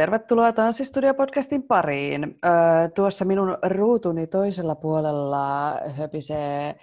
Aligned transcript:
tervetuloa 0.00 0.52
Tanssistudio-podcastin 0.52 1.62
pariin. 1.62 2.24
Öö, 2.24 2.88
tuossa 2.94 3.24
minun 3.24 3.58
ruutuni 3.62 4.26
toisella 4.26 4.74
puolella 4.74 5.76
höpisee 5.96 6.74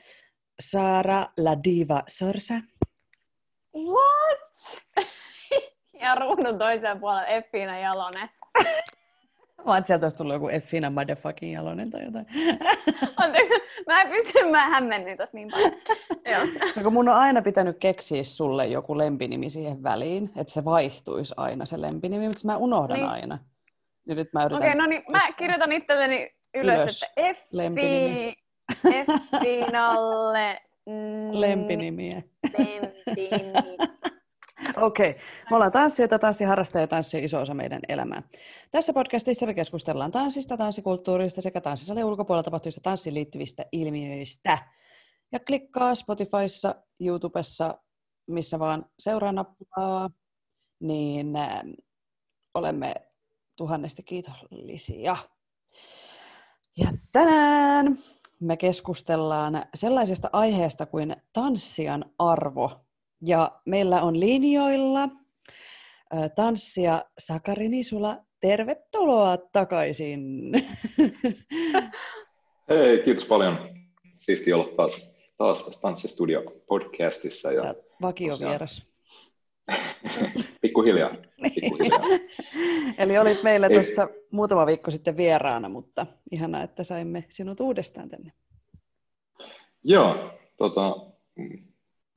Saara 0.60 1.26
La 1.38 1.64
Diva 1.64 2.04
Sorsa. 2.08 2.54
What? 3.76 4.86
ja 6.02 6.16
ruudun 6.16 6.58
toisella 6.58 6.96
puolella 6.96 7.28
Effiina 7.28 7.80
Jalonen. 7.80 8.30
Mä 9.66 9.74
oon 9.74 9.86
sieltä 9.86 10.06
olisi 10.06 10.18
tullut 10.18 10.34
joku 10.34 10.48
Effina 10.50 10.90
motherfucking 10.90 11.54
Jalonen 11.54 11.90
tai 11.90 12.06
jotain. 12.06 12.26
Anteeksi, 13.18 13.54
mä 13.88 14.02
en 14.02 14.08
pysty, 14.10 14.46
mä 14.52 14.70
hämmennyin 14.70 15.18
tossa 15.18 15.38
niin 15.38 15.50
paljon. 15.52 15.72
Joo. 16.32 16.46
No, 16.76 16.84
kun 16.84 16.94
mun 16.94 17.10
on 17.10 17.16
aina 17.16 17.42
pitänyt 17.42 17.78
keksiä 17.80 18.24
sulle 18.24 18.68
joku 18.68 18.98
lempinimi 18.98 19.50
siihen 19.50 19.84
väliin, 19.84 20.30
että 20.36 20.54
se 20.54 20.66
vaihtuisi 20.66 21.34
aina 21.38 21.66
se 21.66 21.82
lempinimi, 21.82 22.28
mutta 22.28 22.42
mä 22.46 22.58
unohdan 22.58 22.98
Niin. 22.98 23.10
aina. 23.10 23.38
Ja 24.08 24.16
nyt 24.16 24.34
mä 24.34 24.44
yritän... 24.44 24.58
Okei, 24.64 24.76
no 24.76 24.86
niin, 24.86 25.04
mä 25.12 25.22
kirjoitan 25.38 25.72
itselleni 25.72 26.32
ylös, 26.56 26.80
Ylös. 26.82 27.04
että 27.18 27.28
Effi, 27.28 28.34
mm, 30.88 31.32
Lempinimiä. 31.42 32.22
lempinimi. 32.58 33.54
Okei, 34.88 35.16
me 35.50 35.56
ollaan 35.56 35.72
tanssijoita, 35.72 36.20
tanssiharrastajia 36.20 36.84
ja 36.84 36.88
tanssi 36.88 37.18
on 37.18 37.24
iso 37.24 37.42
osa 37.42 37.54
meidän 37.54 37.82
elämää. 37.90 38.24
Tässä 38.72 38.94
podcastissa 38.94 39.46
me 39.46 39.54
keskustellaan 39.54 40.12
tanssista, 40.12 40.58
tanssikulttuurista 40.58 41.42
sekä 41.42 41.62
tanssisalien 41.62 42.06
ulkopuolella 42.06 42.44
tapahtuvista 42.44 42.82
tanssiin 42.82 43.14
liittyvistä 43.14 43.66
ilmiöistä. 43.72 44.58
Ja 45.32 45.40
klikkaa 45.40 45.96
Spotifyssa, 45.96 46.76
YouTubessa, 47.00 47.78
missä 48.28 48.60
vaan 48.60 48.86
seuraa 49.00 49.32
nappulaa, 49.32 50.10
niin 50.80 51.36
äh, 51.36 51.62
olemme 52.54 52.96
tuhannesti 53.56 54.04
kiitollisia. 54.04 55.18
Ja 56.78 56.88
tänään 57.12 58.00
me 58.40 58.58
keskustellaan 58.58 59.66
sellaisesta 59.76 60.30
aiheesta 60.34 60.86
kuin 60.86 61.16
tanssijan 61.34 62.06
arvo. 62.20 62.87
Ja 63.22 63.52
meillä 63.66 64.02
on 64.02 64.20
linjoilla 64.20 65.10
tanssia 66.36 67.06
Sakari 67.20 67.70
Nisula. 67.70 68.18
Tervetuloa 68.42 69.38
takaisin. 69.38 70.52
Hei, 72.70 73.02
kiitos 73.06 73.26
paljon. 73.26 73.58
Siisti 74.18 74.54
olla 74.54 74.68
taas, 74.76 75.16
taas 75.38 75.66
tässä 75.66 75.82
Tanssistudio 75.82 76.44
podcastissa. 76.68 77.52
Ja 77.52 77.76
Vakiovieras. 78.02 78.88
pikkuhiljaa. 80.62 81.16
pikkuhiljaa. 81.54 82.02
Eli 82.98 83.18
olit 83.18 83.44
meillä 83.44 83.68
Ei. 83.68 83.76
tuossa 83.76 84.08
muutama 84.32 84.66
viikko 84.66 84.92
sitten 84.92 85.18
vieraana, 85.18 85.70
mutta 85.70 86.06
ihanaa, 86.32 86.64
että 86.64 86.84
saimme 86.84 87.26
sinut 87.30 87.60
uudestaan 87.60 88.10
tänne. 88.10 88.32
Joo, 89.84 90.16
tota, 90.58 90.96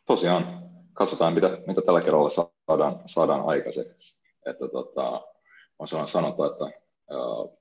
tosiaan 0.06 0.59
katsotaan, 1.00 1.34
mitä, 1.34 1.58
mitä 1.66 1.80
tällä 1.82 2.00
kerralla 2.00 2.30
saadaan, 2.30 3.00
saadaan 3.06 3.44
aikaiseksi. 3.46 4.22
Että, 4.46 4.68
tota, 4.68 5.22
on 5.78 5.88
sellainen 5.88 6.12
sanonta, 6.12 6.46
että 6.46 6.64
uh, 7.14 7.58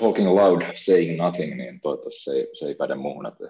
talking 0.00 0.34
loud, 0.34 0.62
saying 0.74 1.16
nothing, 1.16 1.56
niin 1.56 1.80
toivottavasti 1.80 2.22
se 2.22 2.32
ei, 2.32 2.48
se 2.52 2.66
ei 2.66 2.74
päde 2.74 2.94
muuhun. 2.94 3.26
Että 3.26 3.44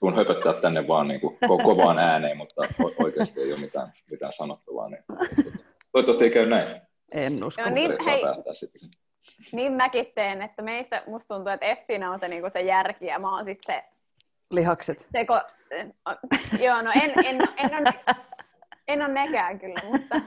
tuun 0.00 0.16
höpöttää 0.16 0.52
tänne 0.52 0.88
vaan 0.88 1.08
niin 1.08 1.20
kuin, 1.20 1.38
ko- 1.44 1.64
kovaan 1.64 1.98
ääneen, 1.98 2.36
mutta 2.36 2.62
o- 2.84 3.04
oikeasti 3.04 3.40
ei 3.40 3.52
ole 3.52 3.60
mitään, 3.60 3.92
mitään 4.10 4.32
sanottavaa. 4.32 4.88
Niin, 4.88 5.04
toivottavasti 5.92 6.24
ei 6.24 6.30
käy 6.30 6.46
näin. 6.46 6.68
En 7.12 7.44
usko. 7.44 7.62
Joo, 7.62 7.70
niin, 7.70 7.92
hei. 8.06 8.22
sitten. 8.52 8.90
Niin 9.52 9.72
mäkin 9.72 10.06
teen, 10.14 10.42
että 10.42 10.62
meistä 10.62 11.02
musta 11.06 11.34
tuntuu, 11.34 11.52
että 11.52 11.66
Effiina 11.66 12.12
on 12.12 12.18
se, 12.18 12.28
niinku 12.28 12.50
se 12.50 12.60
järki 12.60 13.06
ja 13.06 13.18
mä 13.18 13.36
oon 13.36 13.44
sit 13.44 13.60
se, 13.66 13.84
Lihakset. 14.50 15.06
se 15.12 15.24
ko... 15.24 15.40
Joo, 16.64 16.82
no 16.82 16.90
en, 16.94 17.12
en, 17.24 17.40
en, 17.56 17.74
ole, 17.74 17.94
en 18.88 19.02
ole 19.02 19.12
nekään 19.12 19.58
kyllä, 19.58 19.80
mutta 19.84 20.20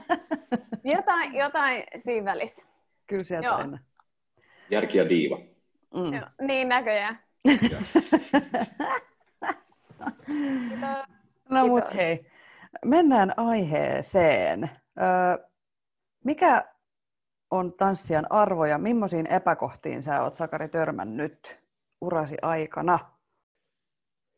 jotain, 0.84 1.34
jotain 1.34 1.84
siinä 2.04 2.24
välissä. 2.24 2.66
Kyllä 3.06 3.24
sieltä 3.24 3.46
Joo. 3.46 3.56
aina. 3.56 3.78
Järki 4.70 4.98
ja 4.98 5.08
diiva. 5.08 5.38
Mm. 5.94 6.14
Joo, 6.14 6.26
niin 6.40 6.68
näköjään. 6.68 7.18
Kiitos. 7.60 7.94
No 11.48 11.68
mut 11.68 11.94
hei, 11.94 12.26
mennään 12.84 13.34
aiheeseen. 13.36 14.70
Öö, 15.00 15.48
mikä 16.24 16.64
on 17.50 17.72
tanssijan 17.72 18.32
arvo 18.32 18.64
ja 18.64 18.78
millaisiin 18.78 19.26
epäkohtiin 19.26 20.02
sä 20.02 20.22
oot 20.22 20.34
Sakari 20.34 20.68
törmännyt 20.68 21.60
urasi 22.00 22.36
aikana? 22.42 22.98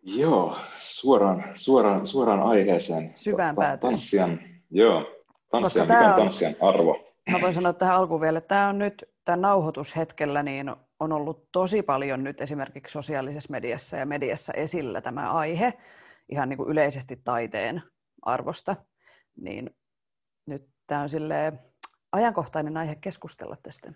Joo, 0.02 0.56
suoraan, 0.78 1.44
suoraan, 1.54 2.06
suoraan 2.06 2.42
aiheeseen. 2.42 3.12
Syvään 3.16 3.54
Ta- 3.54 3.60
päätyyn. 3.60 3.80
Tanssijan, 3.90 4.40
joo, 4.70 5.06
tanssijan, 5.50 5.88
tää 5.88 5.96
mikä 5.98 6.06
on 6.08 6.12
on- 6.14 6.20
tanssijan 6.20 6.54
arvo? 6.60 7.08
Mä 7.30 7.40
voin 7.40 7.54
sanoa 7.54 7.72
tähän 7.72 7.96
alkuun 7.96 8.20
vielä, 8.20 8.38
että 8.38 8.48
tämä 8.48 8.68
on 8.68 8.78
nyt 8.78 9.04
tämän 9.24 9.40
nauhoitushetkellä 9.40 10.42
niin 10.42 10.74
on 11.00 11.12
ollut 11.12 11.48
tosi 11.52 11.82
paljon 11.82 12.24
nyt 12.24 12.40
esimerkiksi 12.40 12.92
sosiaalisessa 12.92 13.50
mediassa 13.50 13.96
ja 13.96 14.06
mediassa 14.06 14.52
esillä 14.52 15.00
tämä 15.00 15.32
aihe 15.32 15.74
ihan 16.28 16.48
niin 16.48 16.56
kuin 16.56 16.68
yleisesti 16.70 17.20
taiteen 17.24 17.82
arvosta. 18.22 18.76
Niin 19.36 19.70
nyt 20.46 20.62
tämä 20.86 21.00
on 21.02 21.08
silleen 21.08 21.58
ajankohtainen 22.12 22.76
aihe 22.76 22.94
keskustella 23.00 23.56
tästä. 23.62 23.92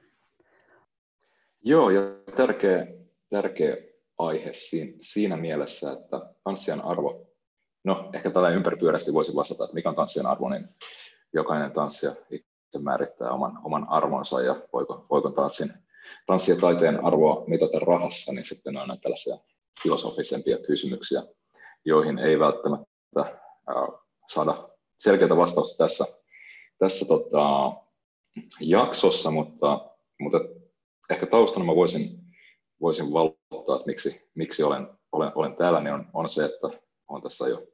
Joo, 1.65 1.91
ja 1.91 2.00
tärkeä, 2.37 2.87
tärkeä 3.31 3.77
aihe 4.19 4.50
siinä, 5.00 5.37
mielessä, 5.37 5.93
että 5.93 6.34
tanssijan 6.44 6.81
arvo, 6.81 7.27
no 7.84 8.10
ehkä 8.15 8.31
tällä 8.31 8.50
ympäripyörästi 8.50 9.15
voisi 9.15 9.34
vastata, 9.34 9.65
että 9.65 9.75
mikä 9.75 9.88
on 9.88 9.94
tanssijan 9.94 10.27
arvo, 10.27 10.49
niin 10.49 10.69
jokainen 11.32 11.72
tanssija 11.72 12.15
itse 12.31 12.78
määrittää 12.82 13.31
oman, 13.31 13.59
oman 13.65 13.88
arvonsa 13.88 14.41
ja 14.41 14.56
voiko, 14.72 15.06
voiko 15.10 15.31
tanssin, 15.31 15.72
tanssin 16.27 16.54
ja 16.54 16.60
taiteen 16.60 17.04
arvoa 17.04 17.44
mitata 17.47 17.78
rahassa, 17.78 18.32
niin 18.32 18.44
sitten 18.44 18.77
on 18.77 18.81
aina 18.81 18.97
tällaisia 18.97 19.37
filosofisempia 19.82 20.59
kysymyksiä, 20.59 21.22
joihin 21.84 22.19
ei 22.19 22.38
välttämättä 22.38 22.87
ää, 23.21 23.87
saada 24.28 24.69
selkeää 24.98 25.37
vastausta 25.37 25.84
tässä, 25.84 26.06
tässä 26.78 27.04
tota, 27.04 27.72
jaksossa, 28.60 29.31
mutta, 29.31 29.91
mutta 30.21 30.38
ehkä 31.10 31.27
taustana 31.27 31.65
mä 31.65 31.77
voisin, 31.77 32.19
voisin 32.81 33.12
valottaa, 33.66 33.77
että 33.77 33.87
miksi, 33.87 34.31
miksi 34.34 34.62
olen, 34.62 34.88
olen, 35.12 35.32
olen 35.34 35.56
täällä, 35.56 35.81
niin 35.81 35.94
on, 35.94 36.06
on 36.15 36.28
se, 36.28 36.44
että 36.44 36.69
olen 37.09 37.22
tässä 37.22 37.49
jo, 37.49 37.66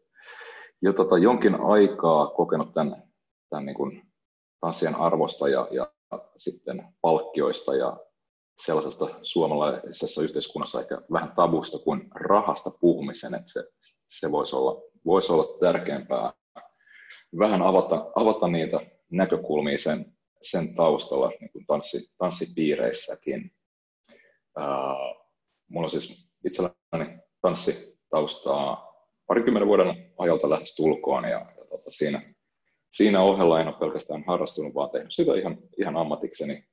jo 0.83 0.93
tota 0.93 1.19
jonkin 1.19 1.55
aikaa 1.61 2.27
kokenut 2.27 2.75
tämän, 2.75 3.03
tämän 3.51 3.67
niin 3.67 4.03
tanssien 4.61 4.95
arvosta 4.95 5.49
ja, 5.49 5.69
ja 5.71 5.93
sitten 6.37 6.89
palkkioista 7.01 7.77
ja 7.77 7.97
sellaisesta 8.65 9.09
suomalaisessa 9.23 10.23
yhteiskunnassa 10.23 10.81
ehkä 10.81 11.03
vähän 11.13 11.33
tabusta 11.37 11.79
kuin 11.79 12.11
rahasta 12.15 12.71
puhumisen, 12.81 13.35
että 13.35 13.53
se, 13.53 13.65
se 14.09 14.31
voisi, 14.33 14.57
olla, 14.57 14.83
voisi 15.07 15.33
olla 15.33 15.59
tärkeämpää 15.61 16.33
vähän 17.39 17.63
avata, 17.63 18.13
avata 18.15 18.49
niitä 18.49 18.81
näkökulmia 19.11 19.79
sen, 19.79 20.17
sen 20.43 20.75
taustalla 20.75 21.29
niin 21.41 21.53
kuin 21.53 21.67
tanssi, 21.67 22.15
tanssipiireissäkin. 22.19 23.51
Ää, 24.57 25.22
mulla 25.73 25.87
on 25.87 25.91
siis 25.91 26.31
itselläni 26.45 27.19
tanssitaustaa 27.41 28.93
parikymmenen 29.27 29.69
vuoden 29.69 30.13
ajalta 30.19 30.51
lähes 30.51 30.77
tulkoon 30.77 31.25
ja, 31.25 31.47
ja 31.59 31.65
tota, 31.71 31.91
siinä, 31.91 32.35
siinä 32.93 33.23
ohella 33.23 33.61
en 33.61 33.69
ole 33.69 33.77
pelkästään 33.79 34.25
harrastunut, 34.27 34.75
vaan 34.75 34.91
tehnyt 34.91 35.15
sitä 35.15 35.35
ihan, 35.35 35.59
ihan 35.79 35.97
ammatikseni. 35.97 36.65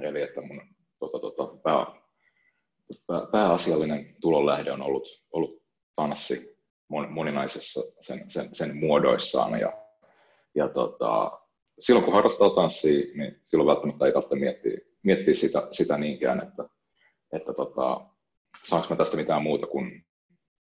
Eli 0.00 0.22
että 0.22 0.40
mun 0.40 0.60
tota, 0.98 1.18
tota, 1.18 1.56
pää, 1.56 1.86
pää, 3.06 3.26
pääasiallinen 3.32 4.16
tulonlähde 4.20 4.72
on 4.72 4.82
ollut, 4.82 5.22
ollut 5.32 5.62
tanssi 5.94 6.58
moninaisessa 6.88 7.82
sen, 8.00 8.30
sen, 8.30 8.54
sen 8.54 8.76
muodoissaan. 8.76 9.60
Ja, 9.60 9.72
ja 10.54 10.68
tota, 10.68 11.40
silloin 11.80 12.04
kun 12.04 12.14
harrastaa 12.14 12.50
tanssia, 12.50 13.06
niin 13.14 13.40
silloin 13.44 13.68
välttämättä 13.68 14.06
ei 14.06 14.12
tarvitse 14.12 14.36
miettiä, 14.36 14.78
miettiä 15.02 15.34
sitä, 15.34 15.68
sitä 15.70 15.98
niinkään, 15.98 16.42
että, 16.42 16.68
että 17.34 17.52
tota, 17.54 18.00
saanko 18.64 18.86
mä 18.90 18.96
tästä 18.96 19.16
mitään 19.16 19.42
muuta 19.42 19.66
kuin 19.66 20.04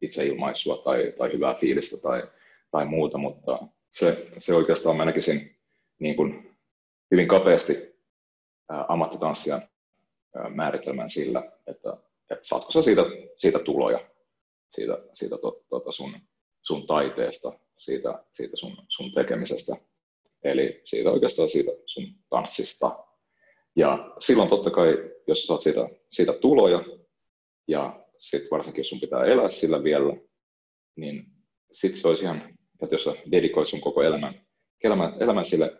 itse 0.02 0.26
ilmaisua 0.26 0.76
tai, 0.76 1.12
tai 1.18 1.32
hyvää 1.32 1.54
fiilistä 1.54 1.96
tai, 1.96 2.22
tai 2.70 2.86
muuta, 2.86 3.18
mutta 3.18 3.58
se, 3.90 4.26
se 4.38 4.54
oikeastaan 4.54 4.96
mä 4.96 5.04
näkisin 5.04 5.56
niin 5.98 6.16
kuin 6.16 6.56
hyvin 7.10 7.28
kapeasti 7.28 7.96
ammattitanssijan 8.68 9.62
ää, 10.36 10.48
määritelmän 10.48 11.10
sillä, 11.10 11.52
että, 11.66 11.96
että 12.30 12.44
saatko 12.44 12.72
sä 12.72 12.82
siitä, 12.82 13.02
siitä 13.36 13.58
tuloja, 13.58 14.10
siitä, 14.74 14.98
siitä 15.14 15.38
to, 15.38 15.64
to, 15.69 15.92
sun, 15.92 16.12
sun 16.62 16.86
taiteesta, 16.86 17.52
siitä, 17.78 18.24
siitä 18.32 18.56
sun, 18.56 18.76
sun 18.88 19.12
tekemisestä, 19.14 19.76
eli 20.44 20.82
siitä 20.84 21.10
oikeastaan 21.10 21.48
siitä 21.48 21.70
sun 21.86 22.04
tanssista. 22.30 23.06
Ja 23.76 24.12
silloin 24.20 24.49
totta 24.49 24.70
kai, 24.70 25.11
jos 25.26 25.46
saat 25.46 25.62
siitä, 25.62 25.88
siitä 26.11 26.32
tuloja, 26.32 26.81
ja 27.69 28.05
sitten 28.19 28.50
varsinkin 28.50 28.81
jos 28.81 28.88
sun 28.88 29.00
pitää 29.00 29.25
elää 29.25 29.50
sillä 29.50 29.84
vielä, 29.84 30.17
niin 30.96 31.26
sitten 31.73 32.00
se 32.00 32.08
olisi 32.08 32.25
ihan, 32.25 32.58
että 32.82 32.94
jos 32.94 33.05
sä 33.05 33.14
dedikoit 33.31 33.69
sun 33.69 33.81
koko 33.81 34.02
elämän, 34.02 34.46
elämän, 34.84 35.12
elämän 35.20 35.44
sille 35.44 35.76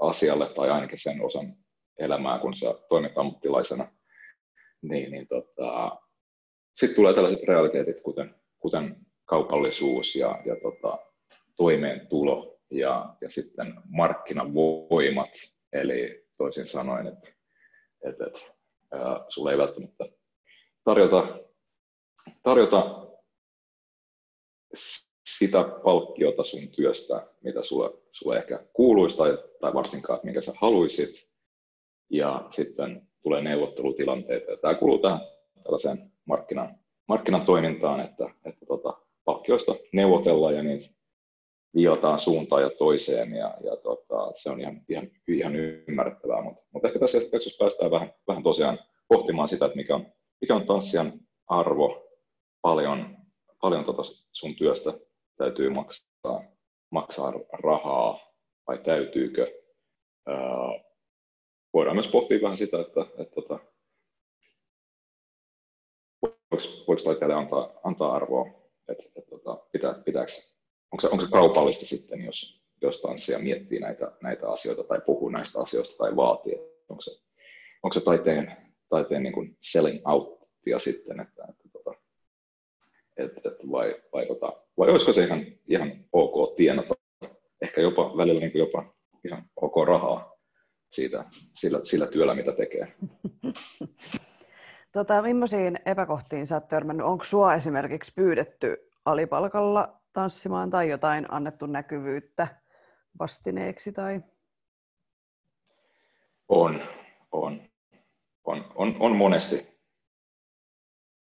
asialle 0.00 0.48
tai 0.48 0.70
ainakin 0.70 0.98
sen 0.98 1.24
osan 1.24 1.56
elämää, 1.98 2.38
kun 2.38 2.56
sä 2.56 2.74
toimit 2.88 3.18
ammattilaisena, 3.18 3.86
niin, 4.82 5.10
niin 5.10 5.28
tota, 5.28 5.98
sitten 6.76 6.96
tulee 6.96 7.14
tällaiset 7.14 7.42
realiteetit, 7.42 8.00
kuten, 8.02 8.34
kuten 8.58 8.96
kaupallisuus 9.24 10.16
ja, 10.16 10.42
ja 10.46 10.56
tota, 10.62 10.98
toimeentulo 11.56 12.58
ja, 12.70 13.16
ja 13.20 13.30
sitten 13.30 13.74
markkinavoimat, 13.88 15.30
eli 15.72 16.27
toisin 16.38 16.68
sanoen, 16.68 17.06
että, 17.06 17.28
että, 18.04 18.26
että 18.26 18.40
ää, 18.92 19.24
sulle 19.28 19.50
ei 19.50 19.58
välttämättä 19.58 20.04
tarjota, 20.84 21.38
tarjota 22.42 23.06
sitä 25.38 25.64
palkkiota 25.84 26.44
sun 26.44 26.68
työstä, 26.68 27.26
mitä 27.40 27.62
sulle, 27.62 27.90
sulle 28.12 28.38
ehkä 28.38 28.66
kuuluisi 28.72 29.16
tai, 29.16 29.38
tai 29.60 29.74
varsinkaan, 29.74 30.20
minkä 30.22 30.40
sä 30.40 30.52
haluisit. 30.56 31.28
Ja 32.10 32.48
sitten 32.50 33.08
tulee 33.22 33.42
neuvottelutilanteita. 33.42 34.56
Tämä 34.56 34.74
kuuluu 34.74 34.98
tähän 34.98 35.20
tällaiseen 35.62 36.12
markkinan, 36.24 36.78
markkinan 37.08 37.44
toimintaan, 37.46 38.00
että, 38.00 38.24
että 38.44 38.66
tota, 38.66 38.92
palkkioista 39.24 39.74
neuvotellaan 39.92 40.54
ja 40.54 40.62
niin 40.62 40.97
viilataan 41.74 42.20
suuntaan 42.20 42.62
ja 42.62 42.70
toiseen 42.70 43.32
ja, 43.32 43.54
ja 43.64 43.76
tota, 43.76 44.32
se 44.36 44.50
on 44.50 44.60
ihan, 44.60 44.80
ihan, 44.88 45.08
ihan 45.28 45.56
ymmärrettävää, 45.56 46.42
mutta, 46.42 46.64
mutta 46.72 46.88
ehkä 46.88 47.00
tässä 47.00 47.18
jaksossa 47.32 47.64
päästään 47.64 47.90
vähän, 47.90 48.12
vähän 48.28 48.42
tosiaan 48.42 48.78
pohtimaan 49.08 49.48
sitä, 49.48 49.66
että 49.66 49.76
mikä 49.76 49.94
on, 49.94 50.06
mikä 50.40 50.54
on 50.54 50.66
tanssijan 50.66 51.12
arvo, 51.46 52.08
paljon, 52.62 53.16
paljon 53.60 53.84
tota 53.84 54.02
sun 54.32 54.54
työstä 54.54 54.92
täytyy 55.36 55.70
maksaa, 55.70 56.42
maksaa 56.90 57.32
rahaa 57.52 58.20
vai 58.68 58.78
täytyykö. 58.78 59.62
Ää, 60.26 60.36
voidaan 61.74 61.96
myös 61.96 62.10
pohtia 62.10 62.42
vähän 62.42 62.56
sitä, 62.56 62.80
että, 62.80 63.00
että, 63.00 63.22
että 63.22 63.34
tota, 63.34 63.58
voiko, 66.22 66.64
voiko 66.88 67.02
taiteelle 67.04 67.34
antaa, 67.34 67.80
antaa 67.84 68.14
arvoa, 68.14 68.46
että, 68.46 68.92
että, 68.92 69.04
että 69.16 69.30
tota, 69.30 69.56
pitää, 69.72 69.94
pitääkö, 69.94 70.32
onko 70.92 71.00
se, 71.00 71.08
onko 71.08 71.24
se 71.24 71.30
kaupallista 71.30 71.86
sitten, 71.86 72.24
jos, 72.24 72.62
jos 72.82 73.00
tanssia 73.00 73.38
miettii 73.38 73.80
näitä, 73.80 74.12
näitä 74.22 74.48
asioita 74.50 74.84
tai 74.84 75.00
puhuu 75.06 75.28
näistä 75.28 75.60
asioista 75.60 75.96
tai 75.98 76.16
vaatii, 76.16 76.52
että 76.52 76.84
onko 76.88 77.00
se, 77.00 77.10
onko 77.82 77.94
se 77.94 78.04
taiteen, 78.04 78.56
taiteen 78.88 79.22
niin 79.22 79.32
kuin 79.32 79.56
selling 79.60 80.08
outia 80.08 80.78
sitten, 80.78 81.20
että, 81.20 81.44
että, 81.48 81.68
tota, 81.72 81.94
että, 83.16 83.40
että 83.48 83.70
vai, 83.70 84.02
vai, 84.12 84.26
tota, 84.26 84.52
vai 84.78 84.90
olisiko 84.90 85.12
se 85.12 85.24
ihan, 85.24 85.46
ihan 85.68 85.92
ok 86.12 86.56
tienata, 86.56 86.94
ehkä 87.62 87.80
jopa 87.80 88.16
välillä 88.16 88.40
niin 88.40 88.52
jopa 88.54 88.94
ihan 89.24 89.42
ok 89.56 89.86
rahaa 89.86 90.38
siitä, 90.92 91.24
sillä, 91.54 91.80
sillä 91.82 92.06
työllä, 92.06 92.34
mitä 92.34 92.52
tekee. 92.52 92.92
Tota, 94.92 95.22
millaisiin 95.22 95.78
epäkohtiin 95.86 96.46
sä 96.46 96.54
oot 96.54 96.68
törmännyt? 96.68 97.06
Onko 97.06 97.24
sua 97.24 97.54
esimerkiksi 97.54 98.12
pyydetty 98.14 98.90
alipalkalla 99.04 99.97
tanssimaan 100.18 100.70
tai 100.70 100.88
jotain 100.88 101.26
annettu 101.32 101.66
näkyvyyttä 101.66 102.48
vastineeksi? 103.18 103.92
Tai... 103.92 104.20
On, 106.48 106.82
on, 107.32 107.62
on, 108.44 108.72
on, 108.74 108.96
on 109.00 109.16
monesti. 109.16 109.68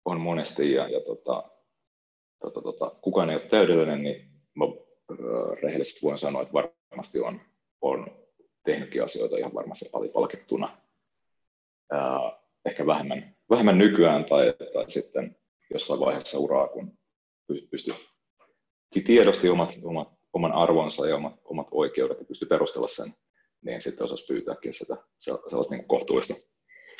On 0.04 0.20
monesti 0.20 0.72
ja, 0.72 0.88
ja 0.88 1.00
tota, 1.00 1.50
tota, 2.40 2.62
tota, 2.62 2.90
kukaan 3.00 3.30
ei 3.30 3.36
ole 3.36 3.44
täydellinen, 3.44 4.02
niin 4.02 4.30
mä 4.54 4.64
rehellisesti 5.62 6.00
voin 6.02 6.18
sanoa, 6.18 6.42
että 6.42 6.54
varmasti 6.54 7.20
on, 7.20 7.40
on 7.80 8.06
tehnytkin 8.64 9.04
asioita 9.04 9.36
ihan 9.36 9.54
varmasti 9.54 9.90
alipalkittuna. 9.92 10.78
Ää, 11.92 12.40
ehkä 12.64 12.86
vähemmän, 12.86 13.36
vähemmän 13.50 13.78
nykyään 13.78 14.24
tai, 14.24 14.54
tai 14.72 14.90
sitten 14.90 15.36
jossain 15.70 16.00
vaiheessa 16.00 16.38
uraa, 16.38 16.68
kun 16.68 16.98
pystyy 17.70 17.94
tiedosti 18.90 19.48
omat, 19.48 19.70
omat, 19.82 20.08
oman 20.32 20.52
arvonsa 20.52 21.06
ja 21.06 21.16
omat, 21.16 21.34
omat 21.44 21.66
oikeudet 21.70 22.18
ja 22.18 22.24
pystyy 22.24 22.48
perustella 22.48 22.88
sen, 22.88 23.14
niin 23.64 23.82
sitten 23.82 24.04
osasi 24.04 24.26
pyytääkin 24.26 24.74
sitä 24.74 24.96
sellaista 25.18 25.74
niin 25.74 25.88
kohtuullista, 25.88 26.34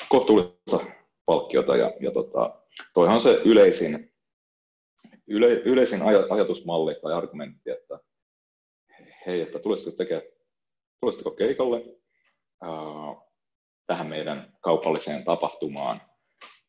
kohtuullista 0.09 0.79
palkkiota. 1.25 1.77
Ja, 1.77 1.93
ja 1.99 2.11
tota, 2.11 2.61
toihan 2.93 3.21
se 3.21 3.41
yleisin, 3.45 4.13
yle, 5.27 5.47
yleisin 5.47 6.01
aj, 6.01 6.15
ajatusmalli 6.29 6.95
tai 7.01 7.13
argumentti, 7.13 7.69
että 7.69 7.99
hei, 9.27 9.41
että 9.41 9.59
tulisitko 9.59 9.97
tekemään 9.97 10.27
tulisitteko 10.99 11.31
keikalle 11.31 11.83
ää, 12.61 12.69
tähän 13.87 14.07
meidän 14.07 14.57
kaupalliseen 14.61 15.23
tapahtumaan. 15.23 16.01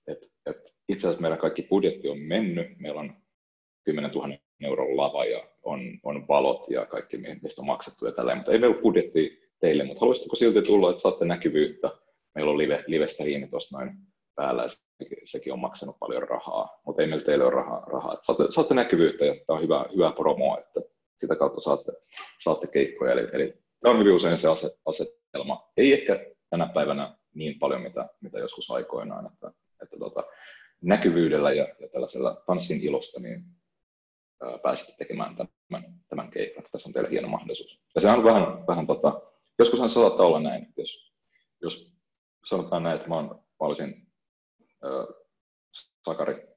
Et, 0.06 0.19
et 0.47 0.56
itse 0.88 1.06
asiassa 1.06 1.23
meidän 1.23 1.38
kaikki 1.38 1.62
budjetti 1.62 2.09
on 2.09 2.19
mennyt, 2.19 2.79
meillä 2.79 3.00
on 3.00 3.23
10 3.85 4.11
000 4.11 4.29
euron 4.60 4.96
lava 4.96 5.25
ja 5.25 5.49
on, 5.62 5.81
on 6.02 6.28
valot 6.28 6.70
ja 6.70 6.86
kaikki, 6.86 7.17
mistä 7.17 7.62
on 7.62 7.67
maksettu 7.67 8.06
ja 8.06 8.12
tälleen, 8.12 8.38
mutta 8.38 8.53
ei 8.53 8.58
meillä 8.58 8.74
ole 8.74 8.82
budjetti 8.82 9.50
teille, 9.60 9.84
mutta 9.84 10.00
haluaisitteko 10.00 10.36
silti 10.36 10.62
tulla, 10.62 10.91
että 10.91 11.03
saatte 11.03 11.24
näkyvyyttä? 11.24 11.91
Meillä 12.34 12.50
on 12.50 12.58
live, 12.58 12.84
live-striimi 12.86 13.48
tuossa 13.48 13.79
noin 13.79 13.96
päällä 14.34 14.62
ja 14.62 14.69
sekin, 14.69 15.19
sekin 15.24 15.53
on 15.53 15.58
maksanut 15.58 15.98
paljon 15.98 16.29
rahaa, 16.29 16.81
mutta 16.86 17.03
ei 17.03 17.08
meillä 17.08 17.24
teille 17.24 17.44
ole 17.44 17.55
rahaa. 17.55 17.81
rahaa. 17.81 18.19
Saatte, 18.22 18.44
saatte 18.50 18.74
näkyvyyttä 18.74 19.24
ja 19.24 19.34
tämä 19.46 19.56
on 19.56 19.62
hyvä, 19.62 19.84
hyvä 19.96 20.12
promo, 20.12 20.58
että 20.58 20.81
sitä 21.20 21.36
kautta 21.36 21.60
saatte, 21.60 21.93
saatte 22.38 22.67
keikkoja. 22.67 23.12
Eli, 23.12 23.29
eli 23.32 23.55
Tämä 23.81 23.94
on 23.94 24.00
hyvin 24.00 24.15
usein 24.15 24.38
se 24.38 24.48
asetelma. 24.86 25.70
Ei 25.77 25.93
ehkä 25.93 26.27
tänä 26.50 26.70
päivänä 26.74 27.17
niin 27.34 27.58
paljon, 27.58 27.82
mitä, 27.82 28.08
mitä 28.20 28.38
joskus 28.38 28.70
aikoinaan, 28.70 29.27
että, 29.32 29.53
että 29.82 29.96
tota, 29.98 30.24
näkyvyydellä 30.82 31.53
ja, 31.53 31.69
ja 31.81 31.88
tällaisella 31.88 32.43
tanssin 32.46 32.81
ilosta 32.82 33.20
niin 33.20 33.44
pääsette 34.62 34.92
tekemään 34.98 35.36
tämän, 35.36 36.00
tämän 36.08 36.30
keikan. 36.30 36.64
Tässä 36.72 36.88
on 36.88 36.92
teille 36.92 37.10
hieno 37.10 37.28
mahdollisuus. 37.28 37.80
Ja 37.94 38.00
se 38.00 38.08
on 38.08 38.24
vähän, 38.24 38.66
vähän 38.66 38.86
tota, 38.86 39.20
joskushan 39.58 39.88
saattaa 39.88 40.26
olla 40.26 40.40
näin, 40.40 40.66
jos, 40.76 41.12
jos 41.62 41.96
sanotaan 42.44 42.82
näin, 42.82 42.96
että 42.96 43.08
mä, 43.08 43.14
olen, 43.14 43.28
mä 43.28 43.40
olisin 43.58 44.06
äh, 44.84 45.06
sakari 46.08 46.48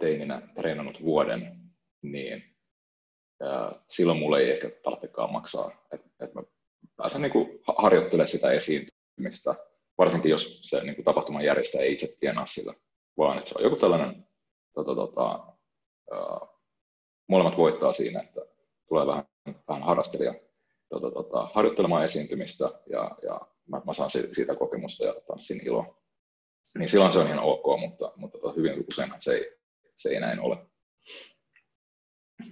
teininä 0.00 0.42
treenannut 0.54 1.02
vuoden, 1.02 1.60
niin 2.02 2.50
ja 3.40 3.72
silloin 3.88 4.18
mulle 4.18 4.40
ei 4.40 4.50
ehkä 4.50 4.70
tarvitsekaan 4.82 5.32
maksaa. 5.32 5.70
Että 5.92 6.08
et 6.20 6.34
mä 6.34 6.42
pääsen 6.96 7.22
niin 7.22 7.60
harjoittelemaan 7.78 8.28
sitä 8.28 8.50
esiintymistä, 8.50 9.54
varsinkin 9.98 10.30
jos 10.30 10.62
se 10.64 10.80
niin 10.80 10.94
kuin 10.94 11.04
tapahtuman 11.04 11.44
järjestäjä 11.44 11.84
ei 11.84 11.92
itse 11.92 12.18
tienaa 12.20 12.46
sillä, 12.46 12.74
vaan 13.18 13.38
että 13.38 13.48
se 13.48 13.54
on 13.58 13.64
joku 13.64 13.76
tällainen, 13.76 14.26
tota, 14.74 14.94
tota, 14.94 15.46
uh, 16.12 16.49
molemmat 17.30 17.56
voittaa 17.56 17.92
siinä, 17.92 18.20
että 18.20 18.40
tulee 18.88 19.06
vähän, 19.06 19.24
vähän 19.68 19.82
harrastelija 19.82 20.34
tota, 20.88 21.10
tota, 21.10 21.50
harjoittelemaan 21.54 22.04
esiintymistä 22.04 22.64
ja, 22.86 23.10
ja 23.22 23.40
mä, 23.68 23.82
mä 23.86 23.94
saan 23.94 24.10
siitä 24.10 24.54
kokemusta 24.54 25.04
ja 25.04 25.14
tanssin 25.26 25.66
iloa. 25.66 25.96
Niin 26.78 26.88
silloin 26.88 27.12
se 27.12 27.18
on 27.18 27.26
ihan 27.26 27.38
ok, 27.38 27.80
mutta, 27.80 28.12
mutta 28.16 28.38
tota, 28.38 28.54
hyvin 28.56 28.84
usein 28.88 29.10
se 29.18 29.32
ei, 29.32 29.56
se 29.96 30.08
ei 30.08 30.20
näin 30.20 30.40
ole. 30.40 30.56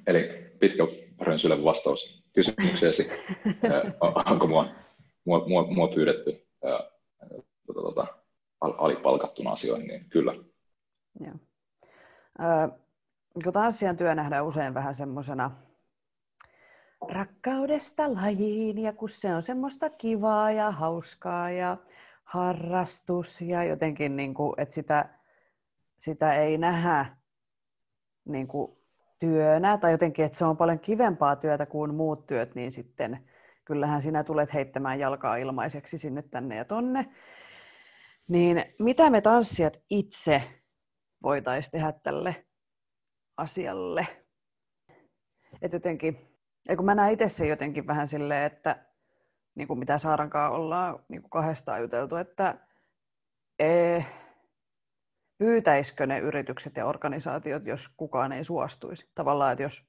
Eli 0.06 0.28
pitkä 0.60 0.82
rönsylevä 1.20 1.64
vastaus 1.64 2.24
kysymykseesi. 2.32 3.08
Onko 4.30 4.46
mua, 4.46 4.68
mua, 5.24 5.48
mua, 5.48 5.66
mua 5.66 5.88
pyydetty 5.88 6.46
ää, 6.64 6.90
tota, 7.66 7.80
tota, 7.82 8.06
alipalkattuna 8.60 9.50
asioihin, 9.50 9.86
niin 9.88 10.10
kyllä. 10.10 10.34
Joo. 11.20 11.34
Ö, 12.40 12.78
kun 13.42 13.52
tanssijan 13.52 13.96
työ 13.96 14.14
nähdään 14.14 14.46
usein 14.46 14.74
vähän 14.74 14.94
semmoisena 14.94 15.50
rakkaudesta 17.08 18.14
lajiin 18.14 18.78
ja 18.78 18.92
kun 18.92 19.08
se 19.08 19.34
on 19.34 19.42
semmoista 19.42 19.90
kivaa 19.90 20.52
ja 20.52 20.70
hauskaa 20.70 21.50
ja 21.50 21.76
harrastus 22.24 23.40
ja 23.40 23.64
jotenkin, 23.64 24.16
niin 24.16 24.34
kuin, 24.34 24.54
että 24.56 24.74
sitä, 24.74 25.08
sitä 25.98 26.34
ei 26.34 26.58
nähdä 26.58 27.06
niin 28.24 28.48
kuin 28.48 28.72
työnä 29.18 29.78
tai 29.78 29.90
jotenkin, 29.90 30.24
että 30.24 30.38
se 30.38 30.44
on 30.44 30.56
paljon 30.56 30.78
kivempaa 30.78 31.36
työtä 31.36 31.66
kuin 31.66 31.94
muut 31.94 32.26
työt, 32.26 32.54
niin 32.54 32.72
sitten 32.72 33.28
kyllähän 33.64 34.02
sinä 34.02 34.24
tulet 34.24 34.54
heittämään 34.54 34.98
jalkaa 34.98 35.36
ilmaiseksi 35.36 35.98
sinne 35.98 36.22
tänne 36.22 36.56
ja 36.56 36.64
tonne. 36.64 37.06
Niin 38.28 38.64
mitä 38.78 39.10
me 39.10 39.20
tanssijat 39.20 39.76
itse 39.90 40.42
voitaisiin 41.22 41.72
tehdä 41.72 41.92
tälle 41.92 42.47
asialle? 43.38 44.06
Että 45.62 45.76
jotenkin, 45.76 46.28
kun 46.76 46.84
mä 46.84 46.94
näen 46.94 47.12
itse 47.12 47.28
sen 47.28 47.48
jotenkin 47.48 47.86
vähän 47.86 48.08
silleen, 48.08 48.44
että 48.44 48.84
niin 49.54 49.68
kuin 49.68 49.78
mitä 49.78 49.98
Saarankaan 49.98 50.52
ollaan 50.52 51.04
niin 51.08 51.22
kuin 51.22 51.30
kahdestaan 51.30 51.80
juteltu, 51.80 52.16
että 52.16 52.58
ee, 53.58 54.04
pyytäisikö 55.38 56.06
ne 56.06 56.18
yritykset 56.18 56.76
ja 56.76 56.86
organisaatiot, 56.86 57.66
jos 57.66 57.88
kukaan 57.96 58.32
ei 58.32 58.44
suostuisi. 58.44 59.10
Tavallaan, 59.14 59.52
että 59.52 59.62
jos 59.62 59.84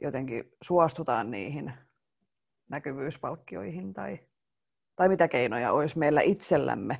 jotenkin 0.00 0.52
suostutaan 0.62 1.30
niihin 1.30 1.72
näkyvyyspalkkioihin 2.70 3.94
tai, 3.94 4.18
tai 4.96 5.08
mitä 5.08 5.28
keinoja 5.28 5.72
olisi 5.72 5.98
meillä 5.98 6.20
itsellämme 6.20 6.96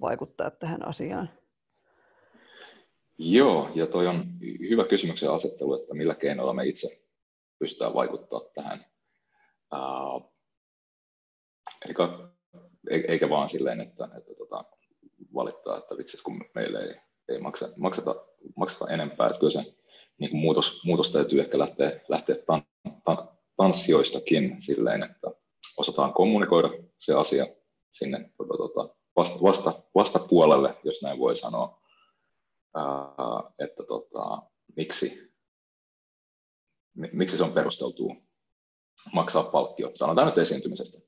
vaikuttaa 0.00 0.50
tähän 0.50 0.88
asiaan? 0.88 1.30
Joo, 3.18 3.70
ja 3.74 3.86
toi 3.86 4.06
on 4.06 4.24
hyvä 4.68 4.84
kysymyksen 4.84 5.30
asettelu, 5.30 5.74
että 5.74 5.94
millä 5.94 6.14
keinoilla 6.14 6.52
me 6.52 6.66
itse 6.66 7.02
pystytään 7.58 7.94
vaikuttaa 7.94 8.40
tähän. 8.54 8.86
Uh, 9.72 10.34
eli, 11.84 11.94
eikä 13.08 13.28
vaan 13.28 13.48
silleen, 13.48 13.80
että, 13.80 14.08
että 14.18 14.34
tota, 14.34 14.64
valittaa, 15.34 15.78
että 15.78 15.96
vitsi, 15.96 16.22
kun 16.22 16.44
meille 16.54 16.78
ei, 16.78 16.94
ei 17.28 17.38
makseta, 17.38 17.72
makseta, 17.76 18.14
makseta 18.56 18.88
enempää, 18.88 19.26
että 19.26 19.38
kyllä 19.38 19.52
se 19.52 19.74
niin 20.18 20.30
kuin 20.30 20.40
muutos, 20.40 20.84
muutos 20.84 21.12
täytyy 21.12 21.40
ehkä 21.40 21.58
lähteä, 21.58 22.00
lähteä 22.08 22.36
tan, 22.46 22.62
tan, 23.04 23.28
tanssijoistakin 23.56 24.56
silleen, 24.62 25.02
että 25.02 25.30
osataan 25.76 26.12
kommunikoida 26.12 26.70
se 26.98 27.14
asia 27.14 27.46
sinne 27.92 28.30
tota, 28.36 28.56
tota, 28.56 28.94
vasta, 29.16 29.42
vasta, 29.42 29.72
vastapuolelle, 29.94 30.74
jos 30.84 31.02
näin 31.02 31.18
voi 31.18 31.36
sanoa, 31.36 31.83
että 33.58 33.82
tota, 33.88 34.42
miksi, 34.76 35.34
miksi 37.12 37.36
se 37.36 37.44
on 37.44 37.52
perusteltua 37.52 38.14
maksaa 39.12 39.42
palkkio. 39.42 39.92
Sanotaan 39.94 40.26
nyt 40.26 40.38
esiintymisestä. 40.38 40.98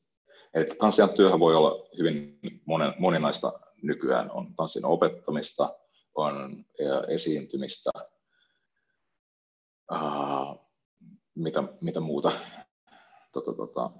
Eli 0.54 0.66
tanssijan 0.66 1.10
työhän 1.10 1.40
voi 1.40 1.54
olla 1.54 1.88
hyvin 1.98 2.38
monen, 2.66 2.94
moninaista 2.98 3.52
nykyään. 3.82 4.30
On 4.30 4.54
tanssin 4.54 4.84
opettamista, 4.84 5.78
on 6.14 6.64
esiintymistä, 7.08 7.90
ää, 9.90 10.56
mitä, 11.34 11.62
mitä 11.80 12.00
muuta. 12.00 12.32
Tota, 13.32 13.52
tota. 13.52 13.90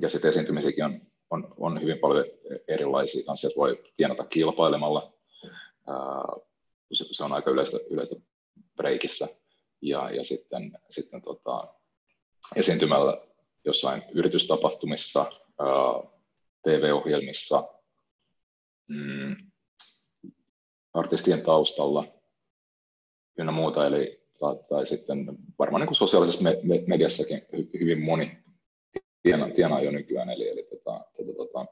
Ja 0.00 0.08
sitten 0.08 0.28
esiintymisiäkin 0.28 0.84
on, 0.84 1.00
on, 1.30 1.54
on 1.56 1.80
hyvin 1.82 1.98
paljon 1.98 2.24
erilaisia. 2.68 3.24
Tanssijat 3.26 3.56
voi 3.56 3.82
tienata 3.96 4.24
kilpailemalla. 4.24 5.12
Ää, 5.88 6.49
se, 6.92 7.24
on 7.24 7.32
aika 7.32 7.50
yleistä, 7.50 7.78
yleistä 7.90 8.16
breikissä. 8.76 9.28
Ja, 9.82 10.10
ja 10.10 10.24
sitten, 10.24 10.78
sitten 10.90 11.22
tota, 11.22 11.74
esiintymällä 12.56 13.26
jossain 13.64 14.02
yritystapahtumissa, 14.14 15.32
TV-ohjelmissa, 16.62 17.68
mm, 18.88 19.36
artistien 20.94 21.42
taustalla 21.42 22.04
ynnä 23.38 23.52
muuta. 23.52 23.86
Eli 23.86 24.20
tai, 24.68 24.86
sitten 24.86 25.26
varmaan 25.58 25.80
niin 25.80 25.86
kuin 25.86 25.96
sosiaalisessa 25.96 26.42
me, 26.42 26.60
me, 26.62 26.84
mediassakin 26.86 27.42
hyvin 27.80 28.00
moni 28.00 28.38
tienaa, 29.22 29.50
tienaa 29.50 29.80
jo 29.80 29.90
nykyään. 29.90 30.30
Eli, 30.30 30.48
eli 30.48 30.62
tota, 30.62 31.04
tota, 31.16 31.32
tota, 31.36 31.66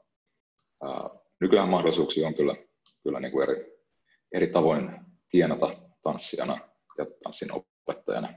ää, 0.83 1.09
nykyään 1.39 1.69
mahdollisuuksia 1.69 2.27
on 2.27 2.33
kyllä, 2.33 2.55
kyllä 3.03 3.19
niin 3.19 3.31
kuin 3.31 3.49
eri, 3.49 3.79
eri 4.31 4.47
tavoin 4.47 5.08
tienata 5.29 5.71
tanssijana 6.03 6.57
ja 6.97 7.05
tanssin 7.23 7.49
opettajana. 7.51 8.33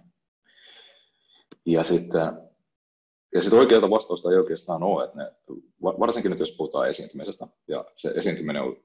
Ja 1.66 1.84
sitten, 1.84 2.20
ja 3.34 3.42
sitten 3.42 3.58
oikealta 3.58 3.90
vastausta 3.90 4.30
ei 4.30 4.38
oikeastaan 4.38 4.82
ole, 4.82 5.04
että 5.04 5.16
ne, 5.18 5.32
varsinkin 5.82 6.30
nyt 6.30 6.40
jos 6.40 6.54
puhutaan 6.56 6.88
esiintymisestä, 6.88 7.46
ja 7.68 7.84
se 7.96 8.12
esiintyminen 8.16 8.62
on 8.62 8.76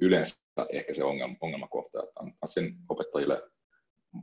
yleensä 0.00 0.40
ehkä 0.72 0.94
se 0.94 1.04
ongelma, 1.04 1.36
ongelmakohta, 1.40 2.02
että 2.02 2.20
tanssin 2.40 2.76
opettajille 2.88 3.42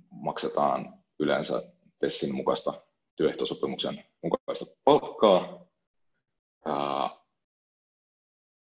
maksetaan 0.10 1.04
yleensä 1.20 1.64
TESSin 2.00 2.36
mukaista 2.36 2.74
työehtosopimuksen 3.16 4.04
mukaista 4.24 4.66
palkkaa, 4.84 5.66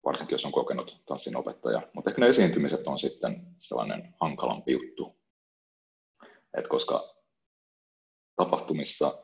varsinkin 0.05 0.33
jos 0.33 0.45
on 0.45 0.51
kokenut 0.51 1.01
tanssin 1.05 1.37
opettaja. 1.37 1.81
Mutta 1.93 2.09
ehkä 2.09 2.21
ne 2.21 2.27
esiintymiset 2.27 2.87
on 2.87 2.99
sitten 2.99 3.47
sellainen 3.57 4.15
hankalampi 4.21 4.71
juttu. 4.71 5.15
Et 6.57 6.67
koska 6.67 7.15
tapahtumissa 8.35 9.23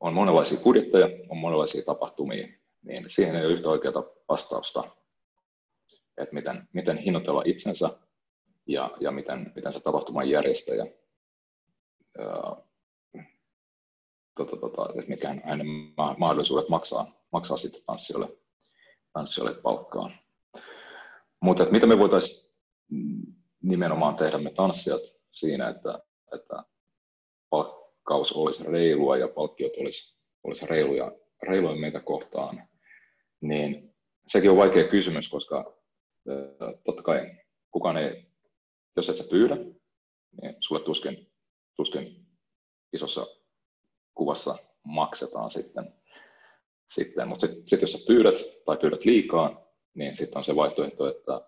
on 0.00 0.14
monenlaisia 0.14 0.60
budjetteja, 0.64 1.08
on 1.28 1.36
monenlaisia 1.36 1.82
tapahtumia, 1.84 2.48
niin 2.82 3.10
siihen 3.10 3.36
ei 3.36 3.44
ole 3.46 3.52
yhtä 3.52 3.68
oikeaa 3.68 4.04
vastausta, 4.28 4.84
että 6.16 6.34
miten, 6.34 6.68
miten 6.72 6.98
hinnoitella 6.98 7.42
itsensä 7.44 7.90
ja, 8.66 8.90
ja 9.00 9.10
miten, 9.10 9.52
miten 9.54 9.72
se 9.72 9.80
tapahtuman 9.82 10.30
järjestäjä, 10.30 10.86
tota, 14.36 14.56
tota, 14.56 14.88
että 14.94 15.10
mitkä 15.10 15.30
on 15.30 15.40
hänen 15.44 15.66
mahdollisuudet 16.18 16.68
maksaa, 16.68 17.12
maksaa 17.32 17.56
sitten 17.56 17.82
tanssijoille, 17.86 18.38
tanssijoille 19.12 19.60
palkkaa. 19.62 20.10
Mutta 21.40 21.64
mitä 21.70 21.86
me 21.86 21.98
voitaisiin 21.98 22.52
nimenomaan 23.62 24.16
tehdä 24.16 24.38
me 24.38 24.50
tanssijat 24.50 25.00
siinä, 25.30 25.68
että, 25.68 26.02
että 26.34 26.64
palkkaus 27.50 28.32
olisi 28.32 28.64
reilua 28.64 29.16
ja 29.16 29.28
palkkiot 29.28 29.72
olisi, 29.76 30.18
olisi 30.44 30.66
reiluja, 30.66 31.12
reiluja 31.42 31.76
meitä 31.76 32.00
kohtaan, 32.00 32.68
niin 33.40 33.94
sekin 34.28 34.50
on 34.50 34.56
vaikea 34.56 34.88
kysymys, 34.88 35.28
koska 35.28 35.78
totta 36.84 37.02
kai 37.02 37.36
kukaan 37.70 37.96
ei 37.96 38.32
jos 38.96 39.08
et 39.08 39.16
sä 39.16 39.24
pyydä, 39.30 39.56
niin 40.42 40.56
sulle 40.60 40.82
tuskin, 40.82 41.32
tuskin 41.76 42.26
isossa 42.92 43.26
kuvassa 44.14 44.56
maksetaan 44.84 45.50
sitten. 45.50 45.94
sitten. 46.88 47.28
Mutta 47.28 47.46
sitten 47.46 47.68
sit 47.68 47.80
jos 47.80 47.92
sä 47.92 47.98
pyydät 48.06 48.34
tai 48.64 48.76
pyydät 48.76 49.04
liikaa, 49.04 49.62
niin 49.94 50.16
sitten 50.16 50.38
on 50.38 50.44
se 50.44 50.56
vaihtoehto, 50.56 51.08
että 51.10 51.40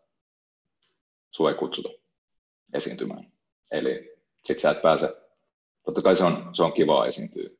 sua 1.30 1.50
ei 1.50 1.56
kutsuta 1.56 1.88
esiintymään. 2.74 3.32
Eli 3.70 4.18
sitten 4.36 4.60
sä 4.60 4.70
et 4.70 4.82
pääse, 4.82 5.16
totta 5.84 6.02
kai 6.02 6.16
se 6.16 6.24
on, 6.24 6.50
se 6.52 6.62
on 6.62 6.72
kivaa 6.72 7.06
esiintyä 7.06 7.50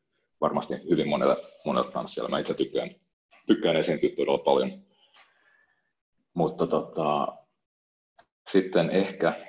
varmasti 0.40 0.74
hyvin 0.90 1.08
monelle, 1.08 1.36
monelle 1.64 1.92
tanssijalle. 1.92 2.30
Mä 2.30 2.38
itse 2.38 2.54
tykkään, 2.54 2.90
tykkään 3.46 3.76
esiintyä 3.76 4.10
todella 4.16 4.38
paljon. 4.38 4.84
Mutta 6.34 6.66
tota, 6.66 7.36
sitten 8.50 8.90
ehkä 8.90 9.46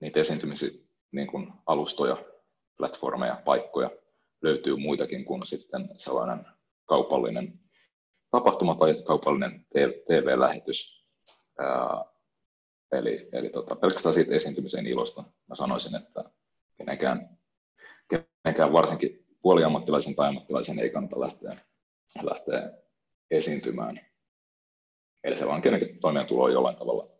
niitä 0.00 0.20
esiintymisiä 0.20 0.70
niin 1.12 1.26
kuin 1.26 1.52
alustoja, 1.66 2.16
platformeja, 2.76 3.42
paikkoja 3.44 3.90
löytyy 4.42 4.76
muitakin 4.76 5.24
kuin 5.24 5.46
sitten 5.46 5.88
sellainen 5.96 6.46
kaupallinen 6.84 7.60
tapahtuma 8.30 8.74
tai 8.74 9.02
kaupallinen 9.06 9.66
TV-lähetys. 10.06 11.04
Ää, 11.58 12.04
eli 12.92 13.28
eli 13.32 13.50
tota, 13.50 13.76
pelkästään 13.76 14.14
siitä 14.14 14.34
esiintymisen 14.34 14.86
ilosta 14.86 15.24
mä 15.48 15.54
sanoisin, 15.54 15.96
että 15.96 16.24
kenenkään, 16.76 17.38
kenenkään 18.08 18.72
varsinkin 18.72 19.26
puoliammattilaisen 19.42 20.14
tai 20.14 20.28
ammattilaisen 20.28 20.78
ei 20.78 20.90
kannata 20.90 21.20
lähteä, 21.20 21.56
lähteä 22.22 22.72
esiintymään. 23.30 24.00
Eli 25.24 25.36
se 25.36 25.46
vaan 25.46 25.62
kenenkin 25.62 26.00
toimeentulo 26.00 26.44
on 26.44 26.52
jollain 26.52 26.76
tavalla 26.76 27.10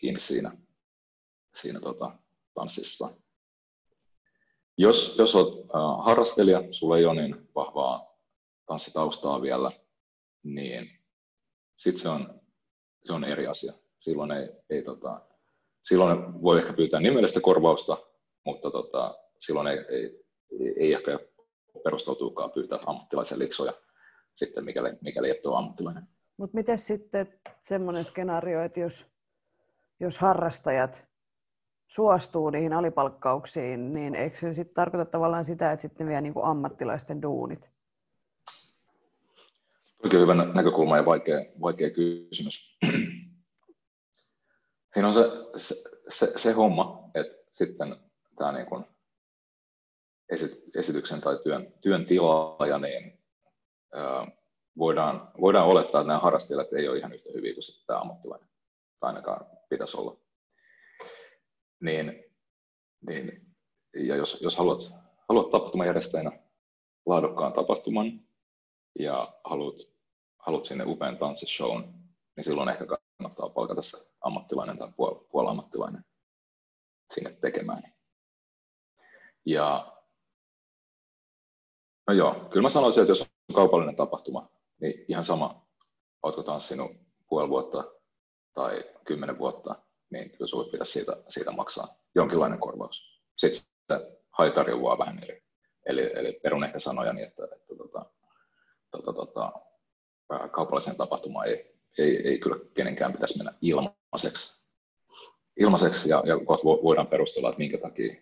kiinni 0.00 0.20
siinä 0.20 0.52
siinä 1.54 1.80
tota, 1.80 2.18
tanssissa. 2.54 3.25
Jos, 4.78 5.18
jos 5.18 5.34
olet 5.34 5.66
harrastelija, 5.98 6.62
sulla 6.70 6.98
ei 6.98 7.04
ole 7.04 7.22
niin 7.22 7.48
vahvaa 7.54 8.16
tanssitaustaa 8.66 9.42
vielä, 9.42 9.70
niin 10.42 10.90
sitten 11.76 12.02
se 12.02 12.08
on, 12.08 12.40
se 13.04 13.12
on 13.12 13.24
eri 13.24 13.46
asia. 13.46 13.72
Silloin 13.98 14.30
ei, 14.30 14.48
ei 14.70 14.82
tota, 14.82 15.20
silloin 15.82 16.42
voi 16.42 16.58
ehkä 16.58 16.72
pyytää 16.72 17.00
nimellistä 17.00 17.40
korvausta, 17.40 17.96
mutta 18.44 18.70
tota, 18.70 19.18
silloin 19.40 19.66
ei, 19.66 19.78
ei, 19.88 20.24
ei 20.76 20.92
ehkä 20.92 21.18
perustautuukaan 21.84 22.50
pyytää 22.50 22.78
ammattilaisen 22.86 23.38
liksoja 23.38 23.72
sitten, 24.34 24.64
mikäli, 24.64 24.92
mikäli 25.00 25.30
et 25.30 25.46
ole 25.46 25.58
ammattilainen. 25.58 26.08
Mutta 26.36 26.54
miten 26.54 26.78
sitten 26.78 27.40
semmoinen 27.62 28.04
skenaario, 28.04 28.62
että 28.62 28.80
jos, 28.80 29.06
jos 30.00 30.18
harrastajat 30.18 31.05
suostuu 31.88 32.50
niihin 32.50 32.72
alipalkkauksiin, 32.72 33.92
niin 33.92 34.14
eikö 34.14 34.36
se 34.36 34.54
sitten 34.54 34.74
tarkoita 34.74 35.10
tavallaan 35.10 35.44
sitä, 35.44 35.72
että 35.72 35.82
sitten 35.82 36.08
vie 36.08 36.20
niin 36.20 36.34
kuin 36.34 36.46
ammattilaisten 36.46 37.22
duunit? 37.22 37.70
Oikein 40.04 40.22
hyvä 40.22 40.34
näkökulma 40.34 40.96
ja 40.96 41.04
vaikea, 41.04 41.44
vaikea 41.60 41.90
kysymys. 41.90 42.78
Siinä 44.94 45.08
on 45.08 45.14
se, 45.14 45.30
se, 45.56 45.74
se, 46.08 46.32
se 46.36 46.52
homma, 46.52 47.10
että 47.14 47.36
sitten 47.52 47.96
tämä 48.38 48.52
niin 48.52 48.66
kuin 48.66 48.84
esityksen 50.78 51.20
tai 51.20 51.38
työn, 51.42 51.72
työn 51.80 52.06
tilaaja, 52.06 52.78
niin 52.78 53.18
ää, 53.94 54.26
voidaan, 54.78 55.30
voidaan 55.40 55.66
olettaa, 55.66 56.00
että 56.00 56.08
nämä 56.08 56.18
harrastajat 56.18 56.72
ei 56.72 56.88
ole 56.88 56.98
ihan 56.98 57.12
yhtä 57.12 57.30
hyviä 57.34 57.54
kuin 57.54 57.62
tämä 57.86 58.00
ammattilainen, 58.00 58.48
tai 59.00 59.08
ainakaan 59.08 59.46
pitäisi 59.68 59.96
olla. 59.96 60.25
Niin, 61.80 62.24
niin, 63.06 63.54
ja 63.94 64.16
jos, 64.16 64.40
jos 64.40 64.56
haluat, 64.56 64.92
haluat 65.28 65.50
tapahtumajärjestäjänä 65.50 66.42
laadukkaan 67.06 67.52
tapahtuman 67.52 68.20
ja 68.98 69.40
haluat, 69.44 69.76
haluat 70.38 70.64
sinne 70.64 70.84
upean 70.84 71.18
tanssishown, 71.18 71.94
niin 72.36 72.44
silloin 72.44 72.68
ehkä 72.68 72.86
kannattaa 72.86 73.48
palkata 73.48 73.82
se 73.82 74.12
ammattilainen 74.20 74.78
tai 74.78 74.88
puol- 74.88 75.26
puolammattilainen 75.30 76.04
sinne 77.14 77.32
tekemään. 77.40 77.82
Ja 79.46 79.96
no 82.06 82.14
joo, 82.14 82.34
kyllä 82.34 82.62
mä 82.62 82.70
sanoisin, 82.70 83.00
että 83.00 83.10
jos 83.10 83.20
on 83.20 83.54
kaupallinen 83.54 83.96
tapahtuma, 83.96 84.48
niin 84.80 85.04
ihan 85.08 85.24
sama, 85.24 85.66
oletko 86.22 86.42
tanssinut 86.42 86.90
puoli 87.28 87.48
vuotta 87.48 87.84
tai 88.54 88.84
kymmenen 89.04 89.38
vuotta, 89.38 89.85
niin 90.10 90.30
kyllä 90.30 90.46
sinulle 90.48 90.70
pitäisi 90.70 90.92
siitä, 90.92 91.16
siitä 91.28 91.50
maksaa 91.52 91.88
jonkinlainen 92.14 92.58
korvaus. 92.58 93.22
Sitten 93.36 93.62
se 93.92 94.18
haitarjoaa 94.30 94.98
vähän 94.98 95.22
eri. 95.22 95.42
Eli, 95.86 96.10
eli 96.14 96.40
perun 96.42 96.64
ehkä 96.64 96.78
sanoja 96.78 97.12
niin, 97.12 97.28
että, 97.28 97.44
että 97.44 97.74
tota, 97.76 98.06
tota, 98.90 99.12
tota, 99.12 99.52
kaupallisen 100.50 100.96
tapahtuma 100.96 101.44
ei, 101.44 101.76
ei, 101.98 102.28
ei 102.28 102.38
kyllä 102.38 102.56
kenenkään 102.74 103.12
pitäisi 103.12 103.38
mennä 103.38 103.52
ilmaiseksi. 103.62 104.60
ilmaiseksi 105.56 106.08
ja, 106.10 106.22
ja 106.26 106.36
voidaan 106.64 107.06
perustella, 107.06 107.48
että 107.48 107.58
minkä 107.58 107.78
takia 107.78 108.14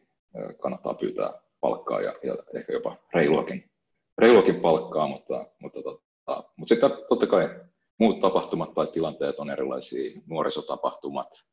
kannattaa 0.61 0.95
pyytää 0.95 1.41
palkkaa 1.61 2.01
ja, 2.01 2.15
ja 2.23 2.37
ehkä 2.55 2.73
jopa 2.73 2.97
reiluakin, 3.15 3.71
reiluakin 4.19 4.61
palkkaa, 4.61 5.09
mutta, 5.09 5.47
mutta, 5.59 5.83
tota, 5.83 6.45
mutta 6.57 6.75
sitten 6.75 6.91
totta 7.09 7.27
kai 7.27 7.61
muut 7.99 8.21
tapahtumat 8.21 8.75
tai 8.75 8.87
tilanteet 8.87 9.39
on 9.39 9.51
erilaisia, 9.51 10.21
nuorisotapahtumat, 10.27 11.45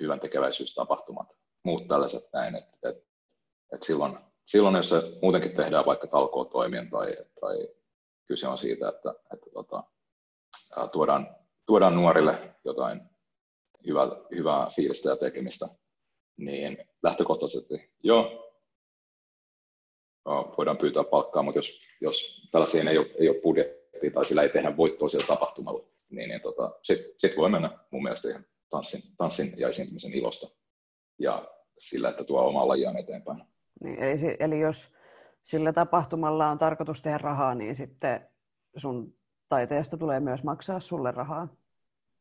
hyvän 0.00 0.20
tekeväisyystapahtumat, 0.20 1.28
muut 1.64 1.88
tällaiset 1.88 2.22
näin, 2.32 2.56
että 2.56 2.88
et, 2.88 2.96
et 3.72 3.82
silloin, 3.82 4.18
silloin, 4.46 4.76
jos 4.76 4.88
se 4.88 5.02
muutenkin 5.22 5.56
tehdään 5.56 5.86
vaikka 5.86 6.06
talkootoimien 6.06 6.90
tai, 6.90 7.16
tai 7.40 7.68
kyse 8.26 8.48
on 8.48 8.58
siitä, 8.58 8.88
että, 8.88 9.14
että 9.34 9.50
tota, 9.52 9.84
tuodaan, 10.92 11.36
tuodaan 11.66 11.94
nuorille 11.94 12.54
jotain 12.64 13.00
hyvää, 13.86 14.06
hyvää 14.34 14.70
fiilistä 14.76 15.10
ja 15.10 15.16
tekemistä, 15.16 15.66
niin 16.36 16.88
lähtökohtaisesti 17.02 17.92
joo, 18.02 18.50
voidaan 20.58 20.78
pyytää 20.78 21.04
palkkaa, 21.04 21.42
mutta 21.42 21.58
jos, 21.58 21.80
jos 22.00 22.48
tällaisiin 22.52 22.88
ei 22.88 22.98
ole, 22.98 23.06
ei 23.18 23.28
ole 23.28 23.40
budjettia 23.42 24.10
tai 24.14 24.24
sillä 24.24 24.42
ei 24.42 24.48
tehdä 24.48 24.76
voittoa 24.76 25.08
sillä 25.08 25.26
tapahtumalla, 25.26 25.84
niin, 26.10 26.28
niin 26.28 26.40
tota, 26.40 26.70
sitten 26.82 27.12
sit 27.16 27.36
voi 27.36 27.50
mennä 27.50 27.78
mun 27.90 28.02
mielestä 28.02 28.28
ihan 28.28 28.44
tanssin, 28.70 29.00
tanssin 29.16 29.52
ja 29.56 29.68
esiintymisen 29.68 30.14
ilosta 30.14 30.56
ja 31.18 31.48
sillä, 31.78 32.08
että 32.08 32.24
tuo 32.24 32.48
omaa 32.48 32.68
lajiaan 32.68 32.98
eteenpäin. 32.98 33.42
Niin, 33.84 34.02
eli, 34.02 34.36
eli 34.40 34.60
jos 34.60 34.92
sillä 35.44 35.72
tapahtumalla 35.72 36.50
on 36.50 36.58
tarkoitus 36.58 37.02
tehdä 37.02 37.18
rahaa, 37.18 37.54
niin 37.54 37.76
sitten 37.76 38.28
sun 38.76 39.14
taiteesta 39.48 39.96
tulee 39.96 40.20
myös 40.20 40.42
maksaa 40.42 40.80
sulle 40.80 41.10
rahaa 41.10 41.48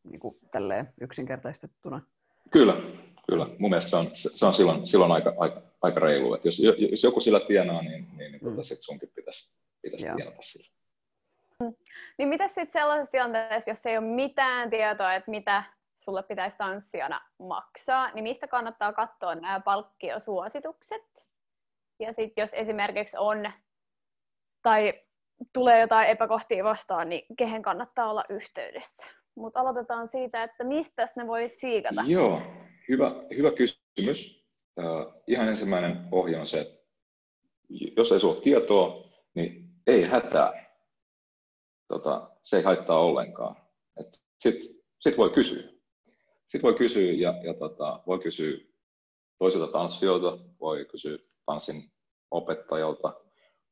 niin 0.03 0.19
kuin 0.19 0.37
tälleen 0.51 0.93
yksinkertaistettuna. 1.01 2.01
Kyllä, 2.51 2.73
kyllä. 3.29 3.47
Mun 3.59 3.69
mielestä 3.69 3.89
se 3.89 3.95
on, 3.95 4.07
se 4.13 4.45
on 4.45 4.53
silloin, 4.53 4.87
silloin 4.87 5.11
aika, 5.11 5.33
aika, 5.37 5.61
aika 5.81 5.99
reilu. 5.99 6.33
Että 6.33 6.47
jos, 6.47 6.59
jos 6.91 7.03
joku 7.03 7.19
sillä 7.19 7.39
tienaa, 7.39 7.81
niin, 7.81 8.07
niin, 8.17 8.31
niin 8.31 8.39
tota 8.39 8.49
mm. 8.49 8.55
tota, 8.55 8.67
sit 8.67 8.81
sunkin 8.81 9.11
pitäisi, 9.15 9.57
pitäisi 9.81 10.07
tienata 10.15 10.41
sillä. 10.41 10.67
Niin 12.17 12.29
mitä 12.29 12.47
sitten 12.47 12.71
sellaisessa 12.71 13.11
tilanteessa, 13.11 13.71
jos 13.71 13.85
ei 13.85 13.97
ole 13.97 14.05
mitään 14.05 14.69
tietoa, 14.69 15.13
että 15.13 15.31
mitä 15.31 15.63
sulle 16.09 16.23
pitäisi 16.23 16.57
tanssijana 16.57 17.21
maksaa, 17.39 18.11
niin 18.13 18.23
mistä 18.23 18.47
kannattaa 18.47 18.93
katsoa 18.93 19.35
nämä 19.35 19.59
palkkiosuositukset? 19.59 21.03
Ja 21.99 22.13
sitten 22.13 22.41
jos 22.41 22.49
esimerkiksi 22.53 23.17
on 23.17 23.51
tai 24.61 24.93
tulee 25.53 25.81
jotain 25.81 26.09
epäkohtia 26.09 26.63
vastaan, 26.63 27.09
niin 27.09 27.25
kehen 27.37 27.61
kannattaa 27.61 28.09
olla 28.09 28.23
yhteydessä? 28.29 29.03
Mutta 29.35 29.59
aloitetaan 29.59 30.09
siitä, 30.09 30.43
että 30.43 30.63
mistä 30.63 31.07
ne 31.15 31.27
voit 31.27 31.57
siikata? 31.57 32.01
Joo, 32.07 32.41
hyvä, 32.89 33.11
hyvä 33.37 33.51
kysymys. 33.51 34.45
Ihan 35.27 35.49
ensimmäinen 35.49 36.07
ohje 36.11 36.37
on 36.37 36.47
se, 36.47 36.59
että 36.59 36.79
jos 37.97 38.11
ei 38.11 38.19
sulla 38.19 38.41
tietoa, 38.41 39.09
niin 39.33 39.69
ei 39.87 40.03
hätää. 40.03 40.75
Tota, 41.87 42.29
se 42.43 42.57
ei 42.57 42.63
haittaa 42.63 42.99
ollenkaan. 42.99 43.55
Sitten 44.39 44.75
sit 44.99 45.17
voi 45.17 45.29
kysyä. 45.29 45.68
Sitten 46.49 46.61
voi 46.61 46.73
kysyä 46.73 47.11
ja, 47.11 47.33
ja 47.43 47.53
tota, 47.53 48.03
voi 48.07 48.19
kysyä 48.19 48.57
toiselta 49.37 49.71
tanssijoilta, 49.71 50.37
voi 50.59 50.85
kysyä 50.85 51.17
tanssin 51.45 51.91
opettajalta. 52.31 53.21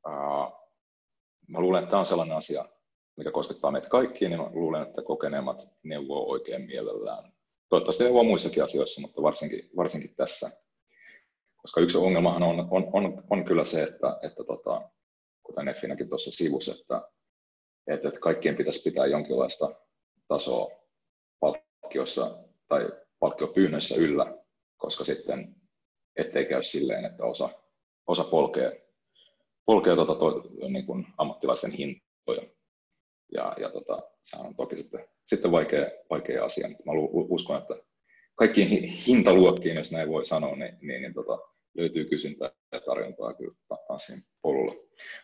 Uh, 0.07 0.69
mä 1.47 1.59
luulen, 1.59 1.83
että 1.83 1.89
tämä 1.89 1.99
on 1.99 2.05
sellainen 2.05 2.37
asia, 2.37 2.65
mikä 3.17 3.31
koskettaa 3.31 3.71
meitä 3.71 3.89
kaikkia, 3.89 4.29
niin 4.29 4.41
mä 4.41 4.49
luulen, 4.53 4.81
että 4.81 5.01
kokeneemmat 5.01 5.67
neuvoo 5.83 6.29
oikein 6.29 6.61
mielellään. 6.61 7.33
Toivottavasti 7.69 8.03
neuvoo 8.03 8.23
muissakin 8.23 8.63
asioissa, 8.63 9.01
mutta 9.01 9.21
varsinkin, 9.21 9.69
varsinkin 9.77 10.15
tässä. 10.15 10.51
Koska 11.61 11.81
yksi 11.81 11.97
ongelmahan 11.97 12.43
on, 12.43 12.67
on, 12.71 12.89
on, 12.93 13.23
on 13.29 13.45
kyllä 13.45 13.63
se, 13.63 13.83
että, 13.83 14.19
että 14.21 14.43
tota, 14.43 14.89
kuten 15.43 15.67
Effinäkin 15.67 16.09
tuossa 16.09 16.31
sivussa, 16.31 16.71
että, 16.81 17.09
että 17.87 18.19
kaikkien 18.19 18.57
pitäisi 18.57 18.89
pitää 18.89 19.05
jonkinlaista 19.05 19.75
tasoa 20.27 20.71
palkkiossa 21.39 22.46
tai 22.67 22.89
palkkiopyynnöissä 23.19 23.95
yllä, 23.95 24.37
koska 24.77 25.03
sitten 25.03 25.55
ettei 26.15 26.45
käy 26.45 26.63
silleen, 26.63 27.05
että 27.05 27.23
osa, 27.23 27.49
osa 28.07 28.23
polkee 28.23 28.87
polkee 29.67 29.95
tuota, 29.95 30.15
to, 30.15 30.43
niin 30.69 30.85
kuin 30.85 31.07
ammattilaisten 31.17 31.71
hintoja. 31.71 32.49
Ja, 33.33 33.55
ja 33.59 33.69
tota, 33.69 34.01
se 34.21 34.37
on 34.37 34.55
toki 34.55 34.77
sitten, 34.77 35.07
sitten 35.25 35.51
vaikea, 35.51 35.85
vaikea 36.09 36.45
asia, 36.45 36.67
mutta 36.67 36.83
mä 36.85 36.91
uskon, 37.29 37.57
että 37.57 37.73
kaikkiin 38.35 38.67
hintaluokkiin, 39.07 39.75
jos 39.75 39.91
näin 39.91 40.09
voi 40.09 40.25
sanoa, 40.25 40.55
niin, 40.55 40.77
niin, 40.81 41.01
niin 41.01 41.13
tota, 41.13 41.39
löytyy 41.77 42.05
kysyntää 42.05 42.51
ja 42.71 42.81
tarjontaa 42.81 43.33
kyllä 43.33 43.55
tanssin 43.87 44.19
polulla. 44.41 44.73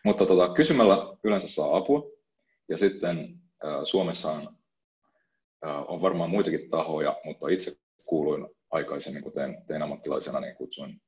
Mutta 0.04 0.26
tota, 0.26 0.54
kysymällä 0.54 1.16
yleensä 1.24 1.48
saa 1.48 1.76
apua, 1.76 2.10
ja 2.68 2.78
sitten 2.78 3.18
äh, 3.64 3.80
Suomessa 3.84 4.30
on, 4.32 4.56
on 5.88 6.02
varmaan 6.02 6.30
muitakin 6.30 6.70
tahoja, 6.70 7.20
mutta 7.24 7.48
itse 7.48 7.72
kuuluin 8.06 8.46
aikaisemmin, 8.70 9.22
kun 9.22 9.32
tein, 9.32 9.56
tein 9.66 9.82
ammattilaisena, 9.82 10.40
niin 10.40 10.56
kutsuin 10.56 11.00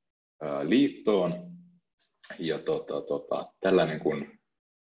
liittoon, 0.62 1.56
ja 2.38 2.58
tota, 2.58 3.00
tota, 3.00 3.52
tällainen 3.60 4.00
kuin 4.00 4.40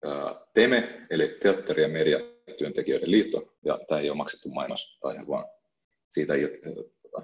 ää, 0.04 0.35
TEME, 0.54 1.07
eli 1.11 1.38
Teatteri- 1.42 1.83
ja 1.83 1.88
Mediatyöntekijöiden 1.88 3.11
liitto, 3.11 3.54
ja 3.64 3.78
tämä 3.88 4.00
ei 4.00 4.11
ole 4.11 4.16
maksettu 4.16 4.48
mainos, 4.48 4.98
tai 5.00 5.26
vaan 5.28 5.44
siitä 6.11 6.35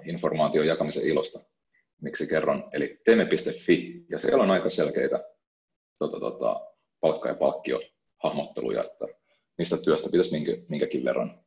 informaation 0.05 0.67
jakamisen 0.67 1.07
ilosta, 1.07 1.39
miksi 2.01 2.27
kerron, 2.27 2.69
eli 2.73 3.01
teme.fi, 3.05 4.05
ja 4.09 4.19
siellä 4.19 4.43
on 4.43 4.51
aika 4.51 4.69
selkeitä 4.69 5.23
tota, 5.99 6.19
tota, 6.19 6.65
palkka- 7.01 7.29
ja 7.29 7.35
palkkio-hahmotteluja, 7.35 8.83
että 8.83 9.05
mistä 9.57 9.77
työstä 9.77 10.09
pitäisi 10.09 10.31
minkä, 10.31 10.57
minkäkin 10.69 11.03
verran 11.03 11.44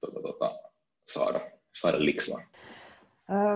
tota, 0.00 0.20
tota, 0.22 0.60
saada, 1.08 1.40
saada 1.74 2.04
liksaa. 2.04 2.40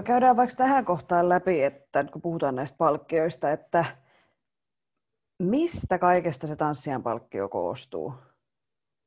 Käydään 0.04 0.36
vaikka 0.36 0.56
tähän 0.56 0.84
kohtaan 0.84 1.28
läpi, 1.28 1.62
että 1.62 2.04
kun 2.04 2.22
puhutaan 2.22 2.54
näistä 2.54 2.76
palkkioista, 2.76 3.50
että 3.50 3.84
mistä 5.38 5.98
kaikesta 5.98 6.46
se 6.46 6.56
tanssijan 6.56 7.02
palkkio 7.02 7.48
koostuu? 7.48 8.14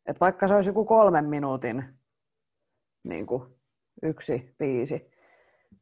Et 0.06 0.20
vaikka 0.20 0.48
se 0.48 0.56
olisi 0.56 0.70
joku 0.70 0.86
kolmen 0.86 1.26
minuutin 1.26 1.84
niin 3.04 3.26
kuin, 3.26 3.44
yksi 4.04 4.56
biisi, 4.58 5.12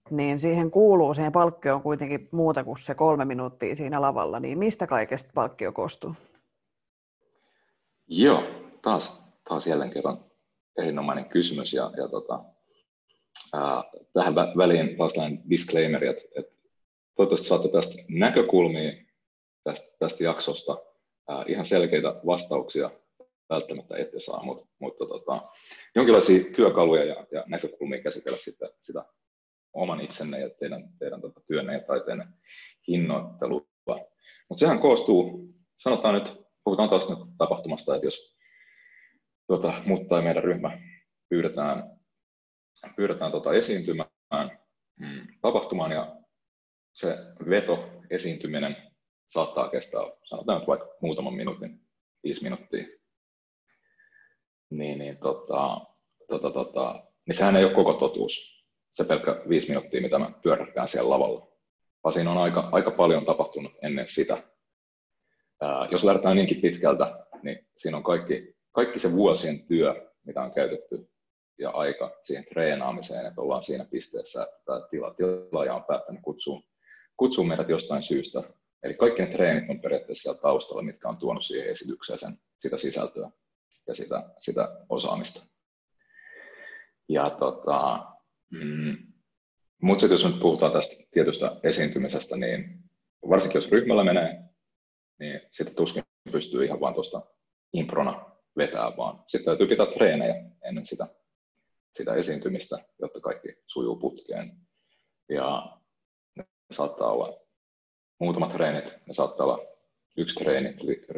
niin 0.09 0.39
siihen 0.39 0.71
kuuluu, 0.71 1.13
siihen 1.13 1.31
palkkioon 1.31 1.81
kuitenkin 1.81 2.29
muuta 2.31 2.63
kuin 2.63 2.81
se 2.81 2.95
kolme 2.95 3.25
minuuttia 3.25 3.75
siinä 3.75 4.01
lavalla, 4.01 4.39
niin 4.39 4.57
mistä 4.57 4.87
kaikesta 4.87 5.31
palkkio 5.33 5.71
koostuu? 5.71 6.15
Joo, 8.07 8.43
taas, 8.81 9.33
taas 9.49 9.67
jälleen 9.67 9.91
kerran 9.91 10.24
erinomainen 10.77 11.25
kysymys 11.25 11.73
ja, 11.73 11.91
ja 11.97 12.07
tota, 12.07 12.43
ää, 13.53 13.83
tähän 14.13 14.35
väliin 14.35 14.97
taas 14.97 15.13
disclaimer, 15.49 16.03
että, 16.03 16.23
että 16.35 16.55
toivottavasti 17.15 17.47
saatte 17.47 17.67
tästä 17.67 18.03
näkökulmia 18.09 18.91
tästä, 19.63 19.97
tästä 19.99 20.23
jaksosta, 20.23 20.77
ää, 21.29 21.43
ihan 21.47 21.65
selkeitä 21.65 22.21
vastauksia 22.25 22.91
välttämättä 23.49 23.97
ette 23.97 24.19
saa, 24.19 24.43
mutta, 24.43 24.67
mutta 24.79 25.05
tota, 25.05 25.41
jonkinlaisia 25.95 26.43
työkaluja 26.55 27.03
ja, 27.03 27.27
ja 27.31 27.43
näkökulmia 27.47 28.01
käsitellä 28.01 28.37
sitä, 28.37 28.69
sitä 28.81 29.05
oman 29.73 30.01
itsenne 30.01 30.39
ja 30.39 30.49
teidän, 30.49 30.89
teidän 30.99 31.21
tota, 31.21 31.41
työnne 31.47 31.73
ja 31.73 31.79
taiteen 31.79 32.23
hinnoittelua. 32.87 33.65
Mutta 34.49 34.59
sehän 34.59 34.79
koostuu, 34.79 35.49
sanotaan 35.77 36.13
nyt, 36.13 36.45
puhutaan 36.63 36.89
taas 36.89 37.09
nyt 37.09 37.19
tapahtumasta, 37.37 37.95
että 37.95 38.07
jos 38.07 38.34
tota, 39.47 39.73
mut 39.85 40.07
tai 40.07 40.21
meidän 40.21 40.43
ryhmä 40.43 40.79
pyydetään, 41.29 41.83
pyydetään 42.95 43.31
tota 43.31 43.53
esiintymään 43.53 44.09
mm, 44.99 45.27
tapahtumaan 45.41 45.91
ja 45.91 46.15
se 46.93 47.17
veto 47.49 47.89
esiintyminen 48.09 48.77
saattaa 49.27 49.69
kestää, 49.69 50.01
sanotaan 50.23 50.59
nyt 50.59 50.67
vaikka 50.67 50.87
muutaman 51.01 51.33
minuutin, 51.33 51.81
viisi 52.23 52.43
minuuttia, 52.43 52.85
niin, 54.69 54.99
niin, 54.99 55.17
tota, 55.17 55.81
tota, 56.27 56.51
tota, 56.51 57.07
niin 57.27 57.35
sehän 57.35 57.55
ei 57.55 57.65
ole 57.65 57.73
koko 57.73 57.93
totuus, 57.93 58.65
se 58.91 59.03
pelkkä 59.03 59.41
viisi 59.49 59.67
minuuttia, 59.67 60.01
mitä 60.01 60.19
me 60.19 60.25
pyörätään 60.43 60.87
siellä 60.87 61.09
lavalla, 61.09 61.47
vaan 62.03 62.13
siinä 62.13 62.31
on 62.31 62.37
aika, 62.37 62.69
aika 62.71 62.91
paljon 62.91 63.25
tapahtunut 63.25 63.71
ennen 63.81 64.09
sitä. 64.09 64.43
Ää, 65.61 65.87
jos 65.91 66.03
lähdetään 66.03 66.35
niinkin 66.35 66.61
pitkältä, 66.61 67.25
niin 67.43 67.67
siinä 67.77 67.97
on 67.97 68.03
kaikki, 68.03 68.54
kaikki 68.75 68.99
se 68.99 69.11
vuosien 69.11 69.65
työ, 69.67 70.11
mitä 70.25 70.41
on 70.41 70.53
käytetty 70.53 71.09
ja 71.59 71.69
aika 71.69 72.19
siihen 72.23 72.45
treenaamiseen, 72.45 73.25
että 73.25 73.41
ollaan 73.41 73.63
siinä 73.63 73.85
pisteessä, 73.85 74.43
että 74.43 74.87
tila, 74.89 75.13
tilaaja 75.13 75.75
on 75.75 75.83
päättänyt 75.83 76.21
kutsua, 76.21 76.61
kutsua 77.17 77.45
meidät 77.45 77.69
jostain 77.69 78.03
syystä. 78.03 78.43
Eli 78.83 78.93
kaikki 78.93 79.21
ne 79.21 79.27
treenit 79.27 79.69
on 79.69 79.81
periaatteessa 79.81 80.21
siellä 80.21 80.41
taustalla, 80.41 80.81
mitkä 80.83 81.09
on 81.09 81.17
tuonut 81.17 81.45
siihen 81.45 81.69
esitykseen 81.69 82.19
sen, 82.19 82.33
sitä 82.57 82.77
sisältöä 82.77 83.29
ja 83.87 83.95
sitä, 83.95 84.29
sitä 84.39 84.85
osaamista. 84.89 85.45
Ja 87.09 87.29
tota, 87.29 88.05
mm, 88.51 88.97
mutta 89.81 90.05
jos 90.05 90.25
nyt 90.25 90.39
puhutaan 90.39 90.71
tästä 90.71 91.03
tietystä 91.11 91.59
esiintymisestä, 91.63 92.37
niin 92.37 92.79
varsinkin 93.29 93.57
jos 93.57 93.71
ryhmällä 93.71 94.03
menee, 94.03 94.43
niin 95.19 95.41
sitten 95.51 95.75
tuskin 95.75 96.03
pystyy 96.31 96.65
ihan 96.65 96.79
vaan 96.79 96.93
tuosta 96.93 97.21
improna 97.73 98.34
vetää, 98.57 98.97
vaan 98.97 99.23
sitten 99.27 99.45
täytyy 99.45 99.67
pitää 99.67 99.85
treenejä 99.85 100.35
ennen 100.63 100.85
sitä, 100.85 101.07
sitä 101.93 102.15
esiintymistä, 102.15 102.77
jotta 102.99 103.19
kaikki 103.19 103.47
sujuu 103.67 103.95
putkeen. 103.95 104.51
Ja 105.29 105.77
ne 106.35 106.45
saattaa 106.71 107.11
olla 107.11 107.39
muutamat 108.19 108.51
treenit, 108.51 108.93
ne 109.07 109.13
saattaa 109.13 109.45
olla 109.45 109.65
yksi 110.17 110.43
treeni, 110.43 110.75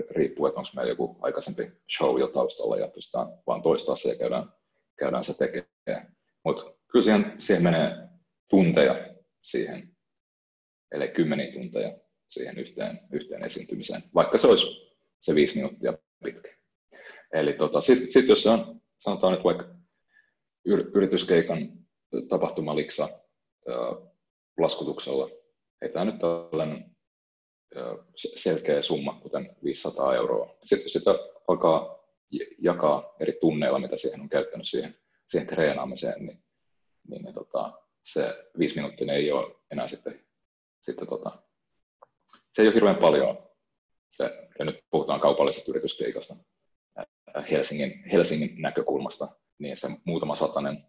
riippuu, 0.09 0.45
että 0.45 0.59
onko 0.59 0.69
meillä 0.75 0.91
joku 0.91 1.17
aikaisempi 1.21 1.71
show 1.97 2.19
jo 2.19 2.27
taustalla 2.27 2.77
ja 2.77 2.87
pystytään 2.87 3.27
vaan 3.47 3.61
toistaa 3.61 3.95
se 3.95 4.09
ja 4.09 4.15
käydään, 4.15 4.53
käydään 4.99 5.23
se 5.23 5.37
tekemään. 5.37 6.15
Mutta 6.43 6.63
kyllä 6.91 7.03
siihen, 7.03 7.35
siihen 7.39 7.63
menee 7.63 7.91
tunteja 8.49 9.15
siihen, 9.41 9.97
eli 10.91 11.07
kymmeniä 11.07 11.51
tunteja 11.53 11.97
siihen 12.27 12.57
yhteen, 12.57 12.99
yhteen 13.11 13.43
esiintymiseen, 13.43 14.01
vaikka 14.15 14.37
se 14.37 14.47
olisi 14.47 14.97
se 15.21 15.35
viisi 15.35 15.55
minuuttia 15.55 15.93
pitkä. 16.23 16.57
Eli 17.33 17.53
tota, 17.53 17.81
sitten 17.81 18.11
sit 18.11 18.27
jos 18.27 18.43
se 18.43 18.49
on, 18.49 18.81
sanotaan 18.97 19.33
nyt 19.33 19.43
vaikka 19.43 19.65
yrityskeikan 20.93 21.71
tapahtumaliksa 22.29 23.09
laskutuksella, 24.59 25.29
heitään 25.81 26.07
nyt 26.07 26.19
tällainen 26.19 26.97
selkeä 28.15 28.81
summa, 28.81 29.19
kuten 29.21 29.55
500 29.63 30.15
euroa. 30.15 30.57
Sitten 30.65 30.89
sitä 30.89 31.11
alkaa 31.47 31.97
jakaa 32.59 33.15
eri 33.19 33.37
tunneilla, 33.41 33.79
mitä 33.79 33.97
siihen 33.97 34.21
on 34.21 34.29
käyttänyt 34.29 34.67
siihen, 34.69 34.95
siihen 35.29 35.47
treenaamiseen, 35.47 36.25
niin, 36.25 36.43
niin, 37.07 37.23
niin 37.23 37.33
tota, 37.33 37.81
se 38.03 38.47
viisi 38.59 38.75
minuuttia 38.75 39.13
ei 39.13 39.31
ole 39.31 39.55
enää 39.71 39.87
sitten, 39.87 40.25
sitten 40.79 41.07
tota, 41.07 41.43
se 42.53 42.61
ei 42.61 42.67
ole 42.67 42.75
hirveän 42.75 42.95
paljon. 42.95 43.47
Se, 44.09 44.49
ja 44.59 44.65
nyt 44.65 44.83
puhutaan 44.91 45.19
kaupallisesta 45.19 45.71
yrityskeikasta 45.71 46.35
Helsingin, 47.51 48.03
Helsingin 48.11 48.61
näkökulmasta, 48.61 49.27
niin 49.59 49.77
se 49.77 49.87
muutama 50.05 50.35
satanen 50.35 50.85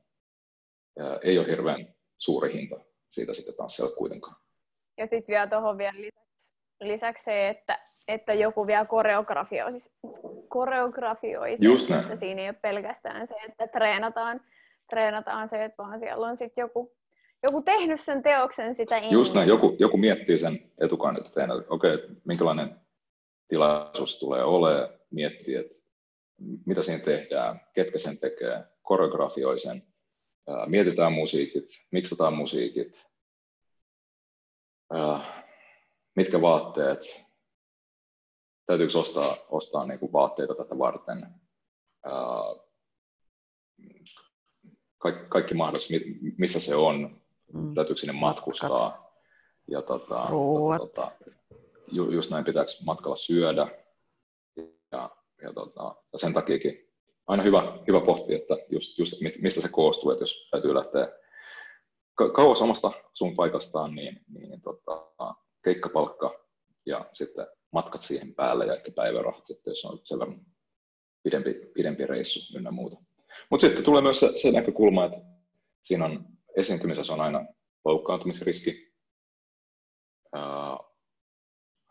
ei 1.22 1.38
ole 1.38 1.46
hirveän 1.46 1.94
suuri 2.18 2.53
hinta 2.53 2.77
siitä 3.11 3.35
sitten 3.35 3.55
tanssia 3.57 3.87
kuitenkaan. 3.98 4.37
Ja 4.96 5.05
sitten 5.07 5.29
vielä 5.29 5.46
tuohon 5.46 5.79
vielä 5.79 6.01
lisäksi 6.01 6.29
lisäksi 6.81 7.24
se, 7.24 7.48
että, 7.48 7.79
että 8.09 8.35
joku 8.35 8.66
vielä 8.66 8.85
koreografioi, 8.85 9.70
siis 9.70 9.90
koreografioi 10.48 11.57
Just 11.61 11.90
että 11.90 12.16
siinä 12.16 12.42
ei 12.42 12.48
ole 12.48 12.57
pelkästään 12.62 13.27
se, 13.27 13.35
että 13.48 13.66
treenataan, 13.66 14.40
treenataan 14.90 15.48
se, 15.48 15.64
että 15.64 15.83
vaan 15.83 16.01
siellä 16.01 16.27
on 16.27 16.37
sitten 16.37 16.62
joku, 16.62 16.96
joku 17.42 17.62
tehnyt 17.62 18.01
sen 18.01 18.22
teoksen 18.22 18.74
sitä 18.74 18.96
ennen. 18.96 19.12
Just 19.12 19.35
näin, 19.35 19.48
joku, 19.48 19.77
joku 19.79 19.96
miettii 19.96 20.38
sen 20.38 20.72
etukaan, 20.81 21.16
että 21.16 21.31
okei, 21.68 21.94
okay, 21.94 22.09
minkälainen 22.24 22.77
tilaisuus 23.48 24.18
tulee 24.18 24.44
olemaan, 24.44 24.88
miettii, 25.11 25.55
että 25.55 25.88
mitä 26.66 26.83
siinä 26.83 27.05
tehdään, 27.05 27.61
ketkä 27.74 27.98
sen 27.98 28.18
tekee, 28.18 28.64
koreografioi 28.83 29.61
sen, 29.61 29.83
mietitään 30.66 31.12
musiikit, 31.12 31.68
miksataan 31.92 32.35
musiikit, 32.35 33.07
mitkä 36.16 36.40
vaatteet, 36.40 37.24
täytyykö 38.66 38.98
ostaa, 38.98 39.37
ostaa 39.48 39.87
niin 39.87 39.98
kuin 39.98 40.12
vaatteita 40.12 40.55
tätä 40.55 40.79
varten, 40.79 41.27
kaikki, 44.98 45.24
kaikki 45.29 45.55
mahdolliset, 45.55 46.03
missä 46.38 46.61
se 46.61 46.74
on, 46.74 47.20
mm. 47.53 47.74
täytyykö 47.74 48.01
sinne 48.01 48.20
matkustaa. 48.20 49.09
Ja 49.70 49.83
tota, 49.83 50.27
tota, 50.31 50.79
tota, 50.79 51.12
ju, 51.92 52.11
just 52.11 52.31
näin 52.31 52.44
pitääkö 52.44 52.70
matkalla 52.85 53.16
syödä. 53.16 53.68
Ja, 55.42 55.53
tota, 55.53 55.96
sen 56.16 56.33
takiakin 56.33 56.88
aina 57.27 57.42
hyvä, 57.42 57.79
hyvä 57.88 58.01
pohtia, 58.01 58.37
että 58.37 58.55
just, 58.70 58.98
just 58.98 59.14
mistä 59.40 59.61
se 59.61 59.68
koostuu, 59.68 60.11
että 60.11 60.22
jos 60.22 60.48
täytyy 60.51 60.74
lähteä 60.74 61.09
kauas 62.35 62.62
omasta 62.62 62.92
sun 63.14 63.37
paikastaan, 63.37 63.94
niin, 63.94 64.20
niin 64.29 64.61
tota, 64.61 65.35
keikkapalkka 65.64 66.44
ja 66.87 67.11
sitten 67.12 67.46
matkat 67.72 68.03
siihen 68.03 68.35
päälle 68.35 68.66
ja 68.66 68.74
ehkä 68.74 68.92
päivärahat 68.92 69.46
sitten, 69.46 69.70
jos 69.70 69.85
on 69.85 70.01
sen 70.05 70.18
verran 70.18 70.40
pidempi, 71.22 71.55
pidempi 71.74 72.07
reissu 72.07 72.59
ynnä 72.59 72.70
muuta. 72.70 72.96
Mutta 73.51 73.66
sitten 73.66 73.85
tulee 73.85 74.03
myös 74.03 74.20
se, 74.20 74.38
se 74.38 74.51
näkökulma, 74.51 75.05
että 75.05 75.18
siinä 75.83 76.05
on 76.05 76.24
esiintymisessä 76.57 77.12
on 77.12 77.20
aina 77.20 77.46
loukkaantumisriski, 77.85 78.94
ää, 80.33 80.79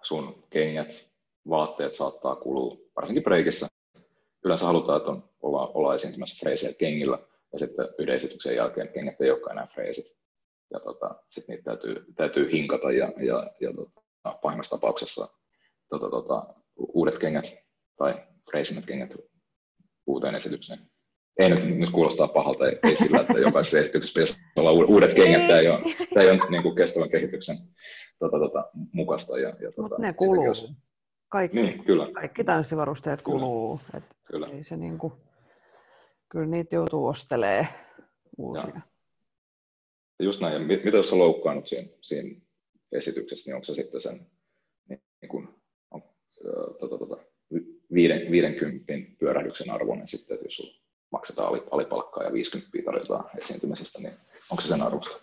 sun 0.04 0.48
kengät, 0.50 1.12
vaatteet 1.50 1.96
saattaa 1.96 2.36
kulua, 2.36 2.87
varsinkin 2.98 3.24
breikissä. 3.24 3.68
Yleensä 4.46 4.66
halutaan, 4.66 4.98
että 4.98 5.12
on, 5.12 5.30
olla, 5.42 5.68
olla 5.68 5.96
esiintymässä 5.96 6.40
freeseillä 6.40 6.78
kengillä, 6.78 7.20
ja 7.54 7.60
sitten 7.60 7.88
yhden 8.00 8.16
esityksen 8.16 8.56
jälkeen 8.56 8.90
kengät 8.94 9.22
ei 9.22 9.32
olekaan 9.32 9.52
enää 9.52 9.68
freesit 9.68 10.18
ja 10.74 10.80
tota, 10.80 11.16
sitten 11.30 11.56
niitä 11.56 11.64
täytyy, 11.64 12.06
täytyy 12.16 12.52
hinkata 12.52 12.92
ja, 12.92 13.14
ja, 13.18 13.52
ja 13.62 13.74
tota, 13.74 14.38
pahimmassa 14.42 14.76
tapauksessa 14.76 15.28
tota, 15.90 16.10
tota, 16.10 16.54
uudet 16.76 17.20
kengät 17.20 17.58
tai 17.98 18.28
freisimmät 18.52 18.86
kengät 18.86 19.16
uuteen 20.08 20.36
esitykseen. 20.36 20.80
Ei 21.40 21.50
nyt, 21.50 21.78
nyt 21.78 21.90
kuulostaa 21.90 22.28
pahalta, 22.28 22.68
ei, 22.68 22.80
ei 22.84 22.96
sillä, 22.96 23.20
että 23.20 23.40
jokaisessa 23.40 23.80
esityksessä 23.88 24.20
pitäisi 24.20 24.42
olla 24.56 24.72
uudet 24.72 25.14
kengät. 25.14 25.48
Tämä 25.48 25.60
ei 25.60 25.68
ole, 25.68 25.80
tämä 26.14 26.24
ei 26.24 26.32
ole 26.32 26.50
niin 26.50 26.64
kuin 26.64 26.76
kestävän 26.76 27.10
kehityksen 27.10 27.58
tota, 28.20 28.40
tota, 28.40 28.70
mukaista. 28.92 29.40
Ja, 29.40 29.50
ja, 29.50 29.72
tota, 29.72 29.96
ne 29.98 30.14
kuluu. 30.14 30.46
Jos... 30.46 30.74
Kaikki, 31.30 31.62
niin, 31.62 31.84
kyllä. 31.84 32.12
kaikki 32.14 32.44
tanssivarusteet 32.44 33.22
kyllä. 33.22 33.40
kuluu. 33.40 33.80
Et 33.94 34.04
kyllä. 34.26 34.48
Ei 34.48 34.64
se 34.64 34.78
niin 34.78 34.98
kuin, 34.98 35.14
kyllä 36.30 36.46
niitä 36.46 36.76
joutuu 36.76 37.08
ostelemaan 37.08 37.68
uusia. 38.38 38.82
Ja 40.20 40.26
just 40.26 40.42
näin, 40.42 40.54
ja 40.54 40.60
mit, 40.60 40.84
mitä 40.84 40.98
jos 40.98 41.14
on 41.14 41.20
loukkaannut 41.20 41.68
siinä, 41.68 41.90
siinä 42.02 42.42
esityksessä, 42.92 43.50
niin 43.50 43.56
onko 43.56 43.66
se 43.66 43.74
sitten 43.74 44.02
sen 44.02 44.28
niin, 44.90 45.30
kuin, 45.30 45.48
on, 45.92 46.02
tota, 46.80 46.98
tota, 46.98 47.18
viiden, 47.94 48.32
50 48.32 48.94
pyörähdyksen 49.20 49.72
arvoinen 49.72 50.08
sitten, 50.08 50.36
että 50.36 50.46
jos 50.46 50.56
sulla 50.56 50.82
maksetaan 51.12 51.62
alipalkkaa 51.72 52.24
ja 52.24 52.34
50 52.34 52.78
tarjotaan 52.86 53.30
esiintymisestä, 53.38 54.00
niin 54.00 54.14
onko 54.52 54.62
se 54.62 54.68
sen 54.68 54.82
arvosta? 54.82 55.18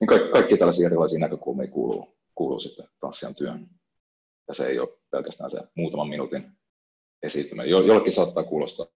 Niin 0.00 0.08
kaikki, 0.08 0.28
kaikki 0.28 0.56
tällaisia 0.56 0.86
erilaisia 0.86 1.18
näkökulmia 1.18 1.70
kuuluu, 1.70 2.16
kuuluu 2.34 2.60
sitten 2.60 2.86
tanssijan 3.00 3.34
työhön. 3.34 3.68
Ja 4.48 4.54
se 4.54 4.66
ei 4.66 4.78
ole 4.78 4.98
pelkästään 5.10 5.50
se 5.50 5.60
muutaman 5.74 6.08
minuutin 6.08 6.52
esiintyminen. 7.22 7.70
Jo, 7.70 7.80
jollekin 7.80 8.12
saattaa 8.12 8.44
kuulostaa, 8.44 8.86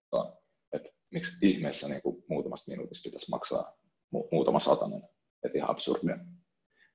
että 0.72 0.88
miksi 1.11 1.50
ihmeessä 1.50 1.88
niin 1.88 2.02
kuin 2.02 2.24
muutamasta 2.28 2.70
minuutista 2.70 3.06
pitäisi 3.08 3.30
maksaa 3.30 3.76
mu- 4.16 4.28
muutama 4.32 4.61
satanen, 4.61 5.02
että 5.44 5.58
ihan 5.58 5.70
absurdia. 5.70 6.18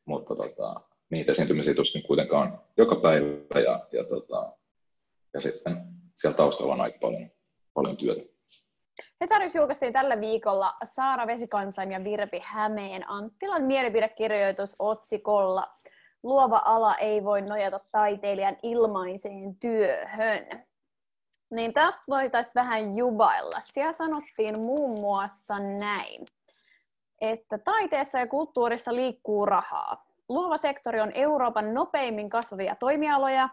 Mutta 0.06 0.36
tota, 0.36 0.76
niitä 1.12 1.32
esiintymisiä 1.32 1.74
tuskin 1.74 2.04
kuitenkaan 2.04 2.62
joka 2.78 2.96
päivä 2.96 3.60
ja, 3.60 3.88
ja, 3.92 4.04
tota, 4.04 4.58
ja 5.34 5.42
sitten 5.42 5.78
siellä 6.16 6.38
taustalla 6.38 6.74
on 6.74 6.82
aika 6.82 6.98
paljon, 7.02 7.32
paljon 7.74 7.98
työtä. 7.98 8.34
Hesarissa 9.22 9.60
julkaistiin 9.60 9.94
tällä 9.94 10.22
viikolla 10.22 10.74
Saara 10.96 11.28
Vesikansan 11.28 11.92
ja 11.92 12.04
Virpi 12.04 12.42
Hämeen 12.44 13.10
Anttilan 13.10 13.64
mielipidekirjoitus 13.64 14.76
otsikolla 14.80 15.68
Luova 16.24 16.62
ala 16.66 16.96
ei 16.96 17.24
voi 17.24 17.42
nojata 17.42 17.80
taiteilijan 17.92 18.58
ilmaiseen 18.64 19.56
työhön. 19.56 20.46
Niin 21.52 21.74
tästä 21.74 22.02
voitaisiin 22.10 22.56
vähän 22.56 22.98
jubailla. 22.98 23.62
Siellä 23.74 23.94
sanottiin 23.94 24.60
muun 24.60 25.00
muassa 25.00 25.60
näin, 25.60 26.26
että 27.22 27.58
taiteessa 27.58 28.20
ja 28.20 28.28
kulttuurissa 28.28 28.96
liikkuu 28.96 29.46
rahaa. 29.46 30.06
Luova 30.30 30.58
sektori 30.58 31.02
on 31.02 31.12
Euroopan 31.16 31.74
nopeimmin 31.74 32.30
kasvavia 32.30 32.76
toimialoja, 32.76 33.50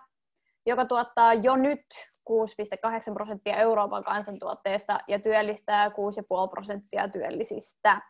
joka 0.67 0.85
tuottaa 0.85 1.35
jo 1.35 1.57
nyt 1.57 1.87
6,8 2.31 3.15
prosenttia 3.15 3.57
Euroopan 3.57 4.05
kansantuotteesta 4.05 5.01
ja 5.09 5.19
työllistää 5.19 5.89
6,5 5.89 5.95
prosenttia 6.51 7.09
työllisistä. 7.09 8.03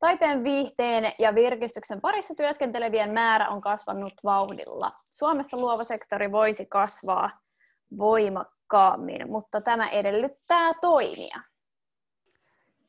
Taiteen, 0.00 0.44
viihteen 0.44 1.12
ja 1.18 1.34
virkistyksen 1.34 2.00
parissa 2.00 2.34
työskentelevien 2.34 3.10
määrä 3.10 3.48
on 3.48 3.60
kasvanut 3.60 4.14
vauhdilla. 4.24 4.92
Suomessa 5.10 5.56
luova 5.56 5.84
sektori 5.84 6.32
voisi 6.32 6.66
kasvaa 6.66 7.30
voimakkaammin, 7.98 9.30
mutta 9.30 9.60
tämä 9.60 9.88
edellyttää 9.88 10.72
toimia. 10.80 11.40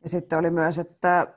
Ja 0.04 0.10
sitten 0.10 0.40
oli 0.40 0.50
myös, 0.50 0.80
että 0.80 1.28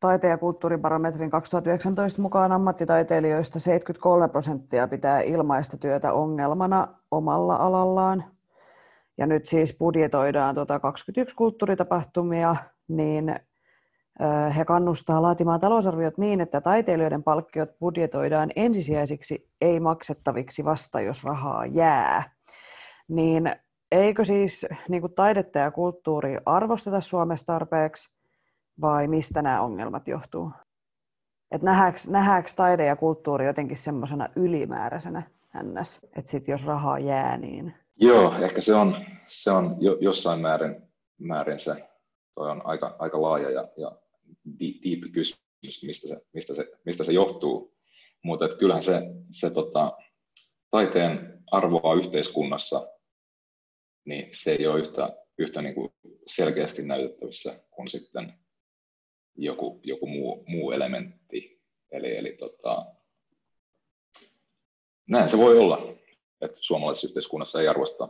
taiteen 0.00 0.30
ja 0.30 0.38
kulttuuribarometrin 0.38 1.30
2019 1.30 2.22
mukaan 2.22 2.52
ammattitaiteilijoista 2.52 3.60
73 3.60 4.28
prosenttia 4.28 4.88
pitää 4.88 5.20
ilmaista 5.20 5.76
työtä 5.76 6.12
ongelmana 6.12 6.88
omalla 7.10 7.56
alallaan. 7.56 8.24
Ja 9.18 9.26
nyt 9.26 9.46
siis 9.46 9.76
budjetoidaan 9.78 10.54
tuota 10.54 10.80
21 10.80 11.36
kulttuuritapahtumia, 11.36 12.56
niin 12.88 13.40
he 14.56 14.64
kannustaa 14.64 15.22
laatimaan 15.22 15.60
talousarviot 15.60 16.18
niin, 16.18 16.40
että 16.40 16.60
taiteilijoiden 16.60 17.22
palkkiot 17.22 17.78
budjetoidaan 17.78 18.50
ensisijaisiksi 18.56 19.48
ei 19.60 19.80
maksettaviksi 19.80 20.64
vasta, 20.64 21.00
jos 21.00 21.24
rahaa 21.24 21.66
jää. 21.66 22.30
Niin 23.08 23.56
eikö 23.92 24.24
siis 24.24 24.66
niin 24.88 25.00
kuin 25.00 25.14
taidetta 25.14 25.58
ja 25.58 25.70
kulttuuri 25.70 26.38
arvosteta 26.46 27.00
Suomessa 27.00 27.46
tarpeeksi 27.46 28.12
vai 28.80 29.08
mistä 29.08 29.42
nämä 29.42 29.62
ongelmat 29.62 30.08
johtuu? 30.08 30.52
Et 31.50 31.62
nähdäänkö, 31.62 32.00
nähdäänkö 32.08 32.50
taide 32.56 32.86
ja 32.86 32.96
kulttuuri 32.96 33.46
jotenkin 33.46 33.76
semmoisena 33.76 34.28
ylimääräisenä 34.36 35.22
ns. 35.62 36.00
Että 36.16 36.30
sitten 36.30 36.52
jos 36.52 36.66
rahaa 36.66 36.98
jää, 36.98 37.36
niin... 37.36 37.74
Joo, 37.96 38.34
ehkä 38.40 38.60
se 38.60 38.74
on, 38.74 38.96
se 39.26 39.50
on 39.50 39.76
jo, 39.80 39.96
jossain 40.00 40.40
määrin, 40.40 40.82
määrin 41.18 41.58
se, 41.58 41.88
toi 42.34 42.50
on 42.50 42.62
aika, 42.64 42.96
aika 42.98 43.22
laaja 43.22 43.50
ja, 43.50 43.68
ja 43.76 43.92
deep 44.60 45.12
kysymys, 45.12 45.82
mistä 45.82 46.08
se, 46.08 46.20
mistä 46.32 46.54
se, 46.54 46.66
mistä 46.84 47.04
se 47.04 47.12
johtuu. 47.12 47.78
Mutta 48.24 48.48
kyllähän 48.48 48.82
se, 48.82 49.02
se 49.30 49.50
tota, 49.50 49.98
taiteen 50.70 51.42
arvoa 51.50 51.94
yhteiskunnassa, 51.94 52.88
niin 54.04 54.30
se 54.32 54.52
ei 54.52 54.66
ole 54.66 54.78
yhtä, 54.78 55.16
yhtä 55.38 55.62
niin 55.62 55.74
kuin 55.74 55.92
selkeästi 56.26 56.82
näytettävissä 56.82 57.64
kuin 57.70 57.88
sitten 57.88 58.32
joku, 59.36 59.80
joku 59.82 60.06
muu, 60.06 60.44
muu 60.46 60.70
elementti. 60.70 61.62
Eli, 61.90 62.16
eli 62.16 62.32
tota, 62.32 62.86
näin 65.08 65.28
se 65.28 65.38
voi 65.38 65.58
olla, 65.58 65.94
että 66.40 66.58
suomalaisessa 66.60 67.06
yhteiskunnassa 67.06 67.60
ei 67.60 67.68
arvosta 67.68 68.08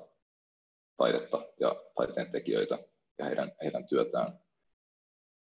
taidetta 0.96 1.52
ja 1.61 1.76
taiteen 1.96 2.33
tekijöitä 2.33 2.78
ja 3.18 3.24
heidän, 3.24 3.52
heidän 3.62 3.87
työtään 3.87 4.40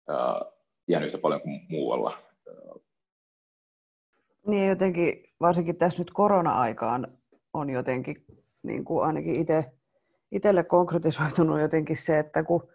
ää, 0.09 0.56
ihan 0.89 1.05
yhtä 1.05 1.19
paljon 1.19 1.41
kuin 1.41 1.61
muualla. 1.69 2.19
Niin 4.47 4.69
jotenkin, 4.69 5.25
varsinkin 5.41 5.77
tässä 5.77 5.99
nyt 5.99 6.11
korona-aikaan 6.11 7.19
on 7.55 7.71
jotenkin 7.71 8.25
niin 8.63 8.85
kuin 8.85 9.07
ainakin 9.07 9.41
itse 9.41 9.73
itselle 10.33 10.65
konkretisoitunut 10.65 11.61
jotenkin 11.61 11.97
se, 11.97 12.19
että 12.19 12.43
kun 12.43 12.69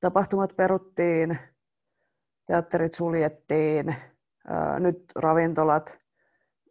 tapahtumat 0.00 0.56
peruttiin, 0.56 1.38
teatterit 2.46 2.94
suljettiin, 2.94 3.96
ää, 4.48 4.80
nyt 4.80 5.02
ravintolat, 5.14 5.98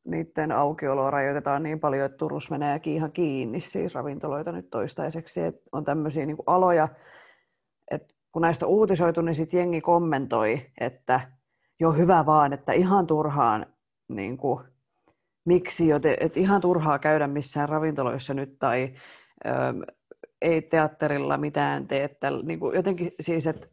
niiden 0.06 0.52
aukioloa 0.52 1.12
rajoitetaan 1.12 1.64
niin 1.64 1.80
paljon, 1.80 2.06
että 2.06 2.18
Turussa 2.18 2.58
menee 2.58 2.80
ihan 2.86 3.12
kiinni 3.12 3.62
siis 3.62 3.96
ravintoloita 3.96 4.52
nyt 4.52 4.70
toistaiseksi. 4.70 5.42
Että 5.42 5.62
on 5.72 5.86
tämmöisiä 5.86 6.26
niin 6.26 6.38
aloja, 6.46 6.88
että 7.92 8.15
kun 8.36 8.42
näistä 8.42 8.66
uutisoitu, 8.66 9.22
niin 9.22 9.36
sitten 9.36 9.58
jengi 9.58 9.82
kommentoi, 9.82 10.66
että 10.80 11.22
jo 11.80 11.92
hyvä 11.92 12.26
vaan, 12.26 12.54
että 12.54 12.74
ihan 12.74 13.08
turhaan, 13.08 13.66
niin 14.08 14.38
kuin, 14.38 14.66
miksi, 15.46 15.88
joten, 15.88 16.18
että 16.20 16.40
ihan 16.40 16.62
turhaa 16.62 17.00
käydä 17.00 17.28
missään 17.28 17.70
ravintoloissa 17.70 18.34
nyt 18.34 18.60
tai 18.60 18.94
ö, 19.46 19.50
ei 20.42 20.62
teatterilla 20.62 21.38
mitään 21.38 21.88
tee. 21.88 22.04
Että, 22.04 22.32
niin 22.44 22.60
kuin, 22.60 22.76
jotenkin 22.76 23.12
siis, 23.22 23.48
että, 23.48 23.68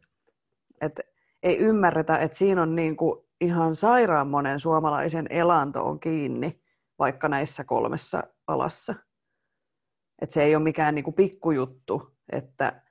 että 0.81 1.03
ei 1.43 1.57
ymmärretä, 1.57 2.17
että 2.17 2.37
siinä 2.37 2.61
on 2.61 2.75
niin 2.75 2.95
kuin 2.95 3.25
ihan 3.41 3.75
sairaan 3.75 4.27
monen 4.27 4.59
suomalaisen 4.59 5.27
elanto 5.29 5.85
on 5.85 5.99
kiinni 5.99 6.61
vaikka 6.99 7.29
näissä 7.29 7.63
kolmessa 7.63 8.23
alassa. 8.47 8.95
Että 10.21 10.33
se 10.33 10.43
ei 10.43 10.55
ole 10.55 10.63
mikään 10.63 10.95
niin 10.95 11.05
kuin 11.05 11.15
pikkujuttu, 11.15 12.13
että 12.31 12.81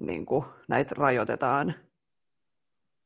niin 0.00 0.26
kuin 0.26 0.44
näitä 0.68 0.94
rajoitetaan. 0.98 1.74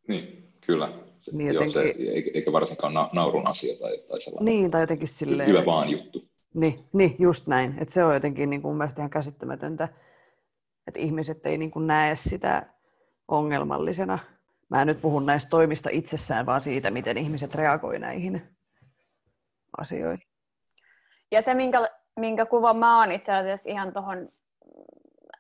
Niin, 0.09 0.53
kyllä. 0.67 0.93
Se, 1.19 1.37
niin 1.37 1.55
jotenkin... 1.55 1.77
joo, 1.77 1.85
se, 1.87 2.31
eikä 2.35 2.53
varsinkaan 2.53 2.95
na, 2.95 3.11
naurun 3.13 3.49
asia 3.49 3.75
tai, 3.81 3.99
tai 4.09 4.21
sellainen 4.21 4.45
niin, 4.45 4.71
tai 4.71 4.81
jotenkin 4.81 5.09
silleen, 5.09 5.49
hyvä 5.49 5.67
vaan 5.67 5.91
juttu. 5.91 6.29
Niin, 6.55 6.85
niin 6.93 7.17
just 7.19 7.47
näin. 7.47 7.75
Et 7.79 7.89
se 7.89 8.05
on 8.05 8.15
jotenkin 8.15 8.51
niin 8.51 8.63
kuin 8.63 8.71
mun 8.71 8.79
mielestä 8.79 9.03
ihan 9.03 9.11
käsittämätöntä, 9.11 9.89
että 10.87 11.01
ihmiset 11.01 11.47
ei 11.47 11.59
niin 11.59 11.71
kuin 11.71 11.87
näe 11.87 12.17
sitä 12.17 12.67
ongelmallisena. 13.29 14.19
Mä 14.69 14.81
en 14.81 14.87
nyt 14.87 15.01
puhu 15.01 15.21
näistä 15.21 15.51
toimista 15.51 15.91
itsessään, 15.93 16.47
vaan 16.47 16.63
siitä, 16.63 16.91
miten 16.91 17.19
ihmiset 17.19 17.55
reagoi 17.55 17.99
näihin 17.99 18.43
asioihin. 19.79 20.27
Ja 21.31 21.43
se, 21.43 21.55
minkä, 21.55 21.89
minkä 22.17 22.47
kuva 22.47 22.75
mä 22.75 22.99
oon 22.99 23.13
itse 23.13 23.33
asiassa 23.33 23.71
ihan 23.71 23.93
tuohon 23.93 24.29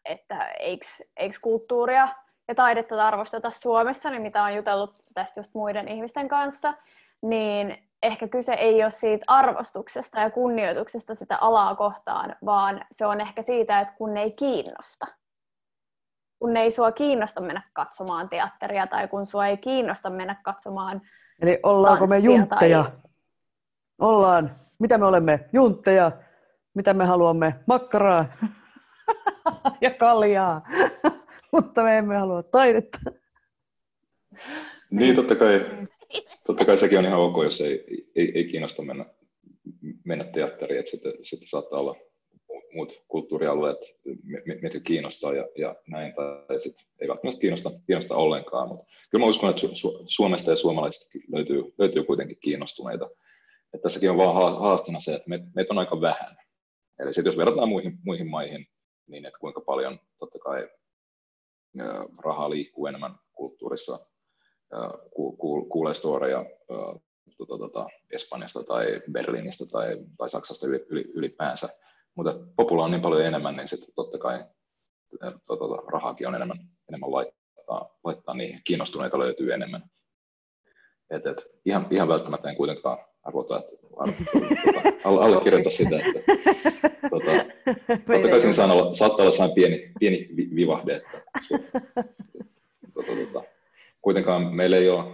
että 0.04 0.48
eikö, 0.48 0.86
eikö 1.16 1.36
kulttuuria 1.42 2.08
ja 2.48 2.54
taidetta 2.54 3.06
arvosteta 3.06 3.50
Suomessa, 3.50 4.10
niin 4.10 4.22
mitä 4.22 4.42
on 4.42 4.54
jutellut 4.54 5.02
tästä 5.14 5.40
just 5.40 5.54
muiden 5.54 5.88
ihmisten 5.88 6.28
kanssa, 6.28 6.74
niin 7.22 7.88
ehkä 8.02 8.28
kyse 8.28 8.52
ei 8.52 8.82
ole 8.82 8.90
siitä 8.90 9.24
arvostuksesta 9.28 10.20
ja 10.20 10.30
kunnioituksesta 10.30 11.14
sitä 11.14 11.38
alaa 11.40 11.74
kohtaan, 11.74 12.36
vaan 12.44 12.84
se 12.92 13.06
on 13.06 13.20
ehkä 13.20 13.42
siitä, 13.42 13.80
että 13.80 13.94
kun 13.98 14.14
ne 14.14 14.22
ei 14.22 14.32
kiinnosta. 14.32 15.06
Kun 16.38 16.52
ne 16.52 16.60
ei 16.60 16.70
sua 16.70 16.92
kiinnosta 16.92 17.40
mennä 17.40 17.62
katsomaan 17.72 18.28
teatteria 18.28 18.86
tai 18.86 19.08
kun 19.08 19.26
sua 19.26 19.46
ei 19.46 19.56
kiinnosta 19.56 20.10
mennä 20.10 20.36
katsomaan 20.42 21.02
Eli 21.42 21.60
ollaanko 21.62 22.06
me 22.06 22.18
juntteja? 22.18 22.82
Tai... 22.82 22.92
Ollaan. 23.98 24.56
Mitä 24.78 24.98
me 24.98 25.06
olemme? 25.06 25.48
Juntteja. 25.52 26.12
Mitä 26.74 26.94
me 26.94 27.04
haluamme? 27.06 27.54
Makkaraa. 27.66 28.26
ja 29.80 29.90
kaljaa, 29.90 30.68
mutta 31.52 31.82
me 31.82 31.98
emme 31.98 32.16
halua 32.16 32.42
taidetta. 32.42 32.98
Niin, 34.90 35.16
totta 35.16 35.34
kai, 35.34 35.66
totta 36.46 36.64
kai 36.64 36.78
sekin 36.78 36.98
on 36.98 37.04
ihan 37.04 37.20
ok, 37.20 37.44
jos 37.44 37.60
ei, 37.60 37.84
ei, 38.16 38.32
ei 38.34 38.44
kiinnosta 38.44 38.82
mennä, 38.82 39.06
mennä 40.04 40.24
teatteriin, 40.24 40.78
että 40.78 40.90
sitten, 40.90 41.12
sitten 41.22 41.48
saattaa 41.48 41.80
olla 41.80 41.96
muut 42.74 43.02
kulttuurialueet, 43.08 43.78
mitkä 44.62 44.80
kiinnostaa 44.80 45.34
ja, 45.34 45.48
ja 45.58 45.76
näin, 45.86 46.14
tai 46.14 46.60
sitten 46.60 46.86
ei 47.00 47.08
välttämättä 47.08 47.40
kiinnosta, 47.40 47.70
kiinnosta 47.86 48.16
ollenkaan, 48.16 48.68
mutta 48.68 48.84
kyllä 49.10 49.24
mä 49.24 49.28
uskon, 49.28 49.50
että 49.50 49.66
Su- 49.66 50.04
Suomesta 50.06 50.50
ja 50.50 50.56
suomalaisista 50.56 51.18
löytyy, 51.32 51.74
löytyy 51.78 52.04
kuitenkin 52.04 52.38
kiinnostuneita. 52.40 53.10
että 53.74 53.82
tässäkin 53.82 54.10
on 54.10 54.16
vaan 54.16 54.58
haastana 54.58 55.00
se, 55.00 55.14
että 55.14 55.28
meitä 55.28 55.74
on 55.74 55.78
aika 55.78 56.00
vähän. 56.00 56.36
Eli 56.98 57.14
sitten 57.14 57.30
jos 57.30 57.38
verrataan 57.38 57.68
muihin, 57.68 57.98
muihin 58.04 58.30
maihin, 58.30 58.66
niin 59.06 59.26
että 59.26 59.38
kuinka 59.38 59.60
paljon 59.60 60.00
totta 60.18 60.38
kai 60.38 60.68
rahaa 62.24 62.50
liikkuu 62.50 62.86
enemmän 62.86 63.18
kulttuurissa, 63.32 63.98
kuulee 65.68 65.94
storeja 65.94 66.44
tuota, 67.36 67.58
tuota, 67.58 67.86
Espanjasta 68.10 68.64
tai 68.64 69.02
Berliinistä 69.12 69.64
tai, 69.66 69.98
tai 70.18 70.30
Saksasta 70.30 70.66
ylipäänsä, 71.14 71.68
mutta 72.14 72.34
popula 72.56 72.84
on 72.84 72.90
niin 72.90 73.02
paljon 73.02 73.26
enemmän, 73.26 73.56
niin 73.56 73.68
sitten 73.68 73.94
totta 73.94 74.18
kai 74.18 74.44
rahaakin 75.92 76.28
on 76.28 76.34
enemmän, 76.34 76.58
enemmän 76.88 77.12
laittaa, 77.12 77.98
laittaa 78.04 78.34
niihin, 78.34 78.60
kiinnostuneita 78.64 79.18
löytyy 79.18 79.52
enemmän. 79.52 79.90
Et, 81.10 81.26
et, 81.26 81.46
ihan, 81.64 81.86
ihan 81.90 82.08
välttämättä 82.08 82.50
en 82.50 82.56
kuitenkaan 82.56 82.98
arvota, 83.22 83.58
että 83.58 83.72
tuota, 85.02 85.24
allekirjoita 85.24 85.70
sitä, 85.70 85.96
että 85.96 86.32
tuota, 87.10 87.43
totta 88.06 88.28
kai 88.28 88.40
siinä 88.40 88.72
olla, 88.72 88.94
saattaa 88.94 89.22
olla 89.22 89.30
sellainen 89.30 89.54
pieni, 89.54 89.92
pieni 90.00 90.28
vivahde, 90.54 90.96
että 90.96 91.22
tuota, 92.94 93.12
tuota, 93.12 93.48
kuitenkaan 94.02 94.54
meillä 94.54 94.76
ei 94.76 94.88
ole 94.88 95.04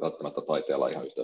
välttämättä 0.00 0.40
taiteella 0.40 0.88
ihan 0.88 1.06
yhtä 1.06 1.22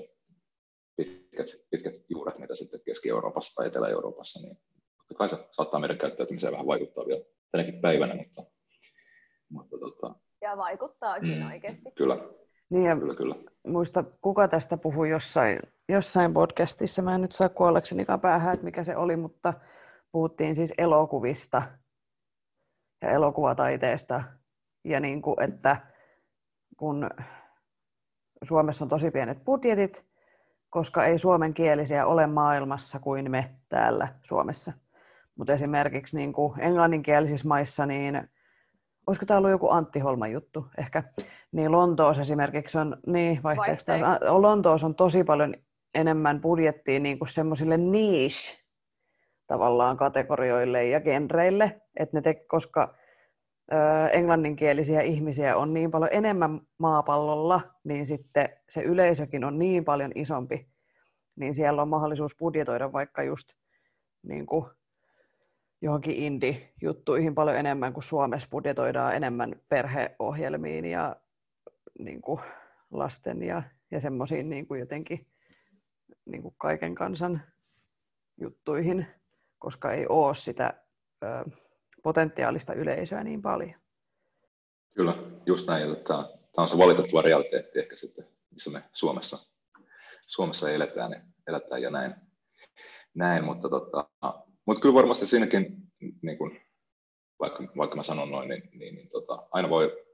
pitkät, 0.96 1.46
pitkät 1.70 1.94
juuret, 2.08 2.38
mitä 2.38 2.54
sitten 2.54 2.80
Keski-Euroopassa 2.84 3.54
tai 3.54 3.66
Etelä-Euroopassa, 3.66 4.40
niin 4.46 4.58
totta 4.98 5.14
kai 5.14 5.28
se 5.28 5.36
saattaa 5.50 5.80
meidän 5.80 5.98
käyttäytymiseen 5.98 6.52
vähän 6.52 6.66
vaikuttaa 6.66 7.06
vielä 7.06 7.24
tänäkin 7.52 7.80
päivänä, 7.80 8.14
mutta, 8.14 8.42
mutta 9.48 9.78
tota, 9.78 10.14
ja 10.40 10.56
vaikuttaakin 10.56 11.38
mm, 11.38 11.46
oikeasti. 11.46 11.90
Kyllä. 11.94 12.18
Niin 12.70 12.84
ja 12.84 12.96
kyllä, 12.96 13.14
kyllä. 13.14 13.34
Muista, 13.66 14.04
kuka 14.20 14.48
tästä 14.48 14.76
puhui 14.76 15.10
jossain, 15.10 15.58
jossain 15.88 16.32
podcastissa, 16.32 17.02
mä 17.02 17.14
en 17.14 17.22
nyt 17.22 17.32
saa 17.32 17.48
kuolleksenikaan 17.48 18.20
päähän, 18.20 18.54
että 18.54 18.64
mikä 18.64 18.84
se 18.84 18.96
oli, 18.96 19.16
mutta 19.16 19.54
puhuttiin 20.16 20.56
siis 20.56 20.72
elokuvista 20.78 21.62
ja 23.02 23.10
elokuvataiteesta. 23.10 24.22
Ja 24.84 25.00
niin 25.00 25.22
kuin, 25.22 25.42
että 25.42 25.76
kun 26.76 27.10
Suomessa 28.44 28.84
on 28.84 28.88
tosi 28.88 29.10
pienet 29.10 29.44
budjetit, 29.44 30.04
koska 30.70 31.04
ei 31.04 31.18
suomenkielisiä 31.18 32.06
ole 32.06 32.26
maailmassa 32.26 32.98
kuin 32.98 33.30
me 33.30 33.54
täällä 33.68 34.08
Suomessa. 34.22 34.72
Mutta 35.34 35.52
esimerkiksi 35.52 36.16
niin 36.16 36.32
kuin 36.32 36.60
englanninkielisissä 36.60 37.48
maissa, 37.48 37.86
niin 37.86 38.28
olisiko 39.06 39.26
tämä 39.26 39.38
ollut 39.38 39.50
joku 39.50 39.70
Antti 39.70 39.98
Holman 39.98 40.32
juttu 40.32 40.66
ehkä, 40.78 41.02
niin 41.52 41.72
Lontoossa 41.72 42.22
esimerkiksi 42.22 42.78
on, 42.78 42.96
niin 43.06 43.42
vaihteeksi 43.42 43.86
taas, 43.86 44.00
Lontoossa 44.28 44.86
on 44.86 44.94
tosi 44.94 45.24
paljon 45.24 45.54
enemmän 45.94 46.40
budjettia 46.40 47.00
niin 47.00 47.18
kuin 47.18 47.28
semmoisille 47.28 47.76
niche 47.76 48.65
tavallaan 49.46 49.96
kategorioille 49.96 50.84
ja 50.84 51.00
genreille, 51.00 51.80
että 51.96 52.16
ne 52.16 52.22
te, 52.22 52.34
koska 52.34 52.94
ö, 53.72 54.08
englanninkielisiä 54.08 55.00
ihmisiä 55.00 55.56
on 55.56 55.74
niin 55.74 55.90
paljon 55.90 56.12
enemmän 56.12 56.60
maapallolla, 56.78 57.60
niin 57.84 58.06
sitten 58.06 58.48
se 58.68 58.82
yleisökin 58.82 59.44
on 59.44 59.58
niin 59.58 59.84
paljon 59.84 60.12
isompi, 60.14 60.66
niin 61.36 61.54
siellä 61.54 61.82
on 61.82 61.88
mahdollisuus 61.88 62.36
budjetoida 62.38 62.92
vaikka 62.92 63.22
just 63.22 63.48
niin 64.22 64.46
kuin 64.46 64.64
johonkin 65.82 66.16
indie-juttuihin 66.16 67.34
paljon 67.34 67.56
enemmän 67.56 67.92
kuin 67.92 68.04
Suomessa 68.04 68.48
budjetoidaan 68.50 69.16
enemmän 69.16 69.56
perheohjelmiin 69.68 70.84
ja 70.84 71.16
niin 71.98 72.20
kuin 72.20 72.40
lasten 72.90 73.42
ja, 73.42 73.62
ja 73.90 74.00
semmoisiin 74.00 74.50
niin 74.50 74.66
jotenkin 74.78 75.26
niin 76.24 76.42
kuin 76.42 76.54
kaiken 76.58 76.94
kansan 76.94 77.42
juttuihin, 78.40 79.06
koska 79.66 79.92
ei 79.92 80.06
ole 80.08 80.34
sitä 80.34 80.74
ö, 81.24 81.50
potentiaalista 82.02 82.72
yleisöä 82.72 83.24
niin 83.24 83.42
paljon. 83.42 83.74
Kyllä, 84.94 85.14
just 85.46 85.68
näin. 85.68 85.92
Että 85.92 86.14
tämä 86.14 86.32
on 86.56 86.68
se 86.68 86.78
valitettava 86.78 87.22
realiteetti 87.22 87.78
ehkä 87.78 87.96
sitten, 87.96 88.28
missä 88.50 88.70
me 88.70 88.82
Suomessa, 88.92 89.38
Suomessa 90.26 90.70
eletään, 90.70 91.32
eletään 91.46 91.82
ja 91.82 91.90
näin. 91.90 92.14
näin 93.14 93.44
mutta, 93.44 93.68
tota, 93.68 94.08
mutta 94.66 94.80
kyllä 94.82 94.94
varmasti 94.94 95.26
siinäkin, 95.26 95.76
niin 96.22 96.38
kun, 96.38 96.56
vaikka, 97.40 97.64
vaikka 97.76 97.96
mä 97.96 98.02
sanon 98.02 98.30
noin, 98.30 98.48
niin, 98.48 98.70
niin, 98.72 98.94
niin 98.94 99.08
tota, 99.08 99.48
aina 99.50 99.68
voi 99.68 100.04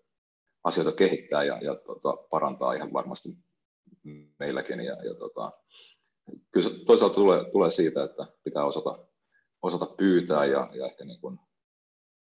asioita 0.64 0.92
kehittää 0.92 1.44
ja, 1.44 1.58
ja 1.62 1.74
tota, 1.74 2.16
parantaa 2.30 2.74
ihan 2.74 2.92
varmasti 2.92 3.28
meilläkin. 4.38 4.80
Ja, 4.80 5.04
ja 5.04 5.14
tota, 5.14 5.52
kyllä 6.50 6.68
se 6.68 6.84
toisaalta 6.84 7.14
tulee, 7.14 7.50
tulee 7.52 7.70
siitä, 7.70 8.04
että 8.04 8.26
pitää 8.44 8.64
osata, 8.64 9.11
osata 9.62 9.86
pyytää 9.86 10.44
ja, 10.44 10.70
ja 10.74 10.86
ehkä 10.86 11.04
niin 11.04 11.20
kuin 11.20 11.38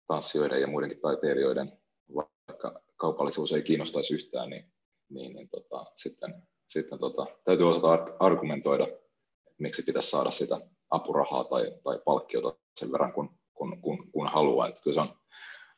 tanssijoiden 0.06 0.60
ja 0.60 0.66
muidenkin 0.66 1.00
taiteilijoiden, 1.00 1.78
vaikka 2.14 2.82
kaupallisuus 2.96 3.52
ei 3.52 3.62
kiinnostaisi 3.62 4.14
yhtään, 4.14 4.50
niin, 4.50 4.72
niin, 5.10 5.36
niin 5.36 5.48
tota, 5.48 5.84
sitten, 5.96 6.42
sitten 6.68 6.98
tota, 6.98 7.26
täytyy 7.44 7.68
osata 7.70 8.06
argumentoida, 8.20 8.84
että 8.84 9.56
miksi 9.58 9.82
pitäisi 9.82 10.10
saada 10.10 10.30
sitä 10.30 10.60
apurahaa 10.90 11.44
tai, 11.44 11.72
tai 11.84 12.00
palkkiota 12.04 12.56
sen 12.76 12.92
verran, 12.92 13.12
kun, 13.12 13.38
kun, 13.54 13.80
kun, 13.82 14.10
kun 14.12 14.28
haluaa. 14.28 14.68
Että 14.68 14.82
kyllä 14.82 14.94
se 14.94 15.00
on 15.00 15.18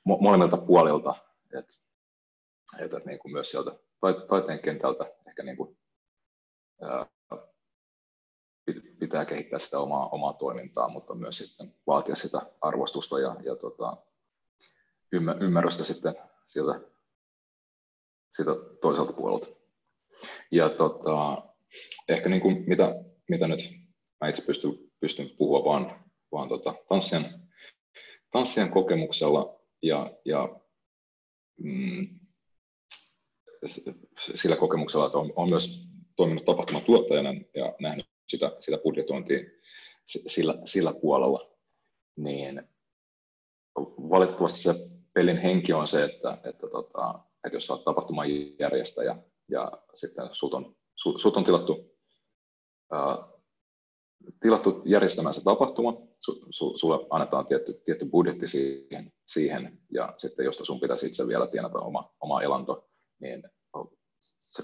molemmilta 0.04 0.56
puolilta, 0.56 1.14
että, 1.58 1.72
että 2.84 3.00
niin 3.06 3.18
kuin 3.18 3.32
myös 3.32 3.50
sieltä 3.50 3.70
taiteen 4.28 4.58
kentältä 4.58 5.04
ehkä 5.28 5.42
niin 5.42 5.56
kuin, 5.56 5.78
ää, 6.82 7.06
pitää 8.98 9.24
kehittää 9.24 9.58
sitä 9.58 9.78
omaa, 9.78 10.08
omaa 10.08 10.32
toimintaa, 10.32 10.88
mutta 10.88 11.14
myös 11.14 11.38
sitten 11.38 11.74
vaatia 11.86 12.14
sitä 12.14 12.42
arvostusta 12.60 13.20
ja, 13.20 13.36
ja 13.44 13.56
tota, 13.56 13.96
ymmärrystä 15.40 15.84
sitten 15.84 16.14
sieltä, 16.46 16.80
sieltä 18.28 18.52
toiselta 18.80 19.12
puolelta. 19.12 19.46
Ja 20.50 20.68
tota, 20.68 21.42
ehkä 22.08 22.28
niin 22.28 22.42
kuin 22.42 22.64
mitä, 22.66 23.04
mitä 23.28 23.48
nyt 23.48 23.60
mä 24.20 24.28
itse 24.28 24.46
pystyn, 24.46 24.78
pystyn 25.00 25.30
puhua 25.38 25.64
vaan, 25.64 26.04
vaan 26.32 26.48
tota, 26.48 26.74
tanssien, 26.88 27.24
tanssien 28.32 28.70
kokemuksella 28.70 29.60
ja, 29.82 30.10
ja 30.24 30.60
mm, 31.62 32.20
sillä 34.34 34.56
kokemuksella, 34.56 35.06
että 35.06 35.18
on, 35.18 35.32
on 35.36 35.48
myös 35.48 35.88
toiminut 36.16 36.44
tapahtumatuottajana 36.44 37.30
ja 37.54 37.74
nähnyt 37.80 38.09
sitä, 38.30 38.56
sitä 38.60 38.78
budjetointia 38.78 39.38
sillä, 40.06 40.54
sillä 40.64 40.92
puolella, 40.92 41.50
niin 42.16 42.62
valitettavasti 44.10 44.62
se 44.62 44.74
pelin 45.12 45.38
henki 45.38 45.72
on 45.72 45.88
se, 45.88 46.04
että, 46.04 46.38
että, 46.44 46.68
tota, 46.68 47.20
että 47.44 47.56
jos 47.56 47.70
olet 47.70 47.84
tapahtuman 47.84 48.26
järjestäjä 48.58 49.16
ja 49.48 49.72
sitten 49.94 50.28
sut 50.32 50.54
on, 50.54 50.76
sut 50.94 51.36
on 51.36 51.44
tilattu, 51.44 51.96
ää, 52.92 53.16
tilattu 54.40 54.82
järjestämään 54.84 55.34
se 55.34 55.44
tapahtuma, 55.44 55.92
su, 56.20 56.46
su, 56.50 56.78
sulle 56.78 57.06
annetaan 57.10 57.46
tietty, 57.46 57.82
tietty 57.84 58.04
budjetti 58.04 58.48
siihen, 58.48 59.12
siihen 59.26 59.78
ja 59.92 60.14
sitten 60.18 60.44
josta 60.44 60.64
sun 60.64 60.80
pitäisi 60.80 61.06
itse 61.06 61.26
vielä 61.26 61.46
tienata 61.46 61.78
oma, 61.78 62.14
oma 62.20 62.42
elanto, 62.42 62.88
niin 63.18 63.42
sä, 64.40 64.62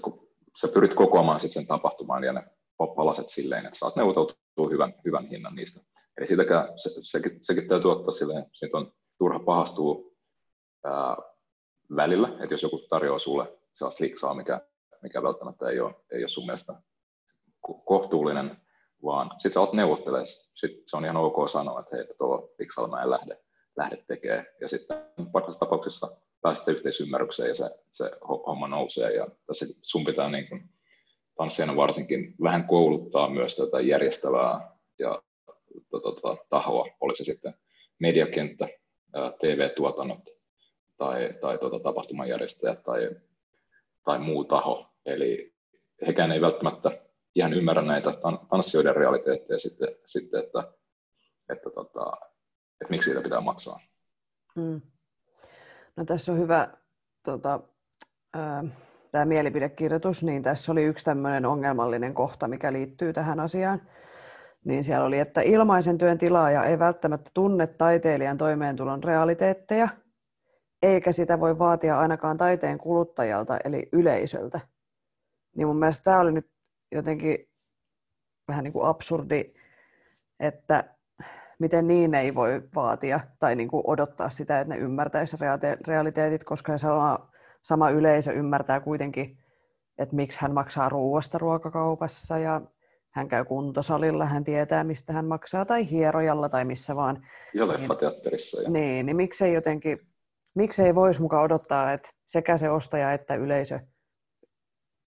sä 0.61 0.67
pyrit 0.67 0.93
kokoamaan 0.93 1.39
sitten 1.39 1.61
sen 1.61 1.67
tapahtumaan 1.67 2.23
ja 2.23 2.33
ne 2.33 2.43
palaset 2.77 3.29
silleen, 3.29 3.65
että 3.65 3.79
saat 3.79 3.95
neuvotautua 3.95 4.69
hyvän, 4.71 4.93
hyvän 5.05 5.27
hinnan 5.27 5.55
niistä. 5.55 5.81
Eli 6.17 6.27
sitäkään, 6.27 6.79
se, 6.79 6.89
sekin, 7.01 7.39
sekin 7.41 7.67
täytyy 7.67 7.91
ottaa 7.91 8.13
silleen, 8.13 8.45
siitä 8.53 8.77
on 8.77 8.91
turha 9.17 9.39
pahastua 9.39 10.11
ää, 10.83 11.17
välillä, 11.95 12.27
että 12.27 12.53
jos 12.53 12.63
joku 12.63 12.79
tarjoaa 12.89 13.19
sulle 13.19 13.57
sellaista 13.73 14.03
liksaa, 14.03 14.33
mikä, 14.33 14.61
mikä 15.01 15.23
välttämättä 15.23 15.69
ei 15.69 15.79
ole, 15.79 15.95
ei 16.11 16.21
ole 16.21 16.27
sun 16.27 16.45
mielestä 16.45 16.81
kohtuullinen, 17.85 18.57
vaan 19.03 19.29
sitten 19.31 19.53
sä 19.53 19.59
oot 19.59 19.73
neuvottelemaan, 19.73 20.27
sitten 20.27 20.83
se 20.85 20.97
on 20.97 21.05
ihan 21.05 21.17
ok 21.17 21.49
sanoa, 21.49 21.79
että 21.79 21.95
hei, 21.95 22.05
tuolla 22.17 22.47
liksalla 22.59 22.89
mä 22.89 23.03
en 23.03 23.09
lähde, 23.09 23.43
lähde 23.77 24.03
tekemään, 24.07 24.45
ja 24.61 24.69
sitten 24.69 25.05
parhaassa 25.31 25.59
tapauksessa 25.59 26.17
pääsette 26.41 26.71
yhteisymmärrykseen 26.71 27.49
ja 27.49 27.55
se, 27.55 27.69
se 27.89 28.11
homma 28.27 28.67
nousee, 28.67 29.11
ja 29.11 29.27
tässä 29.47 29.65
sun 29.81 30.05
pitää 30.05 30.29
niin 30.29 30.49
kuin, 30.49 30.69
tanssijana 31.37 31.75
varsinkin 31.75 32.35
vähän 32.43 32.67
kouluttaa 32.67 33.29
myös 33.29 33.55
tätä 33.55 33.81
järjestävää 33.81 34.71
ja 34.99 35.21
tota, 35.91 36.37
tahoa, 36.49 36.85
oli 36.99 37.15
se 37.15 37.23
sitten 37.23 37.53
mediakenttä, 37.99 38.67
TV-tuotannot 39.39 40.29
tai, 40.97 41.33
tai 41.41 41.57
tuota, 41.57 41.79
tapahtumajärjestäjät 41.79 42.83
tai, 42.83 43.09
tai 44.05 44.19
muu 44.19 44.43
taho. 44.43 44.93
Eli 45.05 45.53
hekään 46.07 46.31
ei 46.31 46.41
välttämättä 46.41 46.91
ihan 47.35 47.53
ymmärrä 47.53 47.81
näitä 47.81 48.13
tanssijoiden 48.49 48.95
realiteetteja 48.95 49.59
sitten, 49.59 49.87
sitten 50.05 50.43
että, 50.43 50.63
että, 51.49 51.69
tota, 51.69 52.11
että 52.81 52.89
miksi 52.89 53.05
siitä 53.05 53.23
pitää 53.23 53.41
maksaa. 53.41 53.79
Hmm. 54.55 54.81
No 55.95 56.05
tässä 56.05 56.31
on 56.31 56.39
hyvä 56.39 56.77
tota, 57.23 57.59
ää, 58.33 58.63
tämä 59.11 59.25
mielipidekirjoitus, 59.25 60.23
niin 60.23 60.43
tässä 60.43 60.71
oli 60.71 60.83
yksi 60.83 61.05
tämmöinen 61.05 61.45
ongelmallinen 61.45 62.13
kohta, 62.13 62.47
mikä 62.47 62.73
liittyy 62.73 63.13
tähän 63.13 63.39
asiaan. 63.39 63.81
Niin 64.65 64.83
siellä 64.83 65.05
oli, 65.05 65.19
että 65.19 65.41
ilmaisen 65.41 65.97
työn 65.97 66.17
tilaaja 66.17 66.63
ei 66.63 66.79
välttämättä 66.79 67.31
tunne 67.33 67.67
taiteilijan 67.67 68.37
toimeentulon 68.37 69.03
realiteetteja, 69.03 69.87
eikä 70.81 71.11
sitä 71.11 71.39
voi 71.39 71.59
vaatia 71.59 71.99
ainakaan 71.99 72.37
taiteen 72.37 72.77
kuluttajalta, 72.77 73.57
eli 73.63 73.89
yleisöltä. 73.91 74.59
Niin 75.55 75.67
mun 75.67 75.79
mielestä 75.79 76.03
tämä 76.03 76.19
oli 76.19 76.31
nyt 76.31 76.49
jotenkin 76.91 77.37
vähän 78.47 78.63
niin 78.63 78.73
kuin 78.73 78.87
absurdi, 78.87 79.53
että 80.39 80.83
miten 81.59 81.87
niin 81.87 82.15
ei 82.15 82.35
voi 82.35 82.61
vaatia 82.75 83.19
tai 83.39 83.55
niin 83.55 83.69
kuin 83.69 83.83
odottaa 83.87 84.29
sitä, 84.29 84.59
että 84.59 84.73
ne 84.73 84.79
ymmärtäisi 84.79 85.37
realiteetit, 85.87 86.43
koska 86.43 86.77
sama, 86.77 87.29
sama 87.67 87.89
yleisö 87.89 88.31
ymmärtää 88.31 88.79
kuitenkin, 88.79 89.37
että 89.97 90.15
miksi 90.15 90.37
hän 90.41 90.53
maksaa 90.53 90.89
ruoasta 90.89 91.37
ruokakaupassa 91.37 92.37
ja 92.37 92.61
hän 93.09 93.27
käy 93.27 93.45
kuntosalilla, 93.45 94.25
hän 94.25 94.43
tietää, 94.43 94.83
mistä 94.83 95.13
hän 95.13 95.25
maksaa, 95.25 95.65
tai 95.65 95.89
hierojalla 95.89 96.49
tai 96.49 96.65
missä 96.65 96.95
vaan. 96.95 97.27
Ja 97.53 97.67
leffateatterissa. 97.67 98.61
Ja... 98.61 98.69
Niin, 98.69 99.05
niin 99.05 99.15
miksei 99.15 99.53
jotenkin, 99.53 99.99
miksei 100.55 100.95
voisi 100.95 101.21
mukaan 101.21 101.43
odottaa, 101.43 101.93
että 101.93 102.09
sekä 102.25 102.57
se 102.57 102.69
ostaja 102.69 103.13
että 103.13 103.35
yleisö 103.35 103.79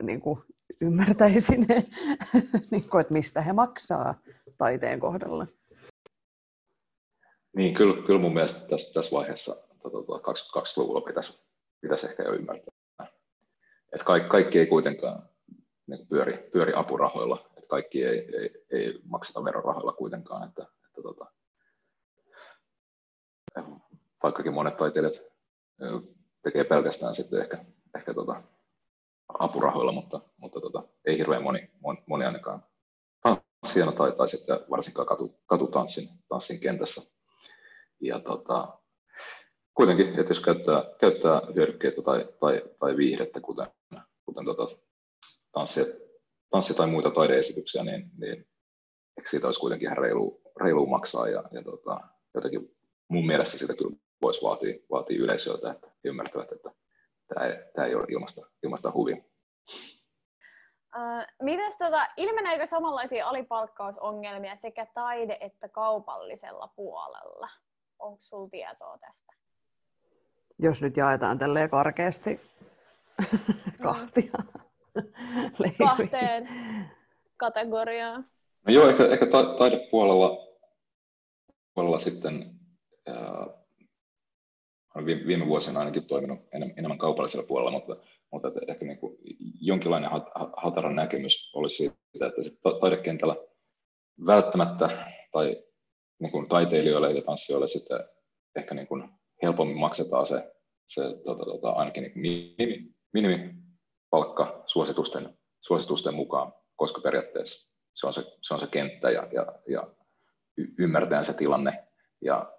niin 0.03 0.21
kuin 0.21 0.41
ymmärtäisi 0.81 1.57
ne, 1.57 1.87
niin 2.71 2.91
kuin, 2.91 3.01
että 3.01 3.13
mistä 3.13 3.43
he 3.43 3.53
maksaa 3.53 4.15
taiteen 4.59 5.01
kohdalla. 5.01 5.47
Niin, 7.57 7.75
kyllä, 7.75 8.07
kyllä 8.07 8.21
mun 8.21 8.35
mielestä 8.35 8.69
tässä, 8.69 8.95
tässä 8.95 9.17
vaiheessa 9.17 9.57
2020-luvulla 9.85 11.01
pitäisi, 11.01 11.50
pitäisi 11.81 12.07
ehkä 12.07 12.23
jo 12.23 12.33
ymmärtää. 12.33 12.75
Että 13.93 14.05
kaikki, 14.05 14.29
kaikki 14.29 14.59
ei 14.59 14.67
kuitenkaan 14.67 15.29
niin 15.87 16.07
pyöri, 16.07 16.49
pyöri 16.53 16.73
apurahoilla, 16.77 17.51
että 17.57 17.69
kaikki 17.69 18.05
ei, 18.05 18.37
ei, 18.37 18.65
ei 18.71 19.01
makseta 19.05 19.45
verorahoilla 19.45 19.93
kuitenkaan. 19.93 20.49
Että, 20.49 20.63
että 20.63 21.03
tota, 21.03 21.27
vaikkakin 24.23 24.55
monet 24.55 24.77
taiteilijat 24.77 25.23
tekee 26.43 26.65
pelkästään 26.65 27.15
sitten 27.15 27.41
ehkä, 27.41 27.59
ehkä 27.97 28.15
tota, 28.15 28.43
apurahoilla, 29.39 29.93
mutta, 29.93 30.21
mutta 30.37 30.61
tota, 30.61 30.83
ei 31.05 31.19
hirveän 31.19 31.43
moni, 31.43 31.71
moni, 31.81 32.03
moni 32.07 32.25
ainakaan 32.25 32.65
tanssijana 33.23 33.93
tai, 33.93 34.13
tai 34.13 34.29
sitten 34.29 34.61
varsinkaan 34.71 35.09
katu, 35.09 35.41
katutanssin 35.47 36.09
tanssin 36.29 36.61
kentässä. 36.61 37.17
Ja 38.01 38.21
tota, 38.21 38.80
kuitenkin, 39.75 40.09
että 40.09 40.31
jos 40.31 40.41
käyttää, 40.41 40.85
käyttää 41.01 41.41
hyödykkeitä 41.55 42.03
tai, 42.03 42.29
tai, 42.41 42.63
tai 42.81 42.97
viihdettä, 42.97 43.41
kuten, 43.41 43.67
kuten 44.25 44.45
tota, 44.45 44.77
tanssi, 45.53 45.81
tanssi 46.51 46.75
tai 46.75 46.87
muita 46.87 47.11
taideesityksiä, 47.11 47.85
niin, 47.85 48.11
niin 48.19 48.47
eikö 49.19 49.31
siitä 49.31 49.47
olisi 49.47 49.61
kuitenkin 49.61 49.87
ihan 49.87 49.99
reilu, 49.99 50.41
reilu 50.61 50.87
maksaa 50.87 51.29
ja, 51.29 51.45
ja 51.51 51.63
tota, 51.63 52.01
jotenkin 52.35 52.77
mun 53.09 53.27
mielestä 53.27 53.59
sitä 53.59 53.75
kyllä 53.75 53.97
voisi 54.23 54.43
vaatia, 54.43 54.75
vaatia 54.91 55.19
yleisöltä, 55.19 55.71
että 55.71 55.91
ymmärtävät, 56.05 56.53
että 56.53 56.71
tämä 57.35 57.47
ei, 57.47 57.57
tämä 57.75 57.87
ei 57.87 57.95
ole 57.95 58.07
ilmasta, 58.09 58.47
ilmasta 58.63 58.93
huvia. 58.93 59.17
Uh, 60.97 61.25
mites 61.43 61.79
tota, 61.79 62.07
ilmeneekö 62.17 62.67
samanlaisia 62.67 63.27
alipalkkausongelmia 63.27 64.57
sekä 64.57 64.87
taide- 64.95 65.39
että 65.41 65.69
kaupallisella 65.69 66.69
puolella? 66.77 67.49
Onko 67.99 68.21
sinulla 68.21 68.49
tietoa 68.51 68.99
tästä? 68.99 69.40
Jos 70.63 70.83
nyt 70.83 70.97
jaetaan 70.97 71.39
tälleen 71.39 71.71
karkeasti 71.71 72.41
mm. 73.19 73.39
kahtia. 73.83 74.33
Kahteen 75.79 76.49
kategoriaan. 77.37 78.27
No 78.67 78.73
joo, 78.73 78.89
ehkä, 78.89 79.07
ehkä 79.07 79.27
taidepuolella 79.59 80.51
puolella 81.75 81.99
sitten 81.99 82.55
ää, 83.07 83.47
viime, 85.07 85.27
viime 85.27 85.47
vuosina 85.47 85.79
ainakin 85.79 86.05
toiminut 86.05 86.39
enemmän, 86.53 86.79
enemmän 86.79 86.99
kaupallisella 86.99 87.47
puolella, 87.47 87.71
mutta, 87.71 87.97
mutta 88.31 88.49
että 88.49 88.61
ehkä 88.69 88.85
niin 88.85 88.99
kuin 88.99 89.17
jonkinlainen 89.61 90.11
hat, 90.11 90.29
hataran 90.57 90.97
näkemys 90.97 91.53
olisi 91.55 91.77
siitä, 91.77 92.27
että 92.27 92.43
se 92.43 92.51
taidekentällä 92.81 93.37
välttämättä 94.27 95.13
tai 95.33 95.65
niin 96.19 96.33
kuin 96.33 96.49
taiteilijoille 96.49 97.13
ja 97.13 97.23
tanssijoille 97.23 97.69
sitten 97.69 98.01
ehkä 98.57 98.75
niin 98.75 98.87
kuin 98.87 99.20
helpommin 99.43 99.77
maksetaan 99.77 100.27
se, 100.27 100.53
se 100.87 101.03
tota, 101.25 101.45
tota, 101.45 101.71
ainakin 101.71 102.03
niin 102.03 102.55
minimi, 102.59 102.95
minimipalkka 103.13 104.63
suositusten, 104.67 105.39
suositusten 105.61 106.15
mukaan, 106.15 106.53
koska 106.77 107.01
periaatteessa 107.01 107.71
se 107.95 108.07
on 108.07 108.15
se, 108.15 108.23
se, 108.43 108.55
on 108.55 108.61
se 108.61 108.67
kenttä 108.67 109.11
ja, 109.11 109.29
ja, 109.33 109.47
ja 109.69 109.89
ymmärtää 110.79 111.23
se 111.23 111.33
tilanne 111.33 111.89
ja, 112.21 112.53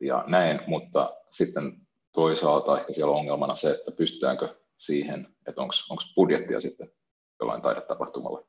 ja 0.00 0.24
näin, 0.26 0.60
mutta 0.66 1.16
sitten 1.30 1.86
toisaalta 2.12 2.80
ehkä 2.80 2.92
siellä 2.92 3.12
on 3.12 3.18
ongelmana 3.18 3.54
se, 3.54 3.70
että 3.70 3.92
pystytäänkö 3.92 4.56
siihen, 4.78 5.36
että 5.48 5.62
onko 5.62 6.02
budjettia 6.14 6.60
sitten 6.60 6.92
jollain 7.40 7.62
taidetapahtumalla. 7.62 8.46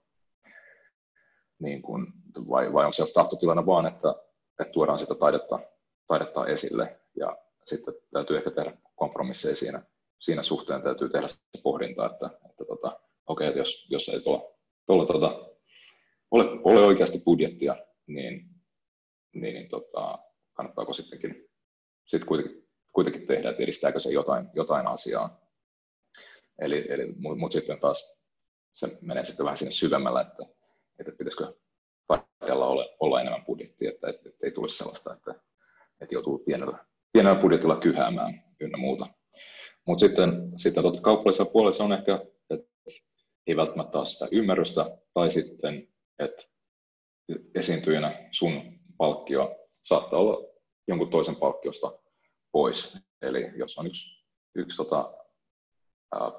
Niin 1.59 1.81
kuin, 1.81 2.07
vai, 2.49 2.73
vai 2.73 2.85
onko 2.85 2.93
se 2.93 3.13
tahtotilana 3.13 3.65
vaan, 3.65 3.85
että, 3.85 4.15
että 4.59 4.73
tuodaan 4.73 4.99
sitä 4.99 5.15
taidetta, 5.15 5.59
taidetta 6.07 6.45
esille 6.45 6.99
ja 7.19 7.37
sitten 7.65 7.93
täytyy 8.13 8.37
ehkä 8.37 8.51
tehdä 8.51 8.77
kompromisseja 8.95 9.55
siinä, 9.55 9.83
siinä 10.19 10.43
suhteen, 10.43 10.81
täytyy 10.81 11.09
tehdä 11.09 11.27
sitä 11.27 12.05
että, 12.13 12.29
että 12.49 12.65
tota, 12.65 12.99
okei, 13.27 13.47
okay, 13.47 13.59
jos, 13.59 13.87
jos 13.89 14.09
ei 14.09 14.19
tuolla, 14.19 14.55
tuolla 14.85 15.05
tota, 15.05 15.49
ole, 16.31 16.43
ole 16.63 16.85
oikeasti 16.85 17.21
budjettia, 17.25 17.75
niin, 18.07 18.49
niin, 19.33 19.53
niin 19.53 19.69
tota, 19.69 20.19
kannattaako 20.53 20.93
sittenkin 20.93 21.49
sit 22.05 22.25
kuitenkin, 22.25 22.67
kuitenkin 22.93 23.27
tehdä, 23.27 23.49
että 23.49 23.63
edistääkö 23.63 23.99
se 23.99 24.09
jotain, 24.09 24.49
jotain 24.53 24.87
asiaa. 24.87 25.47
Eli, 26.59 26.85
eli, 26.89 27.13
Mutta 27.17 27.39
mut 27.39 27.51
sitten 27.51 27.79
taas 27.79 28.17
se 28.73 28.97
menee 29.01 29.25
sitten 29.25 29.43
vähän 29.43 29.57
sinne 29.57 29.71
syvemmällä, 29.71 30.21
että, 30.21 30.43
että 30.99 31.11
pitäisikö 31.11 31.53
taiteella 32.07 32.67
olla, 32.67 32.85
olla 32.99 33.21
enemmän 33.21 33.45
budjettia, 33.45 33.89
että, 33.89 34.09
että, 34.09 34.29
että 34.29 34.45
ei 34.45 34.51
tule 34.51 34.69
sellaista, 34.69 35.13
että, 35.13 35.35
että 36.01 36.15
joutuu 36.15 36.39
pienellä, 36.39 36.85
pienellä 37.17 37.41
budjetilla 37.41 37.75
kyhäämään 37.75 38.43
ynnä 38.59 38.77
muuta. 38.77 39.07
Mutta 39.87 40.07
sitten, 40.07 40.51
sitten 40.55 40.83
tuota, 40.83 41.01
kaupallisella 41.01 41.51
puolella 41.51 41.77
se 41.77 41.83
on 41.83 41.93
ehkä, 41.93 42.25
että 42.49 42.67
ei 43.47 43.55
välttämättä 43.55 43.97
ole 43.97 44.05
sitä 44.05 44.27
ymmärrystä, 44.31 44.97
tai 45.13 45.31
sitten, 45.31 45.87
että 46.19 46.43
esiintyjänä 47.55 48.29
sun 48.31 48.79
palkkio 48.97 49.55
saattaa 49.83 50.19
olla 50.19 50.53
jonkun 50.87 51.09
toisen 51.09 51.35
palkkiosta 51.35 51.99
pois. 52.51 52.99
Eli 53.21 53.51
jos 53.55 53.77
on 53.77 53.87
yksi, 53.87 54.25
yksi 54.55 54.77
tota, 54.77 55.13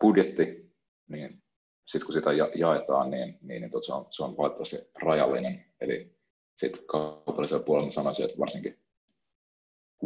budjetti, 0.00 0.72
niin 1.08 1.42
sitten 1.86 2.06
kun 2.06 2.14
sitä 2.14 2.30
jaetaan, 2.54 3.10
niin, 3.10 3.38
niin, 3.42 3.62
niin 3.62 3.82
se, 3.86 3.92
on, 3.92 4.06
se 4.10 4.24
on 4.24 4.36
valitettavasti 4.36 4.76
rajallinen. 5.02 5.64
Eli 5.80 6.18
sitten 6.58 6.86
kaupallisella 6.86 7.64
puolella 7.64 7.90
sanoisin, 7.90 8.24
että 8.24 8.38
varsinkin, 8.38 8.78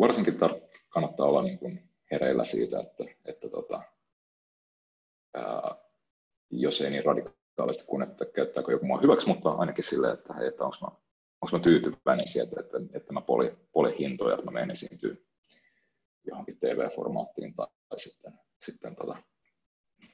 varsinkin 0.00 0.34
tar- 0.34 0.78
kannattaa 0.88 1.26
olla 1.26 1.42
niin 1.42 1.58
kuin 1.58 1.88
hereillä 2.10 2.44
siitä, 2.44 2.80
että, 2.80 3.04
että 3.24 3.48
tota, 3.48 3.82
ää, 5.34 5.76
jos 6.50 6.80
ei 6.80 6.90
niin 6.90 7.04
radikaalisti 7.04 7.84
kuin, 7.86 8.02
että 8.02 8.24
käyttääkö 8.24 8.72
joku 8.72 8.86
mua 8.86 9.00
hyväksi, 9.00 9.28
mutta 9.28 9.50
ainakin 9.50 9.84
silleen, 9.84 10.14
että, 10.14 10.34
hei, 10.34 10.46
että 10.46 10.64
onko 10.64 10.76
mä, 10.80 10.88
mä 11.52 11.58
tyytyväinen 11.58 12.28
siitä, 12.28 12.60
että, 12.60 12.78
että 12.92 13.12
mä 13.12 13.20
poli, 13.20 13.56
poli 13.72 13.98
hintoja, 13.98 14.34
että 14.34 14.44
mä 14.44 14.50
menen 14.50 14.70
esiintyä 14.70 15.14
johonkin 16.24 16.58
TV-formaattiin 16.58 17.54
tai, 17.54 17.66
tai 17.88 18.00
sitten, 18.00 18.32
sitten 18.58 18.96
tota, 18.96 19.16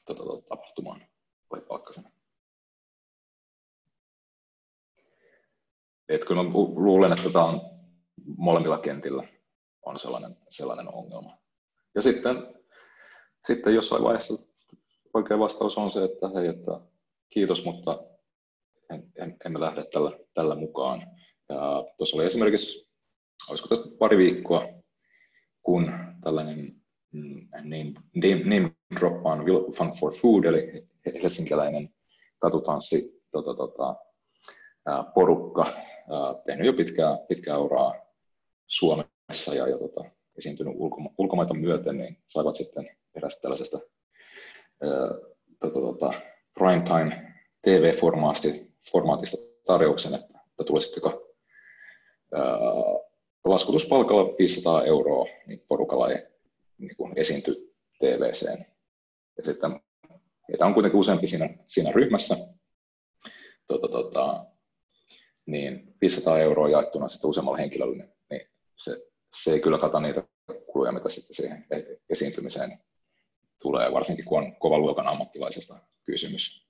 tota, 0.07 0.25
tota, 0.25 0.49
tapahtumaan 0.49 1.07
vai 1.51 1.61
pakkasena. 1.61 2.11
Et 6.09 6.25
kyllä 6.25 6.43
mä 6.43 6.51
luulen, 6.55 7.13
että 7.13 7.31
tämä 7.31 7.45
on 7.45 7.61
molemmilla 8.37 8.79
kentillä 8.79 9.38
on 9.89 9.99
sellainen, 9.99 10.37
sellainen 10.51 10.95
ongelma. 10.95 11.39
Ja 11.95 12.03
sitten, 12.03 12.37
sitten 13.47 13.75
jossain 13.75 14.03
vaiheessa 14.03 14.35
oikea 15.15 15.39
vastaus 15.39 15.79
on 15.79 15.91
se, 15.91 16.05
että 16.05 16.29
hei, 16.35 16.49
että 16.49 16.81
kiitos, 17.31 17.65
mutta 17.65 18.03
en, 18.91 19.13
en, 19.17 19.37
emme 19.45 19.61
lähde 19.61 19.85
tällä, 19.93 20.19
tällä 20.35 20.55
mukaan. 20.55 21.03
Ja 21.49 21.85
tuossa 21.97 22.17
oli 22.17 22.27
esimerkiksi, 22.27 22.89
olisiko 23.51 23.69
tästä 23.69 23.89
pari 23.99 24.19
viikkoa, 24.19 24.69
kun 25.63 25.93
tällainen 26.25 26.81
mm, 27.13 27.49
name, 27.55 27.93
name, 28.15 28.45
name 28.45 28.75
drop 29.01 29.27
on 29.27 29.45
Will 29.45 29.73
Fun 29.73 29.93
for 30.01 30.15
Food, 30.15 30.45
eli 30.45 30.89
helsinkiläinen 31.23 31.95
katutanssi 32.39 33.23
tota, 33.31 33.55
tota, 33.55 33.97
porukka, 35.15 35.67
tehnyt 36.47 36.67
jo 36.67 36.73
pitkää, 36.73 37.19
pitkää 37.29 37.59
uraa 37.59 37.95
Suomessa 39.33 39.55
ja, 39.55 39.69
ja 39.69 39.79
tota, 39.79 40.05
esiintynyt 40.39 40.75
ulkoma- 40.77 41.15
ulkomaita 41.19 41.55
myöten, 41.55 41.99
niin 41.99 42.19
saivat 42.27 42.57
sitten 42.57 42.91
erästä 43.15 43.43
tällaisesta 43.43 43.79
tota, 45.61 45.81
tota, 45.81 46.13
primetime 46.55 47.35
TV-formaatista 47.63 49.37
tarjouksen, 49.67 50.15
että, 50.15 50.39
että 50.51 50.65
tulisitteko 50.67 51.35
ää, 52.35 52.43
laskutuspalkalla 53.45 54.35
500 54.39 54.85
euroa, 54.85 55.27
niin 55.47 55.65
porukalla 55.69 56.11
ei 56.11 56.27
niin 56.79 56.97
kuin 56.97 57.13
esiintyi 57.17 57.75
TVCen. 57.99 58.67
Ja 59.37 59.45
sitten 59.45 59.81
heitä 60.49 60.67
on 60.67 60.75
kuitenkin 60.75 61.01
useampi 61.01 61.27
siinä, 61.27 61.51
siinä 61.67 61.93
ryhmässä, 61.93 62.37
tota, 63.67 63.89
tota, 63.89 64.47
niin 65.47 65.95
500 66.01 66.39
euroa 66.39 66.69
jaettuna 66.69 67.09
sitten 67.09 67.31
useammalla 67.31 67.59
henkilöllä, 67.59 67.97
niin, 67.97 68.11
niin 68.31 68.49
se, 68.77 69.08
se 69.33 69.53
ei 69.53 69.61
kyllä 69.61 69.79
kata 69.79 70.01
niitä 70.01 70.23
kuluja, 70.73 70.93
mitä 70.93 71.09
sitten 71.09 71.35
siihen 71.35 71.67
esiintymiseen 72.11 72.79
tulee, 73.63 73.93
varsinkin 73.93 74.25
kun 74.25 74.39
on 74.39 74.57
kovan 74.57 74.81
luokan 74.81 75.07
ammattilaisesta 75.07 75.77
kysymys. 76.05 76.69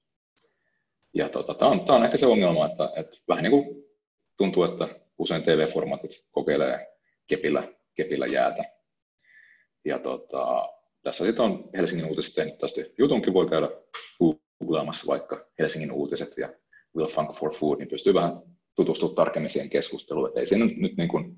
Ja 1.14 1.28
tota, 1.28 1.54
tämä 1.54 1.70
on, 1.70 1.84
on 1.88 2.04
ehkä 2.04 2.16
se 2.16 2.26
ongelma, 2.26 2.66
että, 2.66 2.92
että 2.96 3.16
vähän 3.28 3.42
niin 3.42 3.50
kuin 3.50 3.84
tuntuu, 4.36 4.64
että 4.64 4.88
usein 5.18 5.42
TV-formaatit 5.42 6.26
kokeilee 6.30 6.98
kepillä, 7.26 7.68
kepillä 7.94 8.26
jäätä. 8.26 8.64
Ja 9.84 9.98
tota, 9.98 10.68
tässä 11.02 11.24
sitten 11.24 11.44
on 11.44 11.70
Helsingin 11.76 12.06
uutiset 12.08 12.34
tehnyt 12.34 12.58
tästä 12.58 12.80
jutunkin, 12.98 13.34
voi 13.34 13.48
käydä 13.48 13.68
googlaamassa 14.18 15.06
vaikka 15.06 15.46
Helsingin 15.58 15.92
uutiset 15.92 16.38
ja 16.38 16.54
Will 16.96 17.08
Funk 17.08 17.32
for 17.32 17.54
Food, 17.54 17.78
niin 17.78 17.88
pystyy 17.88 18.14
vähän 18.14 18.42
tutustumaan 18.74 19.16
tarkemmin 19.16 19.50
siihen 19.50 19.70
keskusteluun. 19.70 20.28
Että 20.28 20.40
ei 20.40 20.46
siinä 20.46 20.64
nyt 20.64 20.96
niin 20.96 21.08
kuin 21.08 21.36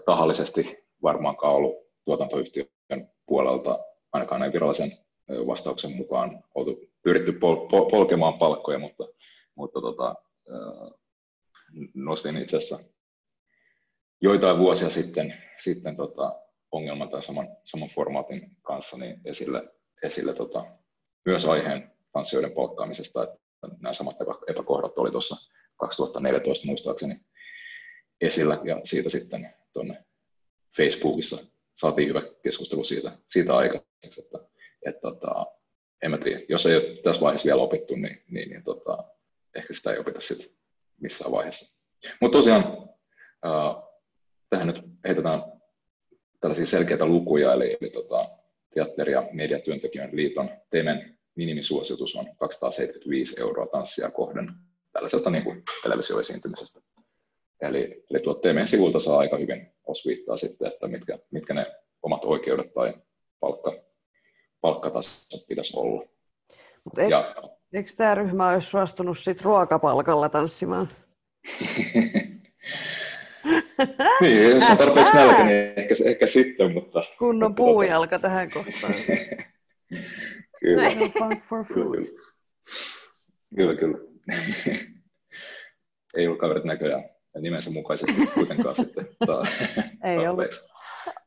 tahallisesti 0.00 0.84
varmaankaan 1.02 1.54
ollut 1.54 1.74
tuotantoyhtiön 2.04 2.68
puolelta, 3.26 3.78
ainakaan 4.12 4.40
näin 4.40 4.52
virallisen 4.52 4.92
vastauksen 5.46 5.96
mukaan, 5.96 6.44
oltu 6.54 6.80
pyritty 7.02 7.32
pol- 7.32 7.68
pol- 7.68 7.90
polkemaan 7.90 8.38
palkkoja, 8.38 8.78
mutta, 8.78 9.04
mutta 9.54 9.80
tota, 9.80 10.14
nostin 11.94 12.36
itse 12.36 12.56
asiassa 12.56 12.78
joitain 14.20 14.58
vuosia 14.58 14.90
sitten, 14.90 15.42
sitten 15.58 15.96
tota, 15.96 16.40
ongelman 16.72 17.08
tai 17.08 17.22
saman, 17.22 17.48
saman 17.64 17.88
formaatin 17.88 18.56
kanssa 18.62 18.96
niin 18.96 19.20
esille, 19.24 19.74
esille 20.02 20.34
tota, 20.34 20.66
myös 21.24 21.44
aiheen 21.44 21.92
tanssijoiden 22.12 22.52
palkkaamisesta, 22.52 23.22
että 23.24 23.38
nämä 23.80 23.92
samat 23.92 24.16
epäkohdat 24.48 24.98
oli 24.98 25.10
tuossa 25.10 25.50
2014 25.76 26.66
muistaakseni 26.66 27.20
esillä 28.20 28.60
ja 28.64 28.80
siitä 28.84 29.10
sitten 29.10 29.54
tuonne 29.74 30.04
Facebookissa 30.76 31.38
saatiin 31.74 32.08
hyvä 32.08 32.22
keskustelu 32.42 32.84
siitä, 32.84 33.18
siitä 33.28 33.56
aikaiseksi, 33.56 34.20
että, 34.20 34.38
että 34.86 35.00
tota, 35.00 35.46
en 36.02 36.10
mä 36.10 36.18
tiedä, 36.18 36.40
jos 36.48 36.66
ei 36.66 36.76
ole 36.76 36.96
tässä 37.02 37.22
vaiheessa 37.22 37.46
vielä 37.46 37.62
opittu, 37.62 37.96
niin, 37.96 38.22
niin, 38.30 38.50
niin 38.50 38.64
tota, 38.64 39.04
ehkä 39.54 39.74
sitä 39.74 39.92
ei 39.92 39.98
opita 39.98 40.20
sitten 40.20 40.56
missään 41.00 41.32
vaiheessa. 41.32 41.78
Mutta 42.20 42.38
tosiaan 42.38 42.88
äh, 43.46 43.82
tähän 44.50 44.66
nyt 44.66 44.82
heitetään 45.06 45.42
tällaisia 46.40 46.66
selkeitä 46.66 47.06
lukuja, 47.06 47.52
eli, 47.52 47.76
eli 47.80 47.90
tota, 47.90 48.28
teatteri- 48.74 49.12
ja 49.12 49.28
mediatyöntekijän 49.32 50.16
liiton 50.16 50.50
Temen 50.70 51.18
minimisuositus 51.34 52.16
on 52.16 52.36
275 52.36 53.40
euroa 53.40 53.66
tanssia 53.66 54.10
kohden 54.10 54.52
tällaisesta 54.92 55.30
niin 55.30 55.44
kuin 55.44 55.62
televisioesiintymisestä. 55.82 56.80
Eli, 57.60 58.04
eli 58.10 58.18
tuo 58.22 58.34
Temen 58.34 58.68
sivulta 58.68 59.00
saa 59.00 59.18
aika 59.18 59.36
hyvin 59.36 59.72
osviittaa 59.86 60.36
sitten, 60.36 60.68
että 60.68 60.88
mitkä, 60.88 61.18
mitkä 61.30 61.54
ne 61.54 61.66
omat 62.02 62.24
oikeudet 62.24 62.74
tai 62.74 62.94
palkka, 63.40 63.72
palkkatasot 64.60 65.46
pitäisi 65.48 65.80
olla. 65.80 66.06
Mutta 66.84 67.02
eikö, 67.02 67.14
ja, 67.14 67.34
eikö 67.72 67.90
tämä 67.96 68.14
ryhmä 68.14 68.48
olisi 68.48 68.68
suostunut 68.68 69.18
sit 69.18 69.42
ruokapalkalla 69.42 70.28
tanssimaan? 70.28 70.88
niin, 74.20 74.50
jos 74.50 74.70
on 74.70 74.76
tarpeeksi 74.76 75.14
nälkä, 75.14 75.44
niin 75.44 75.72
ehkä, 75.76 75.94
ehkä 76.04 76.26
sitten, 76.26 76.72
mutta... 76.72 77.04
Kunnon 77.18 77.50
mutta, 77.50 77.56
puujalka 77.56 78.18
tähän 78.18 78.50
kohtaan. 78.50 78.94
kyllä. 80.60 80.90
For 81.48 81.64
food. 81.64 82.04
Kyllä, 83.56 83.74
kyllä. 83.74 83.98
Ei 86.16 86.26
ollut 86.26 86.40
kaverit 86.40 86.64
näköjään 86.64 87.13
nimensä 87.40 87.70
mukaisesti 87.70 88.26
kuitenkaan 88.34 88.76
sitten 88.76 89.08
ta- 89.26 89.42
Ei 90.04 90.16
tarpeeksi. 90.16 90.28
ollut. 90.30 90.74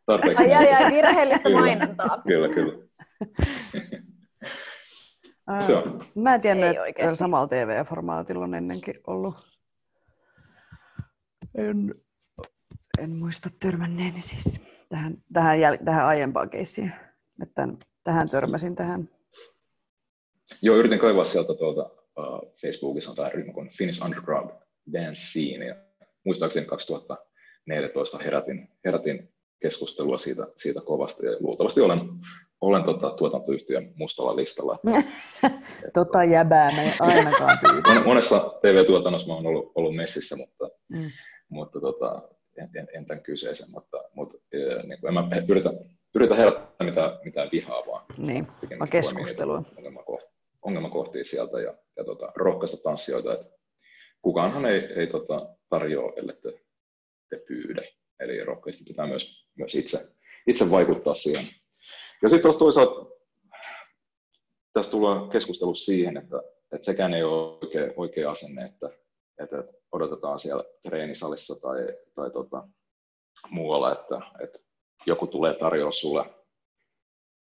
Tarpeeksi. 0.06 0.44
Ai, 0.44 0.54
ai, 0.54 0.74
ai, 0.74 0.92
virheellistä 0.92 1.50
mainontaa. 1.50 2.22
Kyllä, 2.28 2.50
kyllä. 2.54 2.74
Ää, 5.50 5.68
mä 6.16 6.36
en 6.36 6.42
tiennyt, 6.42 6.70
että 6.70 6.82
oikeasti. 6.82 7.18
samalla 7.18 7.48
TV-formaatilla 7.48 8.44
on 8.44 8.54
ennenkin 8.54 8.96
ollut. 9.08 9.36
En, 11.56 11.96
en 13.00 13.10
muista 13.16 13.50
törmänneeni 13.60 14.22
siis 14.22 14.60
tähän, 14.90 15.18
tähän, 15.34 15.60
jäl, 15.60 15.78
tähän 15.86 16.06
aiempaan 16.06 16.50
keissiin. 16.50 16.94
Että 17.44 17.68
tähän 18.04 18.30
törmäsin 18.30 18.76
tähän. 18.76 19.10
Joo, 20.62 20.76
yritin 20.76 21.00
kaivaa 21.00 21.24
sieltä 21.26 21.54
tuolta 21.54 21.82
uh, 22.18 22.54
Facebookissa 22.62 23.10
on 23.12 23.16
tämä 23.16 23.30
ryhmä 23.30 23.54
kuin 23.54 23.70
Finnish 23.78 24.06
Underground 24.06 24.50
Dance 24.94 25.16
Scene. 25.22 25.66
Ja 25.66 25.76
muistaakseni 26.28 26.66
2014 26.66 28.18
herätin, 28.18 28.68
herätin 28.86 29.34
keskustelua 29.62 30.18
siitä, 30.18 30.48
siitä 30.58 30.82
kovasti 30.86 31.26
ja 31.26 31.38
luultavasti 31.40 31.82
olen, 31.82 32.00
olen 32.62 32.84
tota, 32.84 33.10
tuotantoyhtiön 33.10 33.92
mustalla 33.96 34.36
listalla. 34.36 34.80
tota 35.94 36.24
jäbää 36.24 36.72
me 36.72 36.94
ainakaan 37.00 37.58
pyytä. 37.70 38.04
Monessa 38.06 38.40
TV-tuotannossa 38.62 39.34
olen 39.34 39.46
ollut, 39.46 39.72
ollut 39.76 39.96
messissä, 39.96 40.36
mutta, 40.36 40.70
mm. 40.90 41.12
mutta 41.50 41.80
tota, 41.80 42.30
en, 42.58 42.70
en, 42.76 42.88
en, 42.94 43.06
tämän 43.06 43.24
kyseisen, 43.24 43.72
mutta, 43.72 44.04
mutta 44.14 44.38
niin 44.84 45.00
kuin, 45.00 45.08
en 45.08 45.14
mä 45.14 45.30
yritä, 45.48 45.70
yritä 46.16 46.36
herättää 46.36 46.86
mitään, 46.88 47.12
mitään 47.24 47.50
vihaa, 47.52 47.84
vaan 47.88 48.06
niin, 48.18 48.48
keskustelua. 48.92 49.64
Ongelmakohtia, 49.78 50.32
ongelmakohtia 50.62 51.24
sieltä 51.24 51.60
ja, 51.60 51.74
ja 51.98 52.04
tota, 52.04 52.32
rohkaista 52.36 52.78
tanssijoita, 52.84 53.34
että 53.34 53.46
kukaanhan 54.22 54.66
ei, 54.66 54.80
ei 54.96 55.08
tota, 55.08 55.57
tarjoa, 55.70 56.14
ellei 56.16 56.36
te, 56.36 56.66
te 57.30 57.38
pyydä. 57.48 57.82
Eli 58.20 58.44
rohkeasti 58.44 58.84
pitää 58.84 59.08
myös, 59.08 59.48
myös 59.56 59.76
itse, 59.76 60.00
itse 60.48 60.72
vaikuttaa 60.72 61.14
siihen. 61.14 61.46
Ja 62.22 62.30
sitten 62.30 62.44
taas 62.44 62.58
toisaalta 62.58 63.18
tässä 64.74 64.92
tullaan 64.92 65.30
keskustelu 65.30 65.76
siihen, 65.76 66.18
että, 66.18 66.42
että 66.72 66.86
sekään 66.86 67.14
ei 67.14 67.24
ole 67.24 67.58
oikea, 67.62 67.94
oikea 67.96 68.32
asenne, 68.32 68.66
että, 68.66 68.90
että 69.44 69.64
odotetaan 69.92 70.40
siellä 70.40 70.64
treenisalissa 70.84 71.56
tai, 71.62 71.78
tai 72.16 72.32
tota, 72.32 72.68
muualla, 73.50 73.92
että, 73.92 74.22
että 74.44 74.60
joku 75.06 75.28
tulee 75.28 75.54
tarjoa 75.54 75.92
sulle 75.92 76.26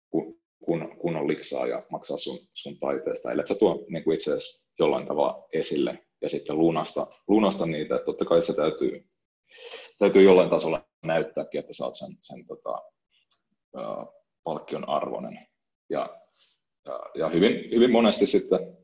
kun, 0.10 0.40
kun, 0.66 0.98
kunnon 0.98 1.28
liksaa 1.28 1.68
ja 1.68 1.84
maksaa 1.90 2.18
sun, 2.18 2.40
sun 2.54 2.80
taiteesta, 2.80 3.32
eli 3.32 3.48
sä 3.48 3.56
tuo 3.56 3.86
niin 3.90 4.04
kuin 4.04 4.16
itse 4.16 4.32
asiassa 4.32 4.70
jollain 4.80 5.08
tavalla 5.08 5.48
esille 5.54 6.05
ja 6.26 6.30
sitten 6.30 6.58
lunasta, 6.58 7.08
lunasta 7.28 7.66
niitä, 7.66 7.96
että 7.96 8.06
totta 8.06 8.26
kai 8.26 8.44
se 8.44 8.56
täytyy, 8.56 9.10
täytyy 10.00 10.24
jollain 10.24 10.50
tasolla 10.50 10.86
näyttääkin, 11.04 11.60
että 11.60 11.84
oot 11.84 11.96
sen, 11.96 12.18
sen 12.22 12.46
tota, 12.48 12.82
uh, 13.78 14.24
palkkion 14.44 14.90
arvoinen. 14.90 15.48
Ja, 15.90 16.18
ja, 16.86 17.00
ja 17.16 17.30
hyvin, 17.30 17.72
hyvin 17.72 17.92
monesti 17.92 18.26
sitten, 18.26 18.78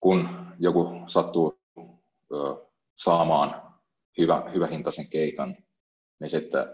kun 0.00 0.28
joku 0.58 0.88
sattuu 1.06 1.60
uh, 1.76 2.72
saamaan 2.98 3.74
hyvä, 4.18 4.50
hyvä 4.54 4.66
hintaisen 4.66 5.10
keikan, 5.10 5.56
niin 6.20 6.30
sitten 6.30 6.64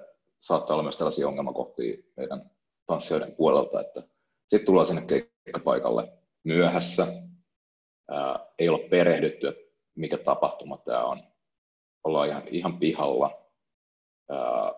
saattaa 0.40 0.74
olla 0.74 0.82
myös 0.82 0.98
tällaisia 0.98 1.28
ongelmakohtia 1.28 1.96
meidän 2.16 2.50
tanssijoiden 2.86 3.36
puolelta, 3.36 3.80
että 3.80 4.02
sitten 4.48 4.66
tullaan 4.66 4.86
sinne 4.86 5.02
keikkapaikalle 5.06 6.12
myöhässä, 6.44 7.06
ää, 8.10 8.46
ei 8.58 8.68
ole 8.68 8.88
perehdytty, 8.88 9.48
että 9.48 9.67
mikä 9.98 10.18
tapahtuma 10.18 10.78
tämä 10.78 11.04
on. 11.04 11.22
Ollaan 12.04 12.28
ihan, 12.28 12.48
ihan 12.48 12.78
pihalla. 12.78 13.42
Ää, 14.30 14.72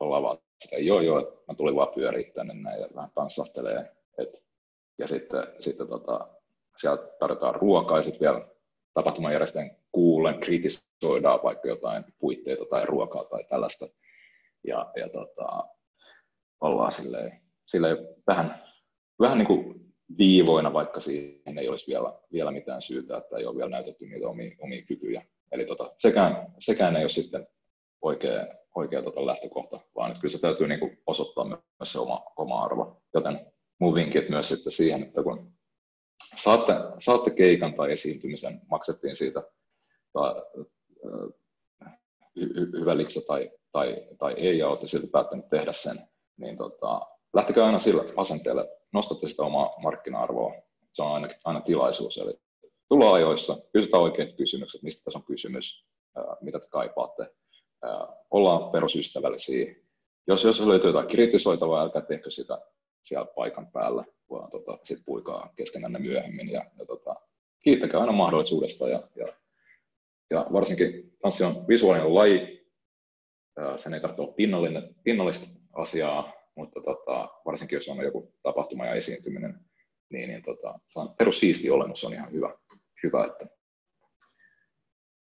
ollaan 0.00 0.22
vaan 0.22 0.38
sitä, 0.60 0.76
joo 0.76 1.00
joo, 1.00 1.44
mä 1.48 1.54
tulin 1.54 1.76
vaan 1.76 1.94
pyöriä 1.94 2.30
tänne 2.34 2.54
näin 2.54 2.80
ja 2.80 2.88
vähän 2.94 3.10
tanssahtelee. 3.14 3.92
Et, 4.18 4.44
ja 4.98 5.08
sitten, 5.08 5.46
sitten 5.60 5.88
tota, 5.88 6.28
sieltä 6.76 7.16
tarjotaan 7.18 7.54
ruokaa 7.54 7.98
ja 7.98 8.02
sitten 8.04 8.20
vielä 8.20 8.48
tapahtumajärjestäjän 8.94 9.76
kuulen 9.92 10.40
kritisoidaan 10.40 11.40
vaikka 11.42 11.68
jotain 11.68 12.04
puitteita 12.18 12.64
tai 12.70 12.86
ruokaa 12.86 13.24
tai 13.24 13.44
tällaista. 13.44 13.86
Ja, 14.66 14.92
ja 14.96 15.08
tota, 15.08 15.68
ollaan 16.60 16.92
silleen, 16.92 17.40
silleen 17.66 17.96
vähän, 18.26 18.62
vähän 19.20 19.38
niin 19.38 19.46
kuin 19.46 19.83
viivoina, 20.18 20.72
vaikka 20.72 21.00
siihen 21.00 21.58
ei 21.58 21.68
olisi 21.68 21.86
vielä, 21.86 22.12
vielä 22.32 22.50
mitään 22.50 22.82
syytä, 22.82 23.16
että 23.16 23.36
ei 23.36 23.46
ole 23.46 23.56
vielä 23.56 23.70
näytetty 23.70 24.06
niitä 24.06 24.28
omia, 24.28 24.56
omia 24.58 24.82
kykyjä. 24.82 25.24
Eli 25.52 25.64
tota, 25.64 25.94
sekään, 25.98 26.54
sekään 26.58 26.96
ei 26.96 27.02
ole 27.02 27.08
sitten 27.08 27.46
oikea, 28.02 28.46
oikea 28.74 29.02
tota 29.02 29.26
lähtökohta, 29.26 29.80
vaan 29.96 30.10
että 30.10 30.20
kyllä 30.20 30.32
se 30.32 30.40
täytyy 30.40 30.68
niin 30.68 30.80
kuin 30.80 31.02
osoittaa 31.06 31.44
myös 31.44 31.92
se 31.92 31.98
oma, 31.98 32.24
oma 32.36 32.64
arvo. 32.64 33.02
Joten 33.14 33.52
mun 33.78 33.94
vinkit 33.94 34.28
myös 34.28 34.48
sitten 34.48 34.72
siihen, 34.72 35.02
että 35.02 35.22
kun 35.22 35.52
saatte, 36.36 36.72
saatte 36.98 37.30
keikan 37.30 37.74
tai 37.74 37.92
esiintymisen, 37.92 38.60
maksettiin 38.70 39.16
siitä 39.16 39.42
tai, 40.12 40.34
hy, 42.36 42.70
hyvä 42.80 42.96
liksa 42.96 43.20
tai, 43.26 43.50
tai, 43.72 44.06
tai 44.18 44.34
ei, 44.36 44.58
ja 44.58 44.68
olette 44.68 44.86
silti 44.86 45.06
päättänyt 45.06 45.48
tehdä 45.48 45.72
sen, 45.72 46.00
niin 46.36 46.56
tota, 46.56 47.00
lähtekää 47.32 47.66
aina 47.66 47.78
sillä 47.78 48.04
asenteella, 48.16 48.64
nostatte 48.94 49.26
sitä 49.26 49.42
omaa 49.42 49.74
markkina-arvoa. 49.82 50.54
Se 50.92 51.02
on 51.02 51.12
aina, 51.12 51.28
aina 51.44 51.60
tilaisuus, 51.60 52.18
eli 52.18 52.40
tullaan 52.88 53.14
ajoissa, 53.14 53.56
kysytään 53.72 54.02
oikeat 54.02 54.32
kysymykset, 54.36 54.82
mistä 54.82 55.04
tässä 55.04 55.18
on 55.18 55.24
kysymys, 55.24 55.86
mitä 56.40 56.60
te 56.60 56.66
kaipaatte. 56.66 57.34
Ollaan 58.30 58.70
perusystävällisiä. 58.70 59.74
Jos, 60.26 60.44
jos 60.44 60.66
löytyy 60.66 60.88
jotain 60.88 61.06
kritisoitavaa, 61.06 61.82
älkää 61.82 62.02
tehkö 62.02 62.30
sitä 62.30 62.58
siellä 63.02 63.32
paikan 63.36 63.66
päällä, 63.72 64.04
vaan 64.30 64.50
tota, 64.50 64.78
sitten 64.82 65.04
puikaa 65.04 65.52
keskenänne 65.56 65.98
myöhemmin. 65.98 66.48
Ja, 66.48 66.64
ja 66.78 66.86
tota, 66.86 67.14
kiittäkää 67.62 68.00
aina 68.00 68.12
mahdollisuudesta 68.12 68.88
ja, 68.88 69.02
ja, 69.16 69.26
ja 70.30 70.46
varsinkin 70.52 71.16
tanssi 71.22 71.44
on 71.44 71.68
visuaalinen 71.68 72.14
laji, 72.14 72.70
sen 73.76 73.94
ei 73.94 74.00
tarvitse 74.00 74.22
olla 74.22 74.32
pinnallinen, 74.32 74.94
pinnallista 75.02 75.46
asiaa, 75.72 76.32
mutta 76.56 76.80
tota, 76.80 77.28
varsinkin 77.44 77.76
jos 77.76 77.88
on 77.88 78.04
joku 78.04 78.34
tapahtuma 78.42 78.86
ja 78.86 78.94
esiintyminen, 78.94 79.60
niin, 80.10 80.28
niin 80.28 80.42
tota, 80.42 80.78
siisti 81.38 81.70
olemus 81.70 82.04
on 82.04 82.12
ihan 82.12 82.32
hyvä, 82.32 82.54
hyvä 83.02 83.26
että 83.26 83.46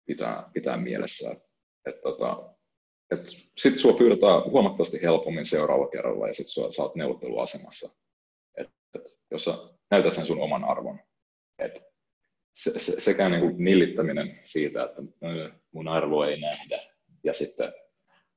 pitää, 0.06 0.50
pitää 0.54 0.78
mielessä. 0.78 1.32
Että, 1.32 1.48
että, 1.86 2.02
tota, 2.02 2.54
että 3.12 3.32
sitten 3.58 3.82
sinua 3.82 3.98
pyydetään 3.98 4.44
huomattavasti 4.44 5.02
helpommin 5.02 5.46
seuraavalla 5.46 5.92
kerralla 5.92 6.28
ja 6.28 6.34
sitten 6.34 6.74
sä 6.74 6.82
oot 6.82 6.96
neuvotteluasemassa. 6.96 8.00
Et, 8.58 8.68
et, 8.96 9.02
jos 9.32 9.44
sä 9.44 9.52
näytät 9.92 10.14
sen 10.14 10.26
sun 10.26 10.42
oman 10.42 10.64
arvon. 10.64 11.00
Et 11.60 11.72
se, 12.56 12.80
se, 12.80 13.02
sekä 13.02 13.30
niin 13.30 13.42
kuin 13.42 13.64
nillittäminen 13.64 14.40
siitä, 14.46 14.84
että 14.84 15.02
mun 15.72 15.88
arvo 15.88 16.24
ei 16.24 16.42
nähdä 16.42 16.82
ja 17.24 17.34
sitten 17.34 17.74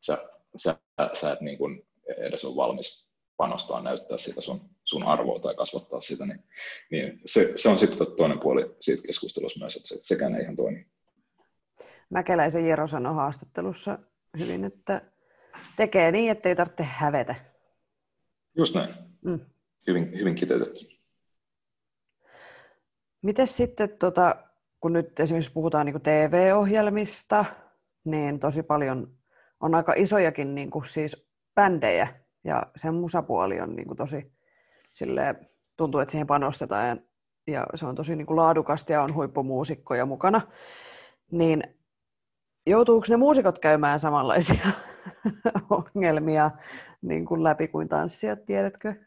sä, 0.07 0.31
sä, 0.57 0.79
sä 1.15 1.33
et 1.33 1.41
niin 1.41 1.59
kuin 1.59 1.87
edes 2.07 2.45
ole 2.45 2.57
valmis 2.57 3.09
panostaa 3.37 3.83
näyttää 3.83 4.19
sitä 4.19 4.41
sun, 4.41 4.61
sun 4.85 5.03
arvoa 5.03 5.39
tai 5.39 5.55
kasvattaa 5.55 6.01
sitä, 6.01 6.27
niin, 6.27 6.45
niin 6.91 7.21
se, 7.27 7.53
se, 7.57 7.69
on 7.69 7.79
sitten 7.79 8.07
toinen 8.17 8.41
puoli 8.41 8.77
siitä 8.81 9.03
keskustelussa 9.07 9.61
myös, 9.61 9.77
että 9.77 9.89
se, 9.89 9.99
sekään 10.03 10.35
ei 10.35 10.43
ihan 10.43 10.57
toimi. 10.57 10.87
Mäkeläisen 12.11 12.67
Jero 12.67 12.89
sanoi 12.89 13.15
haastattelussa 13.15 13.99
hyvin, 14.39 14.65
että 14.65 15.03
tekee 15.77 16.13
niin, 16.13 16.31
että 16.31 16.49
ei 16.49 16.57
tarvitse 16.57 16.83
hävetä. 16.83 17.35
Just 18.57 18.75
näin. 18.75 18.95
Mm. 19.25 19.41
Hyvin, 19.87 20.19
hyvin 20.19 20.35
kiteytetty. 20.35 20.95
Miten 23.23 23.49
sitten, 23.49 23.89
tota, 23.99 24.37
kun 24.81 24.93
nyt 24.93 25.21
esimerkiksi 25.21 25.53
puhutaan 25.53 25.87
niin 25.87 26.01
TV-ohjelmista, 26.01 27.45
niin 28.05 28.41
tosi 28.41 28.63
paljon 28.63 29.13
on 29.61 29.75
aika 29.75 29.93
isojakin 29.97 30.55
niin 30.55 30.71
kuin 30.71 30.87
siis 30.87 31.27
bändejä, 31.55 32.15
ja 32.45 32.67
sen 32.77 32.95
musapuoli 32.95 33.61
on 33.61 33.77
niin 33.77 33.87
kuin 33.87 33.97
tosi 33.97 34.33
silleen, 34.93 35.49
tuntuu, 35.77 36.01
että 36.01 36.13
siihen 36.13 36.27
panostetaan 36.27 36.87
ja, 36.87 36.97
ja 37.47 37.67
se 37.75 37.87
on 37.87 37.95
tosi 37.95 38.17
niin 38.17 38.27
kuin 38.27 38.37
laadukasta 38.37 38.93
ja 38.93 39.03
on 39.03 39.15
huippumuusikkoja 39.15 40.07
mukana, 40.07 40.41
niin 41.31 41.63
joutuuko 42.67 43.07
ne 43.09 43.17
muusikot 43.17 43.59
käymään 43.59 44.01
samanlaisia 44.01 44.71
ongelmia 45.71 46.51
niin 47.03 47.27
kuin 47.27 47.45
läpi 47.45 47.69
kuin 47.69 47.89
tanssijat, 47.89 48.47
tiedätkö? 48.47 48.95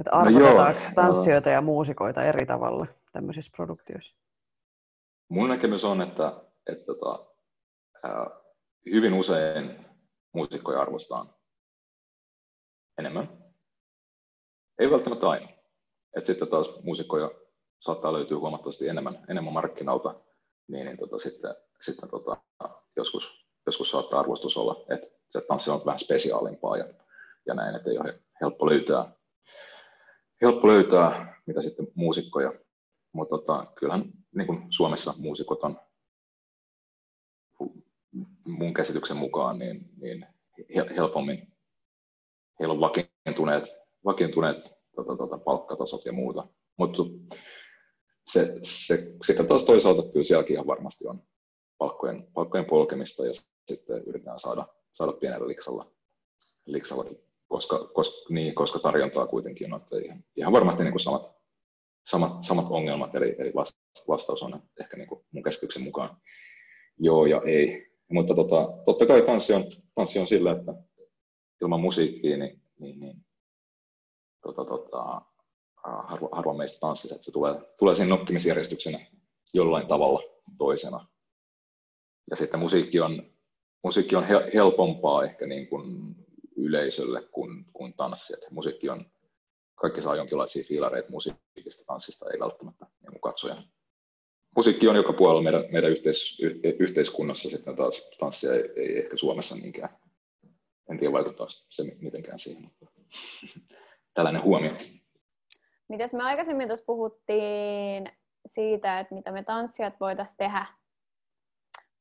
Että 0.00 0.12
arvotetaanko 0.12 0.80
no 0.80 0.94
tanssijoita 0.94 1.50
ja 1.50 1.60
muusikoita 1.60 2.24
eri 2.24 2.46
tavalla 2.46 2.86
tämmöisissä 3.12 3.52
produktioissa? 3.56 4.16
Mun 5.28 5.48
näkemys 5.48 5.84
on, 5.84 6.02
että, 6.02 6.32
että 6.66 6.84
tota, 6.86 7.26
hyvin 8.92 9.14
usein 9.14 9.85
muusikkoja 10.36 10.80
arvostetaan 10.80 11.34
enemmän. 12.98 13.44
Ei 14.78 14.90
välttämättä 14.90 15.28
aina. 15.28 15.48
Et 16.16 16.26
sitten 16.26 16.48
taas 16.48 16.82
muusikkoja 16.82 17.30
saattaa 17.80 18.12
löytyä 18.12 18.38
huomattavasti 18.38 18.88
enemmän, 18.88 19.24
enemmän 19.28 19.52
markkinalta, 19.52 20.14
niin, 20.68 20.86
niin 20.86 20.98
tota, 20.98 21.18
sitten, 21.18 21.54
sitten 21.80 22.10
tota, 22.10 22.36
joskus, 22.96 23.46
joskus 23.66 23.90
saattaa 23.90 24.20
arvostus 24.20 24.56
olla, 24.56 24.84
että 24.94 25.06
se 25.30 25.40
tanssi 25.40 25.70
on 25.70 25.80
vähän 25.86 25.98
spesiaalimpaa 25.98 26.76
ja, 26.76 26.84
ja 27.46 27.54
näin, 27.54 27.74
että 27.74 27.90
ei 27.90 27.98
ole 27.98 28.20
helppo 28.40 28.66
löytää, 28.66 29.12
helppo 30.42 30.68
löytää 30.68 31.36
mitä 31.46 31.62
sitten 31.62 31.88
muusikkoja. 31.94 32.52
Mutta 33.12 33.38
tota, 33.38 33.66
kyllähän 33.74 34.12
niin 34.34 34.46
kuin 34.46 34.66
Suomessa 34.70 35.14
muusikot 35.18 35.64
on 35.64 35.80
mun 38.46 38.74
käsityksen 38.74 39.16
mukaan 39.16 39.58
niin, 39.58 39.90
niin 40.00 40.26
helpommin 40.96 41.52
heillä 42.60 42.72
on 42.72 42.80
vakiintuneet, 42.80 43.64
vakiintuneet 44.04 44.76
tota, 44.96 45.16
tota, 45.16 45.38
palkkatasot 45.38 46.04
ja 46.04 46.12
muuta. 46.12 46.48
Mutta 46.76 47.02
se, 48.26 48.58
se, 48.62 49.14
sitten 49.26 49.46
taas 49.46 49.64
toisaalta 49.64 50.12
kyllä 50.12 50.24
sielläkin 50.24 50.54
ihan 50.54 50.66
varmasti 50.66 51.08
on 51.08 51.22
palkkojen, 51.78 52.28
palkkojen 52.34 52.66
polkemista 52.66 53.26
ja 53.26 53.32
sitten 53.68 54.02
yritetään 54.06 54.40
saada, 54.40 54.66
saada 54.92 55.12
pienellä 55.12 55.48
liksalla, 55.48 55.92
liksalla 56.66 57.04
koska, 57.48 57.78
koska, 57.94 58.34
niin, 58.34 58.54
koska 58.54 58.78
tarjontaa 58.78 59.26
kuitenkin 59.26 59.74
on, 59.74 59.80
että 59.80 59.96
ihan, 59.98 60.24
ihan 60.36 60.52
varmasti 60.52 60.82
niin 60.82 60.92
kuin 60.92 61.00
samat, 61.00 61.30
samat, 62.06 62.42
samat 62.42 62.66
ongelmat, 62.70 63.14
eli, 63.14 63.36
eli 63.38 63.52
vastaus 64.08 64.42
on 64.42 64.62
ehkä 64.80 64.96
niin 64.96 65.08
kuin 65.08 65.24
mun 65.32 65.42
käsityksen 65.42 65.82
mukaan 65.82 66.16
joo 66.98 67.26
ja 67.26 67.42
ei. 67.44 67.85
Mutta 68.08 68.34
tota, 68.34 68.68
totta 68.84 69.06
kai 69.06 69.22
tanssi 69.22 69.52
on, 69.52 69.64
tanssi 69.94 70.18
on 70.18 70.26
sillä, 70.26 70.52
että 70.52 70.74
ilman 71.62 71.80
musiikkia, 71.80 72.36
niin, 72.36 72.62
niin, 72.78 73.00
niin 73.00 73.26
tota, 74.42 74.64
tota, 74.64 75.22
harva, 75.82 76.28
harva 76.32 76.54
meistä 76.54 76.80
tanssisi, 76.80 77.14
että 77.14 77.24
se 77.24 77.32
tulee, 77.32 77.54
tulee 77.78 77.94
sen 77.94 78.08
nokkimisjärjestyksenä 78.08 79.06
jollain 79.54 79.86
tavalla 79.86 80.20
toisena. 80.58 81.06
Ja 82.30 82.36
sitten 82.36 82.60
musiikki 82.60 83.00
on, 83.00 83.22
musiikki 83.82 84.16
on 84.16 84.24
helpompaa 84.54 85.24
ehkä 85.24 85.46
niin 85.46 85.68
kuin 85.68 86.16
yleisölle 86.56 87.22
kuin, 87.22 87.64
kuin 87.72 87.94
tanssi. 87.94 88.34
Että 88.34 88.46
musiikki 88.50 88.88
on, 88.88 89.06
kaikki 89.74 90.02
saa 90.02 90.16
jonkinlaisia 90.16 90.64
fiilareita 90.64 91.10
musiikista, 91.10 91.84
tanssista 91.86 92.30
ei 92.30 92.40
välttämättä 92.40 92.86
niin 93.02 93.10
kuin 93.12 93.20
katsoja. 93.20 93.56
Musiikki 94.56 94.88
on 94.88 94.96
joka 94.96 95.12
puolella 95.12 95.42
meidän, 95.42 95.64
meidän 95.72 95.90
yhteis, 95.90 96.38
yhteiskunnassa, 96.78 97.50
sitten 97.50 97.76
taas 97.76 98.10
tanssia 98.18 98.52
ei, 98.52 98.72
ei 98.76 98.98
ehkä 98.98 99.16
Suomessa 99.16 99.54
niinkään 99.54 99.88
en 100.90 100.98
tiedä 100.98 101.12
vaikuttaako 101.12 101.50
se 101.50 101.82
mitenkään 102.00 102.38
siihen, 102.38 102.62
mutta 102.62 102.86
tällainen 104.14 104.42
huomio. 104.42 104.72
Mites 105.88 106.14
me 106.14 106.22
aikaisemmin 106.22 106.68
tuossa 106.68 106.86
puhuttiin 106.86 108.12
siitä, 108.46 109.00
että 109.00 109.14
mitä 109.14 109.32
me 109.32 109.42
tanssijat 109.42 109.94
voitaisiin 110.00 110.36
tehdä, 110.36 110.66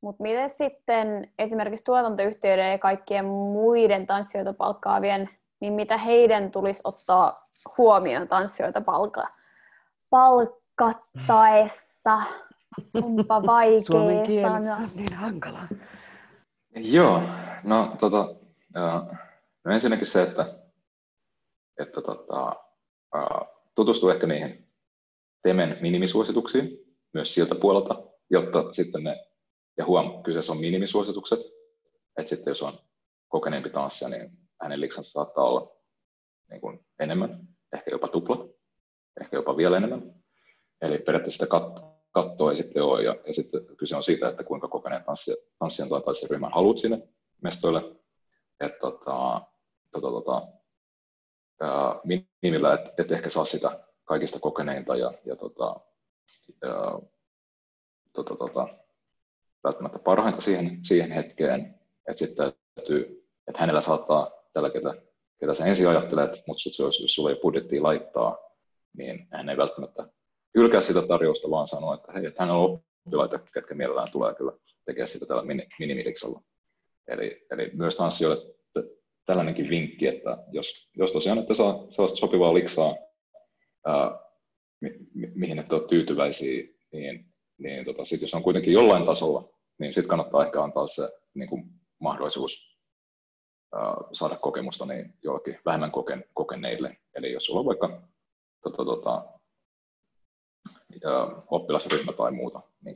mutta 0.02 0.24
miten 0.24 0.50
sitten 0.50 1.34
esimerkiksi 1.40 1.86
tuotantoyhtiöiden 1.86 2.72
ja 2.72 2.78
kaikkien 2.78 3.26
muiden 3.26 4.08
tanssijoita 4.08 4.54
palkkaavien, 4.54 5.30
niin 5.60 5.74
mitä 5.74 5.98
heidän 5.98 6.52
tulisi 6.52 6.82
ottaa 6.84 7.50
huomioon 7.78 8.28
tanssijoita 8.28 8.82
palka- 8.82 9.32
palkattaessa? 10.78 12.22
Onpa 12.94 13.44
vaikea 13.48 14.50
sanoa. 14.50 14.80
niin 14.96 15.14
hankala. 15.14 15.68
Joo, 16.76 17.22
no 17.64 17.96
tota, 18.00 18.36
No 19.66 19.74
ensinnäkin 19.74 20.08
se, 20.08 20.22
että, 20.22 20.60
että 21.80 22.02
tota, 22.02 22.56
tutustuu 23.76 24.10
ehkä 24.10 24.28
niihin 24.28 24.66
Temen 25.44 25.78
minimisuosituksiin 25.82 26.78
myös 27.14 27.34
siltä 27.34 27.56
puolelta, 27.56 28.04
jotta 28.30 28.74
sitten 28.74 29.04
ne, 29.04 29.26
ja 29.78 29.86
huom, 29.86 30.24
kyseessä 30.24 30.52
on 30.52 30.60
minimisuositukset, 30.60 31.40
että 32.18 32.30
sitten 32.30 32.52
jos 32.52 32.64
on 32.64 32.80
kokeneempi 33.28 33.70
tanssija, 33.70 34.10
niin 34.10 34.32
hänen 34.62 34.82
liksansa 34.82 35.12
saattaa 35.12 35.44
olla 35.44 35.76
niin 36.50 36.62
kuin 36.62 36.86
enemmän, 37.00 37.48
ehkä 37.74 37.92
jopa 37.92 38.08
tuplat, 38.08 38.40
ehkä 39.22 39.38
jopa 39.38 39.58
vielä 39.58 39.78
enemmän. 39.78 40.25
Eli 40.82 40.98
periaatteessa 40.98 41.46
sitä 41.46 41.58
kat- 41.58 41.96
kattoa 42.12 42.52
ei 42.52 42.58
sitten 42.58 42.84
ole, 42.84 43.04
ja, 43.04 43.16
ja 43.28 43.34
sitten 43.34 43.62
kyse 43.78 43.96
on 43.96 44.04
siitä, 44.04 44.30
että 44.30 44.44
kuinka 44.44 44.68
kokeneen 44.68 45.04
tanssijan 45.60 45.90
tai 45.90 46.02
tanssiryhmän 46.02 46.54
haluat 46.54 46.78
sinne 46.78 47.08
mestoille, 47.42 47.82
että 48.60 48.80
tota, 48.80 49.42
tota, 49.92 50.12
tota, 50.12 50.42
minimillä, 52.04 52.74
että 52.74 52.94
et 52.98 53.12
ehkä 53.12 53.30
saa 53.30 53.46
sitä 53.46 53.80
kaikista 54.04 54.40
kokeneinta 54.40 54.96
ja, 54.96 55.14
ja 55.26 55.36
tota, 55.36 55.76
ää, 56.64 57.00
tota, 58.14 58.36
tota, 58.36 58.68
välttämättä 59.64 60.00
parhainta 60.00 60.42
siihen, 60.42 60.80
siihen 60.84 61.12
hetkeen, 61.12 61.80
että 62.08 62.20
sitten 62.26 62.54
täytyy, 62.76 63.30
että 63.48 63.60
hänellä 63.60 63.82
saattaa 63.82 64.32
tällä, 64.54 64.70
ketä, 64.70 64.94
ketä 65.40 65.54
sä 65.54 65.66
ensin 65.66 65.88
ajattelet, 65.88 66.44
mutta 66.48 66.62
sitten 66.62 66.84
jos 66.84 67.04
sulla 67.06 67.30
ei 67.30 67.40
budjettia 67.42 67.84
laittaa, 67.84 68.38
niin 68.98 69.28
hän 69.32 69.50
ei 69.50 69.58
välttämättä 69.58 70.08
hylkää 70.56 70.82
sitä 70.82 71.02
tarjousta, 71.02 71.50
vaan 71.50 71.68
sanoo, 71.68 71.94
että 71.94 72.12
hei, 72.12 72.26
että 72.26 72.44
hänellä 72.44 72.60
on 72.60 72.84
oppilaita, 73.06 73.40
ketkä 73.54 73.76
mielellään 73.76 74.12
tulee 74.12 74.36
kyllä 74.36 74.52
tekemään 74.86 75.08
sitä 75.08 75.26
tällä 75.26 75.44
minimiliksalla. 75.80 76.42
Eli, 77.08 77.46
eli 77.52 77.72
myös 77.74 77.96
tanssijoille 77.96 78.56
tällainenkin 79.26 79.70
vinkki, 79.70 80.08
että 80.08 80.38
jos, 80.52 80.90
jos 80.98 81.12
tosiaan 81.12 81.40
että 81.40 81.54
saa 81.54 81.74
sellaista 81.90 82.18
sopivaa 82.18 82.54
liksaa, 82.54 82.96
ää, 83.86 84.20
mi, 84.82 84.90
mi, 85.14 85.32
mihin 85.36 85.60
et 85.60 85.74
ole 85.74 85.88
tyytyväisiä, 85.88 86.64
niin, 86.92 87.34
niin 87.58 87.86
tota, 87.86 88.06
sit 88.06 88.22
jos 88.22 88.34
on 88.34 88.44
kuitenkin 88.44 88.74
jollain 88.74 89.06
tasolla, 89.06 89.50
niin 89.80 89.94
sitten 89.94 90.10
kannattaa 90.10 90.46
ehkä 90.46 90.64
antaa 90.64 90.88
se 90.88 91.10
niin 91.34 91.50
kuin 91.50 91.64
mahdollisuus 92.00 92.80
ää, 93.74 93.96
saada 94.12 94.36
kokemusta 94.36 94.86
niin 94.86 95.14
jollekin 95.24 95.60
vähemmän 95.66 95.92
koken, 95.92 96.26
kokeneille. 96.34 96.98
Eli 97.16 97.32
jos 97.32 97.46
sulla 97.46 97.60
on 97.60 97.66
vaikka 97.66 98.02
tota, 98.64 98.86
tota, 98.86 99.26
oppilasryhmä 101.48 102.14
tai 102.14 102.32
muuta, 102.32 102.62
niin 102.84 102.96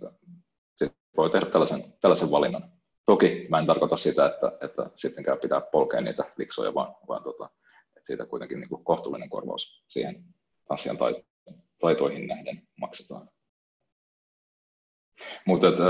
sit 0.75 0.93
voi 1.17 1.29
tehdä 1.29 1.45
tällaisen, 1.45 1.83
tällaisen 2.01 2.31
valinnan. 2.31 2.71
Toki 3.05 3.47
mä 3.49 3.59
en 3.59 3.65
tarkoita 3.65 3.97
sitä, 3.97 4.25
että, 4.25 4.57
että 4.61 4.89
sittenkään 4.95 5.39
pitää 5.39 5.61
polkea 5.61 6.01
niitä 6.01 6.23
liksoja, 6.37 6.73
vaan, 6.73 6.95
vaan 7.07 7.23
tota, 7.23 7.49
että 7.97 8.07
siitä 8.07 8.25
kuitenkin 8.25 8.59
niin 8.59 8.69
kuin 8.69 8.83
kohtuullinen 8.83 9.29
korvaus 9.29 9.83
siihen 9.87 10.23
tanssijan 10.67 10.97
taitoihin 11.79 12.27
nähden 12.27 12.67
maksetaan. 12.79 13.29
Mutta 15.45 15.67
että, 15.67 15.83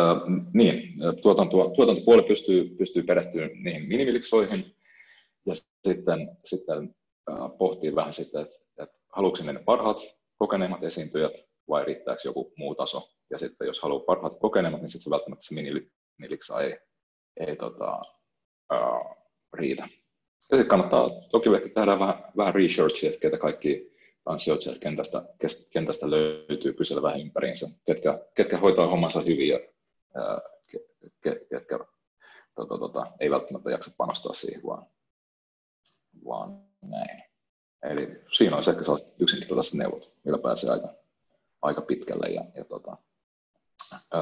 niin, 0.53 0.93
tuotanto, 1.21 1.69
tuotantopuoli 1.75 2.23
pystyy, 2.23 2.75
pystyy 2.75 3.03
perehtymään 3.03 3.51
niihin 3.63 3.87
minimiliksoihin 3.87 4.75
ja 5.45 5.55
sitten, 5.83 6.37
sitten 6.45 6.95
pohtii 7.57 7.95
vähän 7.95 8.13
sitä, 8.13 8.41
että, 8.41 8.55
että 8.83 8.97
haluatko 9.09 9.43
ne 9.43 9.59
parhaat 9.59 9.97
kokeneimmat 10.37 10.83
esiintyjät 10.83 11.48
vai 11.69 11.85
riittääkö 11.85 12.21
joku 12.25 12.53
muu 12.57 12.75
taso. 12.75 13.09
Ja 13.29 13.37
sitten 13.37 13.67
jos 13.67 13.81
haluaa 13.81 14.05
parhaat 14.05 14.39
kokeneimmat, 14.39 14.81
niin 14.81 14.89
sitten 14.89 15.03
se 15.03 15.09
välttämättä 15.09 15.45
se 15.45 15.55
miniliksa 16.17 16.61
ei, 16.61 16.77
ei 17.37 17.55
tota, 17.55 18.01
uh, 18.73 19.17
riitä. 19.53 19.87
Ja 20.51 20.57
sitten 20.57 20.69
kannattaa 20.69 21.09
toki 21.31 21.49
ehkä 21.55 21.69
tehdä 21.69 21.99
vähän, 21.99 22.23
vähän 22.37 22.55
researchia, 22.55 23.09
että 23.09 23.21
ketä 23.21 23.37
kaikki 23.37 23.91
tanssijoita 24.23 24.63
sieltä 24.63 24.79
kentästä, 24.79 25.23
kentästä 25.73 26.09
löytyy 26.09 26.73
kysellä 26.73 27.01
vähän 27.01 27.21
ympäriinsä, 27.21 27.67
ketkä, 27.85 28.19
ketkä 28.35 28.57
hoitaa 28.57 28.87
hommansa 28.87 29.21
hyvin 29.21 29.47
ja 29.47 29.59
uh, 30.15 30.59
ketkä 31.49 31.79
tota, 32.55 32.77
tota, 32.77 33.11
ei 33.19 33.31
välttämättä 33.31 33.71
jaksa 33.71 33.91
panostaa 33.97 34.33
siihen, 34.33 34.63
vaan, 34.63 34.85
vaan 36.25 36.63
näin. 36.81 37.23
Eli 37.83 38.21
siinä 38.33 38.55
on 38.55 38.63
ehkä 38.69 38.83
sellaiset 38.83 39.13
yksinkertaiset 39.19 39.73
neuvot, 39.73 40.11
millä 40.23 40.37
pääsee 40.37 40.69
aika, 40.69 40.93
aika 41.61 41.81
pitkälle. 41.81 42.27
Ja, 42.27 42.45
ja 42.55 42.65
tota, 42.65 42.97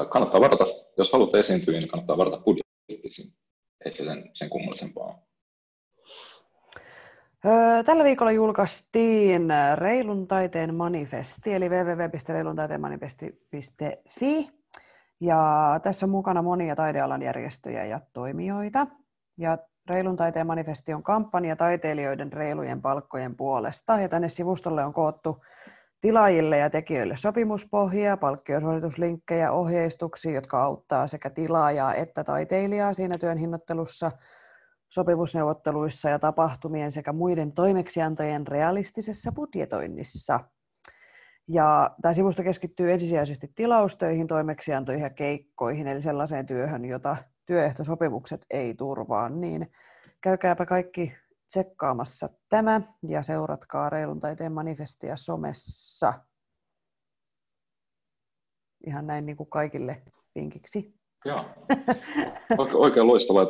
kannattaa 0.08 0.40
varata, 0.40 0.64
jos 0.98 1.12
haluat 1.12 1.34
esiintyä, 1.34 1.78
niin 1.78 1.88
kannattaa 1.88 2.18
varata 2.18 2.42
budjettisiin. 2.44 3.32
Ei 3.84 3.94
se 3.94 4.04
sen, 4.04 4.30
sen 4.34 4.50
kummallisempaa 4.50 5.28
Tällä 7.86 8.04
viikolla 8.04 8.32
julkaistiin 8.32 9.48
Reilun 9.74 10.26
taiteen 10.26 10.74
manifesti, 10.74 11.54
eli 11.54 11.68
www.reiluntaiteen.manifesti.fi. 11.68 14.50
Ja 15.20 15.40
tässä 15.82 16.06
on 16.06 16.10
mukana 16.10 16.42
monia 16.42 16.76
taidealan 16.76 17.22
järjestöjä 17.22 17.84
ja 17.84 18.00
toimijoita. 18.12 18.86
Ja 19.36 19.58
Reilun 19.90 20.16
taiteen 20.16 20.46
manifesti 20.46 20.94
on 20.94 21.02
kampanja 21.02 21.56
taiteilijoiden 21.56 22.32
reilujen 22.32 22.82
palkkojen 22.82 23.36
puolesta. 23.36 24.00
Ja 24.00 24.08
tänne 24.08 24.28
sivustolle 24.28 24.84
on 24.84 24.92
koottu 24.92 25.44
tilaajille 26.00 26.58
ja 26.58 26.70
tekijöille 26.70 27.16
sopimuspohjia, 27.16 28.16
palkkiosuorituslinkkejä, 28.16 29.52
ohjeistuksia, 29.52 30.32
jotka 30.32 30.62
auttaa 30.62 31.06
sekä 31.06 31.30
tilaajaa 31.30 31.94
että 31.94 32.24
taiteilijaa 32.24 32.92
siinä 32.92 33.18
työn 33.18 33.38
hinnoittelussa, 33.38 34.12
sopimusneuvotteluissa 34.88 36.08
ja 36.08 36.18
tapahtumien 36.18 36.92
sekä 36.92 37.12
muiden 37.12 37.52
toimeksiantojen 37.52 38.46
realistisessa 38.46 39.32
budjetoinnissa. 39.32 40.40
Ja 41.48 41.90
tämä 42.02 42.14
sivusto 42.14 42.42
keskittyy 42.42 42.92
ensisijaisesti 42.92 43.52
tilaustöihin, 43.54 44.26
toimeksiantoihin 44.26 45.02
ja 45.02 45.10
keikkoihin, 45.10 45.86
eli 45.86 46.02
sellaiseen 46.02 46.46
työhön, 46.46 46.84
jota 46.84 47.16
työehtosopimukset 47.46 48.46
ei 48.50 48.74
turvaa, 48.74 49.28
niin 49.28 49.72
käykääpä 50.20 50.66
kaikki 50.66 51.12
tsekkaamassa 51.48 52.28
tämä 52.48 52.80
ja 53.08 53.22
seuratkaa 53.22 53.90
Reilun 53.90 54.20
taiteen 54.20 54.52
manifestia 54.52 55.16
somessa. 55.16 56.14
Ihan 58.86 59.06
näin 59.06 59.26
niin 59.26 59.36
kuin 59.36 59.50
kaikille 59.50 60.02
vinkiksi. 60.34 60.94
Joo, 61.24 61.44
oikein 62.74 63.06
loistavaa. 63.06 63.46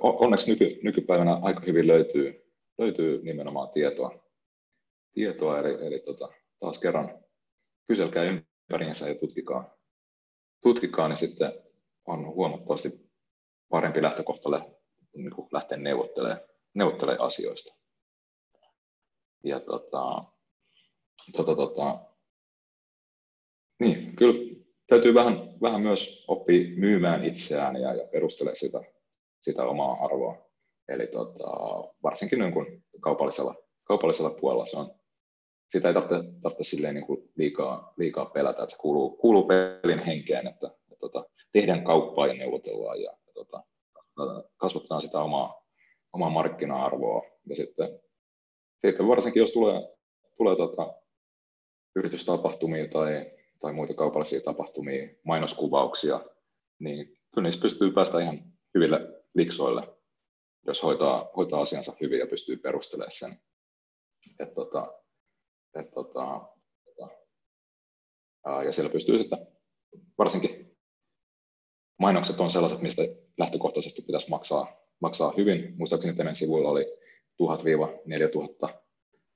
Onneksi 0.00 0.50
nyky, 0.50 0.80
nykypäivänä 0.82 1.38
aika 1.42 1.60
hyvin 1.66 1.86
löytyy, 1.86 2.52
löytyy 2.78 3.22
nimenomaan 3.22 3.68
tietoa, 3.68 4.24
tietoa 5.12 5.58
eli, 5.58 5.86
eli 5.86 6.00
tota, 6.00 6.28
taas 6.58 6.78
kerran 6.78 7.24
kyselkää 7.86 8.24
ympäriinsä 8.24 9.08
ja 9.08 9.14
tutkikaa, 9.14 9.76
tutkikaa, 10.62 11.08
niin 11.08 11.16
sitten 11.16 11.52
on 12.06 12.26
huomattavasti 12.26 13.10
parempi 13.68 14.02
lähtökohta 14.02 14.48
niin 15.14 15.32
lähteä 15.52 15.78
neuvottelemaan 15.78 16.49
neuvottelee 16.74 17.16
asioista. 17.18 17.74
Ja 19.44 19.60
tota, 19.60 20.24
tota, 21.36 21.56
tota, 21.56 21.98
niin, 23.80 24.16
kyllä 24.16 24.60
täytyy 24.86 25.14
vähän, 25.14 25.60
vähän 25.62 25.80
myös 25.80 26.24
oppia 26.28 26.76
myymään 26.76 27.24
itseään 27.24 27.76
ja, 27.76 27.94
ja 27.94 28.06
perustella 28.06 28.54
sitä, 28.54 28.82
sitä 29.42 29.64
omaa 29.64 30.04
arvoa. 30.04 30.50
Eli 30.88 31.06
tota, 31.06 31.50
varsinkin 32.02 32.38
niin 32.38 32.52
kuin 32.52 32.84
kaupallisella, 33.00 33.54
kaupallisella 33.84 34.30
puolella 34.30 34.66
se 34.66 34.76
on, 34.76 34.94
sitä 35.68 35.88
ei 35.88 35.94
tarvitse, 35.94 36.32
tarvitse 36.42 36.92
niin 36.92 37.06
kuin 37.06 37.30
liikaa, 37.36 37.92
liikaa 37.96 38.26
pelätä, 38.26 38.62
että 38.62 38.74
se 38.74 38.80
kuuluu, 38.80 39.16
kuuluu 39.16 39.48
pelin 39.82 40.04
henkeen, 40.04 40.46
että, 40.46 40.66
että, 40.66 40.78
että 40.92 41.00
tota, 41.00 41.24
tehdään 41.52 41.84
kauppaa 41.84 42.26
ja 42.26 42.34
neuvotellaan 42.34 43.02
ja, 43.02 43.10
ja 43.26 43.32
tota, 43.34 43.62
kasvattaa 44.56 45.00
sitä 45.00 45.20
omaa, 45.20 45.59
omaa 46.12 46.30
markkina-arvoa. 46.30 47.22
Ja 47.46 47.56
sitten, 47.56 48.00
sitten 48.78 49.08
varsinkin, 49.08 49.40
jos 49.40 49.52
tulee, 49.52 49.80
tulee 50.36 50.56
tota, 50.56 50.94
yritystapahtumia 51.96 52.88
tai, 52.88 53.32
tai 53.60 53.72
muita 53.72 53.94
kaupallisia 53.94 54.40
tapahtumia, 54.40 55.08
mainoskuvauksia, 55.24 56.20
niin 56.78 57.06
kyllä 57.06 57.46
niissä 57.46 57.62
pystyy 57.62 57.92
päästä 57.92 58.20
ihan 58.20 58.52
hyville 58.74 59.22
liksoille, 59.34 59.82
jos 60.66 60.82
hoitaa, 60.82 61.30
hoitaa 61.36 61.60
asiansa 61.60 61.92
hyvin 62.00 62.18
ja 62.18 62.26
pystyy 62.26 62.56
perustelemaan 62.56 63.12
sen. 63.12 63.36
Et, 64.38 64.54
tota, 64.54 65.02
et, 65.74 65.90
tota, 65.90 66.48
ja 68.64 68.72
siellä 68.72 68.92
pystyy 68.92 69.18
sitten, 69.18 69.46
varsinkin 70.18 70.76
mainokset 71.98 72.40
on 72.40 72.50
sellaiset, 72.50 72.80
mistä 72.80 73.02
lähtökohtaisesti 73.38 74.02
pitäisi 74.02 74.30
maksaa 74.30 74.79
maksaa 75.00 75.32
hyvin. 75.36 75.74
Muistaakseni 75.78 76.14
teidän 76.14 76.34
sivuilla 76.34 76.68
oli 76.68 76.98
1000-4000 78.68 78.72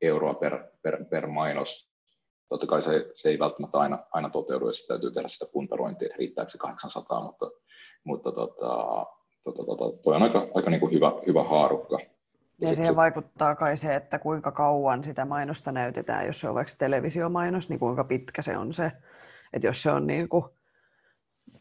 euroa 0.03 0.35
per, 0.35 0.65
per, 0.83 1.05
per 1.05 1.27
mainos. 1.27 1.91
Totta 2.49 2.67
kai 2.67 2.83
se, 2.83 3.11
se 3.15 3.29
ei 3.29 3.39
välttämättä 3.39 3.79
aina, 3.79 3.99
aina 4.13 4.31
toteudu, 4.31 4.67
jos 4.67 4.87
täytyy 4.87 5.11
tehdä 5.11 5.29
sitä 5.29 5.53
puntarointia, 5.53 6.07
että 6.07 6.19
riittääkö 6.19 6.51
se 6.51 6.59
800, 6.59 7.23
mutta, 7.23 7.51
mutta 8.05 8.33
tota, 8.33 9.07
tota, 9.45 9.65
tota, 9.65 10.03
toi 10.03 10.17
on 10.17 10.23
aika, 10.23 10.47
aika 10.55 10.71
niin 10.71 10.81
kuin 10.81 10.93
hyvä, 10.93 11.13
hyvä 11.27 11.43
haarukka. 11.43 11.99
Ja, 12.01 12.07
ja 12.59 12.69
siihen 12.69 12.87
sit, 12.87 12.97
vaikuttaa 12.97 13.55
kai 13.55 13.77
se, 13.77 13.95
että 13.95 14.19
kuinka 14.19 14.53
kauan 14.53 15.05
sitä 15.05 15.25
mainosta 15.25 15.73
näytetään, 15.73 16.27
jos 16.27 16.41
se 16.41 16.49
on 16.49 16.55
vaikka 16.55 16.73
televisiomainos, 16.79 17.69
niin 17.69 17.79
kuinka 17.79 18.05
pitkä 18.05 18.43
se 18.43 18.57
on 18.57 18.73
se. 18.73 18.93
Että 19.53 19.67
jos 19.67 19.83
se 19.83 19.91
on 19.91 20.07
niin 20.07 20.29
kuin 20.29 20.45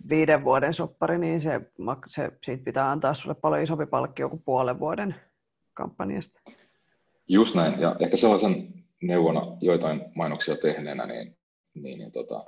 viiden 0.09 0.43
vuoden 0.43 0.73
soppari, 0.73 1.17
niin 1.17 1.41
se, 1.41 1.61
se, 2.07 2.31
siitä 2.43 2.63
pitää 2.63 2.91
antaa 2.91 3.13
sulle 3.13 3.35
paljon 3.35 3.63
isompi 3.63 3.85
palkkio 3.85 4.29
kuin 4.29 4.41
puolen 4.45 4.79
vuoden 4.79 5.15
kampanjasta. 5.73 6.39
Just 7.27 7.55
näin, 7.55 7.81
ja 7.81 7.95
ehkä 7.99 8.17
sellaisen 8.17 8.73
neuvona 9.01 9.41
joitain 9.61 10.01
mainoksia 10.15 10.55
tehneenä, 10.55 11.05
niin, 11.05 11.37
niin, 11.73 11.99
niin 11.99 12.11
tota, 12.11 12.45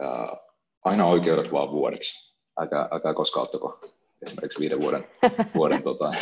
ää, 0.00 0.36
aina 0.84 1.06
oikeudet 1.06 1.52
vaan 1.52 1.70
vuodeksi. 1.70 2.36
Älkää, 2.58 2.88
älkää 2.90 3.14
koskaan 3.14 3.42
ottako 3.42 3.80
esimerkiksi 4.22 4.60
viiden 4.60 4.80
vuoden, 4.80 5.04
vuoden 5.54 5.82
tota, 5.82 6.12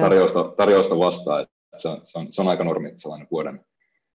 tarjousta, 0.00 0.44
tarjousta 0.56 0.98
vastaan. 0.98 1.46
Se 1.76 1.88
on, 1.88 2.00
se, 2.04 2.18
on, 2.18 2.32
se 2.32 2.42
on 2.42 2.48
aika 2.48 2.64
normi 2.64 2.94
sellainen 2.96 3.28
vuoden, 3.30 3.64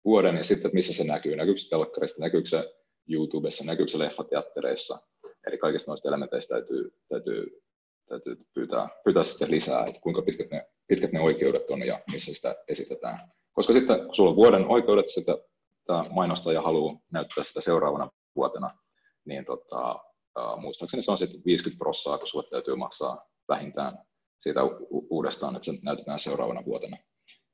vuoden, 0.04 0.36
ja 0.36 0.44
sitten, 0.44 0.66
että 0.66 0.74
missä 0.74 0.92
se 0.92 1.04
näkyy. 1.04 1.36
Näkyykö 1.36 1.60
se 1.60 1.68
telkkarista, 1.68 2.22
näkyykö 2.22 2.48
se 2.48 2.74
YouTubessa, 3.08 3.64
näkyykö 3.64 3.92
se 3.92 3.98
leffateattereissa, 3.98 4.98
eli 5.46 5.58
kaikista 5.58 5.90
noista 5.90 6.08
elementeistä 6.08 6.54
täytyy, 6.54 6.94
täytyy, 7.08 7.62
täytyy 8.08 8.36
pyytää, 8.54 8.88
pyytää 9.04 9.24
sitten 9.24 9.50
lisää, 9.50 9.84
että 9.84 10.00
kuinka 10.00 10.22
pitkät 10.22 10.50
ne, 10.50 10.66
pitkät 10.86 11.12
ne 11.12 11.20
oikeudet 11.20 11.70
on 11.70 11.86
ja 11.86 12.00
missä 12.12 12.34
sitä 12.34 12.56
esitetään. 12.68 13.32
Koska 13.52 13.72
sitten 13.72 14.04
kun 14.04 14.14
sulla 14.14 14.30
on 14.30 14.36
vuoden 14.36 14.66
oikeudet, 14.66 15.08
sitä 15.08 15.38
tämä 15.86 16.04
mainostaja 16.10 16.62
haluaa 16.62 17.00
näyttää 17.10 17.44
sitä 17.44 17.60
seuraavana 17.60 18.10
vuotena, 18.36 18.70
niin 19.24 19.44
tota, 19.44 19.98
muistaakseni 20.56 21.02
se 21.02 21.10
on 21.10 21.18
sitten 21.18 21.42
50 21.46 21.78
prossaa, 21.78 22.18
kun 22.18 22.28
sulle 22.28 22.48
täytyy 22.50 22.76
maksaa 22.76 23.26
vähintään, 23.48 23.98
siitä 24.40 24.64
u- 24.64 25.06
uudestaan, 25.10 25.56
että 25.56 25.66
se 25.66 25.78
näytetään 25.82 26.20
seuraavana 26.20 26.64
vuotena. 26.64 26.96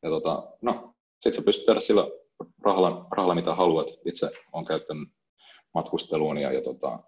Ja 0.03 0.11
tota, 0.11 0.53
no, 0.63 0.95
sitten 1.21 1.35
sä 1.35 1.47
pystyt 1.47 1.67
tehdä 1.67 1.81
sillä 1.81 2.07
rahalla, 2.63 3.07
rahalla 3.11 3.35
mitä 3.35 3.55
haluat. 3.55 3.87
Itse 4.05 4.31
olen 4.53 4.67
käyttänyt 4.67 5.09
matkusteluun 5.75 6.39
ja, 6.39 6.53
ja 6.53 6.63
tota, 6.63 6.99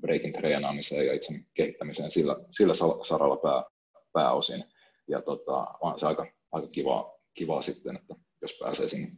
breakin 0.00 0.32
treenaamiseen 0.32 1.06
ja 1.06 1.12
itse 1.12 1.40
kehittämiseen 1.54 2.10
sillä, 2.10 2.36
sillä 2.50 2.74
saralla 3.02 3.36
pää, 3.36 3.64
pääosin. 4.12 4.64
Ja 5.08 5.22
tota, 5.22 5.66
on 5.80 6.00
se 6.00 6.06
aika, 6.06 6.26
aika 6.52 6.68
kivaa, 6.68 7.12
kivaa 7.34 7.62
sitten, 7.62 7.96
että 7.96 8.14
jos 8.42 8.58
pääsee 8.60 8.88
sinne, 8.88 9.12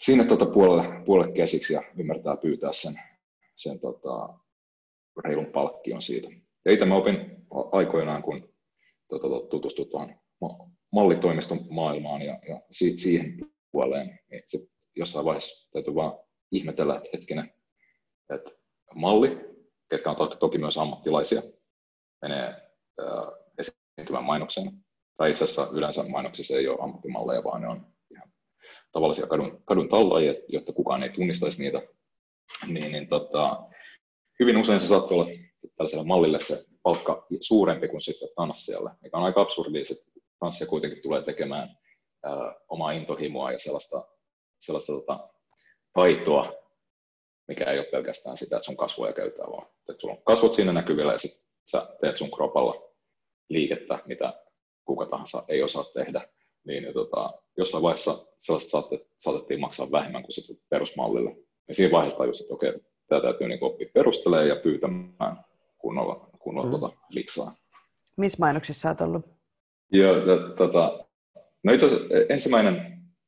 sinne 0.00 0.24
tota 0.24 0.46
puolelle, 0.46 1.04
puolelle 1.04 1.34
käsiksi 1.34 1.72
ja 1.72 1.82
ymmärtää 1.98 2.36
pyytää 2.36 2.72
sen, 2.72 2.94
sen 3.56 3.80
tota, 3.80 4.38
reilun 5.24 5.52
palkkion 5.52 6.02
siitä. 6.02 6.28
Ja 6.64 6.72
itse 6.72 6.84
mä 6.86 6.96
opin 6.96 7.46
aikoinaan, 7.72 8.22
kun 8.22 8.54
tota, 9.08 9.46
tutustuin 9.50 9.88
tuohon 9.90 10.14
mallitoimiston 10.92 11.58
maailmaan 11.70 12.22
ja, 12.22 12.38
ja 12.48 12.60
si, 12.70 12.98
siihen 12.98 13.38
puoleen, 13.72 14.18
niin 14.30 14.42
se 14.46 14.58
jossain 14.96 15.24
vaiheessa 15.24 15.70
täytyy 15.72 15.94
vaan 15.94 16.18
ihmetellä, 16.52 16.96
että 16.96 17.08
hetkinen, 17.12 17.54
että 18.34 18.50
malli, 18.94 19.40
ketkä 19.90 20.10
on 20.10 20.16
toki, 20.40 20.58
myös 20.58 20.78
ammattilaisia, 20.78 21.42
menee 22.22 22.54
esiintymään 23.58 24.24
mainokseen. 24.24 24.72
Tai 25.16 25.30
itse 25.30 25.44
asiassa 25.44 25.68
yleensä 25.72 26.02
mainoksissa 26.02 26.56
ei 26.56 26.68
ole 26.68 26.78
ammattimalleja, 26.80 27.44
vaan 27.44 27.60
ne 27.60 27.68
on 27.68 27.86
ihan 28.10 28.32
tavallisia 28.92 29.26
kadun, 29.26 29.62
kadun 29.64 29.88
tallajia, 29.88 30.34
jotta 30.48 30.72
kukaan 30.72 31.02
ei 31.02 31.10
tunnistaisi 31.10 31.62
niitä. 31.62 31.82
Niin, 32.66 32.92
niin 32.92 33.08
tota, 33.08 33.62
hyvin 34.40 34.56
usein 34.56 34.80
se 34.80 34.86
saattaa 34.86 35.18
olla 35.18 35.26
tällaiselle 35.76 36.04
mallille 36.04 36.40
se 36.40 36.64
palkka 36.82 37.26
suurempi 37.40 37.88
kuin 37.88 38.02
sitten 38.02 38.28
tanssijalle, 38.36 38.90
mikä 39.02 39.16
on 39.16 39.24
aika 39.24 39.40
absurdia, 39.40 39.82
että 39.82 40.12
tanssia 40.38 40.66
kuitenkin 40.66 41.02
tulee 41.02 41.22
tekemään 41.22 41.76
ää, 42.24 42.54
omaa 42.68 42.92
intohimoa 42.92 43.52
ja 43.52 43.58
sellaista, 43.58 44.08
sellaista 44.60 44.92
tota, 44.92 45.28
taitoa, 45.92 46.61
mikä 47.52 47.70
ei 47.70 47.78
ole 47.78 47.86
pelkästään 47.86 48.36
sitä, 48.36 48.56
että 48.56 48.66
sun 48.66 48.76
kasvoja 48.76 49.12
käytetään, 49.12 49.52
vaan 49.52 49.66
että 49.88 50.00
sulla 50.00 50.14
on 50.14 50.22
kasvot 50.24 50.54
siinä 50.54 50.72
näkyvillä 50.72 51.12
ja 51.12 51.18
sitten 51.18 51.48
sä 51.70 51.86
teet 52.00 52.16
sun 52.16 52.30
kropalla 52.30 52.92
liikettä, 53.48 53.98
mitä 54.06 54.34
kuka 54.84 55.06
tahansa 55.06 55.42
ei 55.48 55.62
osaa 55.62 55.84
tehdä, 55.84 56.28
niin, 56.66 56.94
tota, 56.94 57.32
jossain 57.56 57.82
vaiheessa 57.82 58.14
sellaista 58.38 58.70
saatte, 58.70 59.06
saatettiin 59.18 59.60
maksaa 59.60 59.90
vähemmän 59.92 60.22
kuin 60.22 60.32
sitten 60.32 60.56
perusmallille. 60.68 61.36
Ja 61.68 61.74
siinä 61.74 61.92
vaiheessa 61.92 62.18
tajusin, 62.18 62.44
että 62.44 62.54
okei, 62.54 62.72
tämä 63.08 63.20
täytyy 63.20 63.48
niin 63.48 63.64
oppia 63.64 63.88
perustelemaan 63.94 64.48
ja 64.48 64.56
pyytämään 64.56 65.44
kunnolla, 65.78 66.30
kunnolla 66.38 66.70
mm. 66.70 66.78
tuota 66.78 66.96
liksaa. 67.10 67.52
Missä 68.16 68.38
mainoksissa 68.40 68.88
olet 68.88 69.00
ollut? 69.00 69.26
Joo, 69.92 70.14
tota, 70.56 71.04
no 71.62 71.72
itse 71.72 71.86
asiassa 71.86 72.06
ensimmäinen 72.28 72.76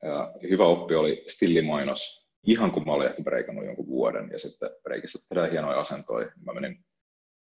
äh, 0.05 0.29
hyvä 0.51 0.67
oppi 0.67 0.95
oli 0.95 1.25
stillimainos, 1.29 2.24
ihan 2.47 2.73
kun 2.73 2.87
mä 2.87 2.93
olin 2.93 3.09
ehkä 3.09 3.23
breikannut 3.23 3.65
jonkun 3.65 3.87
vuoden, 3.87 4.31
ja 4.33 4.39
sitten 4.39 4.71
breikissä 4.83 5.29
tehdään 5.29 5.51
hienoja 5.51 5.79
asentoja. 5.79 6.33
Mä 6.45 6.53
menin 6.53 6.85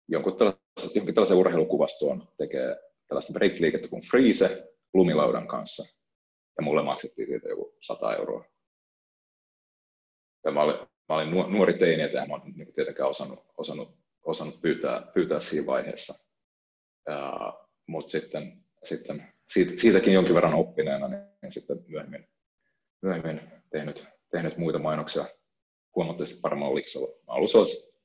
jonkun 0.09 0.37
tällaisen, 0.37 0.91
johonkin 0.95 1.15
tällaisen 1.15 1.37
urheilukuvastoon 1.37 2.29
tekee 2.39 2.77
tällaista 3.09 3.33
break-liikettä 3.33 3.89
kuin 3.89 4.03
freeze 4.11 4.69
lumilaudan 4.95 5.49
kanssa, 5.49 5.83
ja 6.59 6.65
mulle 6.65 6.83
maksettiin 6.83 7.29
siitä 7.29 7.49
joku 7.49 7.77
100 7.81 8.17
euroa. 8.17 8.45
Ja 10.45 10.51
mä 10.51 10.63
olin, 10.63 10.77
mä 11.09 11.15
olin 11.17 11.31
nuori 11.31 11.79
teini, 11.79 12.03
en 12.03 12.11
mä 12.13 12.41
niin 12.45 12.75
tietenkään 12.75 13.09
osannut, 13.09 13.45
osannut, 13.59 13.99
osannut 14.25 14.61
pyytää, 14.61 15.03
pyytää 15.15 15.41
siinä 15.41 15.67
vaiheessa. 15.67 16.15
Mutta 17.87 18.11
sitten 18.11 18.67
sitten 18.87 19.33
siitä, 19.49 19.73
siitäkin 19.81 20.15
jonkin 20.15 20.35
verran 20.35 20.55
oppineena, 20.55 21.09
niin 21.09 21.53
sitten 21.53 21.85
myöhemmin, 21.89 22.29
myöhemmin 23.03 23.41
tehnyt, 23.71 24.07
tehnyt 24.31 24.59
muita 24.59 24.79
mainoksia 24.79 25.25
huomattavasti 25.97 26.39
paremmalla 26.43 26.75
liksalla. 26.75 27.09
Mä 27.27 27.33
ollut 27.33 27.51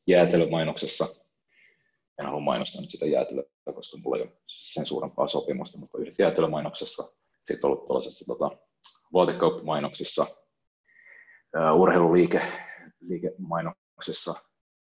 jäätelömainoksessa, 0.08 1.08
en 2.20 2.26
halua 2.26 2.40
mainostaa 2.40 2.82
nyt 2.82 2.92
sitä 2.92 3.06
jäätelöä, 3.06 3.44
koska 3.76 3.98
mulla 3.98 4.18
ei 4.18 4.24
ole 4.24 4.32
sen 4.48 4.86
suurempaa 4.86 5.28
sopimusta, 5.28 5.80
mutta 5.80 5.98
yhdessä 5.98 6.24
jäätelömainoksessa, 6.24 7.04
sitten 7.48 7.66
ollut 7.66 7.86
tuollaisessa 7.86 8.26
tota, 8.26 8.58
vaatekauppamainoksissa, 9.14 10.26
uh, 11.58 11.82
urheiluliike 11.82 12.42
liikemainoksessa. 13.00 14.32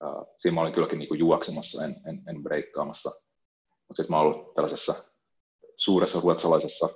Uh, 0.03 0.35
siinä 0.37 0.55
mä 0.55 0.61
olin 0.61 0.73
kylläkin 0.73 0.99
niin 0.99 1.19
juoksemassa, 1.19 1.85
en, 1.85 1.95
en, 2.07 2.21
en 2.29 2.43
breikkaamassa. 2.43 3.11
Mutta 3.89 4.03
sitten 4.03 4.11
mä 4.15 4.19
olen 4.19 4.33
ollut 4.33 4.53
tällaisessa 4.53 4.93
suuressa 5.77 6.19
ruotsalaisessa 6.19 6.89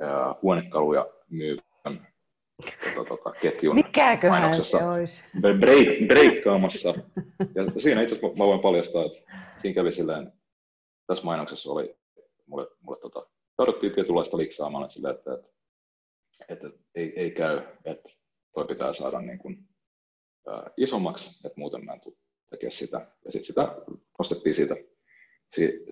ää, 0.00 0.34
huonekaluja 0.42 1.06
myyvän 1.30 2.08
tota, 3.08 3.30
ketjun 3.40 3.74
Mikäköhän 3.74 4.40
mainoksessa 4.40 4.78
breik, 5.58 6.08
breikkaamassa. 6.08 6.94
Ja 7.54 7.80
siinä 7.80 8.02
itse 8.02 8.16
asiassa 8.16 8.38
mä 8.38 8.46
voin 8.46 8.60
paljastaa, 8.60 9.04
että 9.04 9.18
siinä 9.58 9.74
kävi 9.74 9.94
silleen, 9.94 10.32
tässä 11.06 11.24
mainoksessa 11.24 11.72
oli, 11.72 11.96
mulle, 12.46 12.66
mulle 12.80 12.98
tota, 13.00 13.26
tarvittiin 13.56 13.92
tietynlaista 13.92 14.36
liksaa, 14.36 14.70
mä 14.70 14.88
silleen, 14.88 15.14
että, 15.14 15.34
että, 15.34 15.48
että 16.48 16.70
ei, 16.94 17.12
ei 17.16 17.30
käy, 17.30 17.62
että 17.84 18.08
toi 18.54 18.64
pitää 18.64 18.92
saada 18.92 19.20
niin 19.20 19.38
kuin, 19.38 19.68
ää, 20.46 20.70
isommaksi, 20.76 21.46
että 21.46 21.60
muuten 21.60 21.84
mä 21.84 21.92
en 21.92 22.00
tule 22.00 22.14
tekemään 22.50 22.72
sitä. 22.72 23.06
Ja 23.24 23.32
sitten 23.32 23.46
sitä 23.46 23.76
nostettiin 24.18 24.54
siitä 24.54 24.76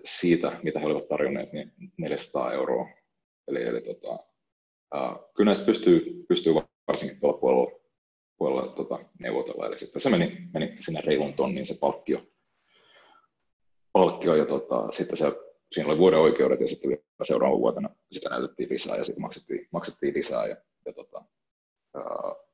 siitä, 0.05 0.59
mitä 0.63 0.79
he 0.79 0.85
olivat 0.85 1.07
tarjonneet, 1.07 1.53
niin 1.53 1.73
400 1.97 2.53
euroa. 2.53 2.89
Eli, 3.47 3.63
eli 3.63 3.81
tota, 3.81 4.23
kyllä 5.35 5.49
näistä 5.49 5.65
pystyy, 5.65 6.25
pystyy 6.29 6.53
varsinkin 6.87 7.19
tuolla 7.19 7.37
puolella, 7.37 7.79
puolella 8.37 8.71
tota, 8.71 8.99
neuvotella. 9.19 9.67
Eli 9.67 9.79
sitten 9.79 10.01
se 10.01 10.09
meni, 10.09 10.37
meni 10.53 10.75
sinne 10.79 11.01
reilun 11.05 11.33
tonniin 11.33 11.65
se 11.65 11.77
palkkio. 11.79 12.21
palkkio 13.91 14.35
ja 14.35 14.45
tota, 14.45 14.91
sitten 14.91 15.17
se, 15.17 15.31
siinä 15.71 15.89
oli 15.89 15.97
vuoden 15.97 16.19
oikeudet 16.19 16.61
ja 16.61 16.67
sitten 16.67 16.97
seuraavan 17.23 17.59
vuotena 17.59 17.89
sitä 18.11 18.29
näytettiin 18.29 18.69
lisää 18.69 18.97
ja 18.97 19.03
sitten 19.03 19.21
maksettiin, 19.21 19.67
maksettiin 19.71 20.13
lisää. 20.13 20.47
Ja, 20.47 20.57
ja 20.85 20.93
tota, 20.93 21.23
uh, 21.97 22.47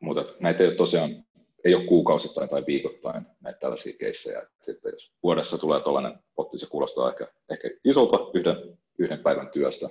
mutta 0.00 0.24
näitä 0.40 0.62
ei 0.62 0.68
ole 0.68 0.76
tosiaan 0.76 1.24
ei 1.64 1.74
ole 1.74 1.84
kuukausittain 1.84 2.48
tai 2.48 2.64
viikoittain 2.66 3.26
näitä 3.40 3.58
tällaisia 3.58 3.98
keissejä. 3.98 4.46
Sitten 4.62 4.92
jos 4.92 5.12
vuodessa 5.22 5.58
tulee 5.58 5.80
tällainen 5.80 6.18
potti, 6.34 6.58
se 6.58 6.66
kuulostaa 6.66 7.10
ehkä, 7.10 7.28
ehkä 7.50 7.70
isolta 7.84 8.30
yhden, 8.34 8.78
yhden 8.98 9.18
päivän 9.18 9.50
työstä, 9.50 9.88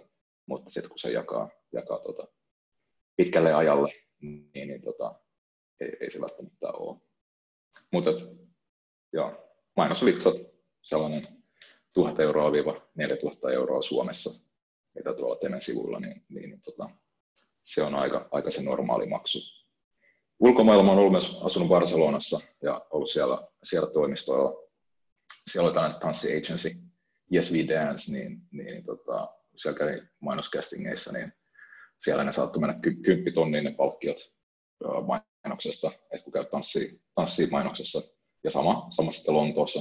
mutta 0.47 0.69
sitten 0.69 0.89
kun 0.89 0.99
se 0.99 1.11
jakaa, 1.11 1.49
jakaa 1.71 1.99
tota 1.99 2.27
pitkälle 3.15 3.53
ajalle, 3.53 3.93
niin, 4.21 4.49
niin 4.53 4.81
tota, 4.81 5.19
ei, 5.79 5.97
ei 6.01 6.11
se 6.11 6.21
välttämättä 6.21 6.71
ole. 6.71 6.97
Mutta 7.91 8.09
joo, 9.13 9.55
mainoslipsat, 9.77 10.35
sellainen 10.81 11.27
1000 11.93 12.19
euroa 12.19 12.51
viiva 12.51 12.81
4000 12.95 13.51
euroa 13.51 13.81
Suomessa, 13.81 14.47
mitä 14.95 15.13
tuolla 15.13 15.35
Temen 15.35 15.61
sivuilla, 15.61 15.99
niin, 15.99 16.25
niin 16.29 16.61
tota, 16.61 16.89
se 17.63 17.83
on 17.83 17.95
aika, 17.95 18.27
aika 18.31 18.51
se 18.51 18.63
normaali 18.63 19.05
maksu 19.05 19.57
ulkomailla 20.39 20.83
olen 20.83 20.97
ollut 20.97 21.11
myös 21.11 21.39
asunut 21.43 21.69
Barcelonassa 21.69 22.39
ja 22.61 22.85
ollut 22.89 23.09
siellä, 23.09 23.47
siellä 23.63 23.89
toimistoilla. 23.89 24.67
Siellä 25.51 25.67
oli 25.67 25.73
tällainen 25.73 25.99
tanssi 25.99 26.37
agency, 26.37 26.69
Yes 27.33 27.53
We 27.53 27.67
Dance, 27.67 28.11
niin, 28.11 28.41
niin 28.51 28.83
tota, 28.85 29.35
siellä 29.57 29.77
kävi 29.77 30.01
mainoscastingeissa, 30.19 31.11
niin 31.13 31.33
siellä 32.01 32.23
ne 32.23 32.31
saattoi 32.31 32.59
mennä 32.59 32.79
ky- 32.81 33.01
kymppitonniin 33.01 33.63
ne 33.63 33.71
palkkiot 33.71 34.33
mainoksesta, 35.07 35.91
että 36.11 36.23
kun 36.23 36.33
käy 36.33 36.45
tanssii, 37.15 37.47
mainoksessa. 37.51 38.01
Ja 38.43 38.51
sama, 38.51 38.87
sama 38.89 39.11
sitten 39.11 39.35
Lontoossa, 39.35 39.79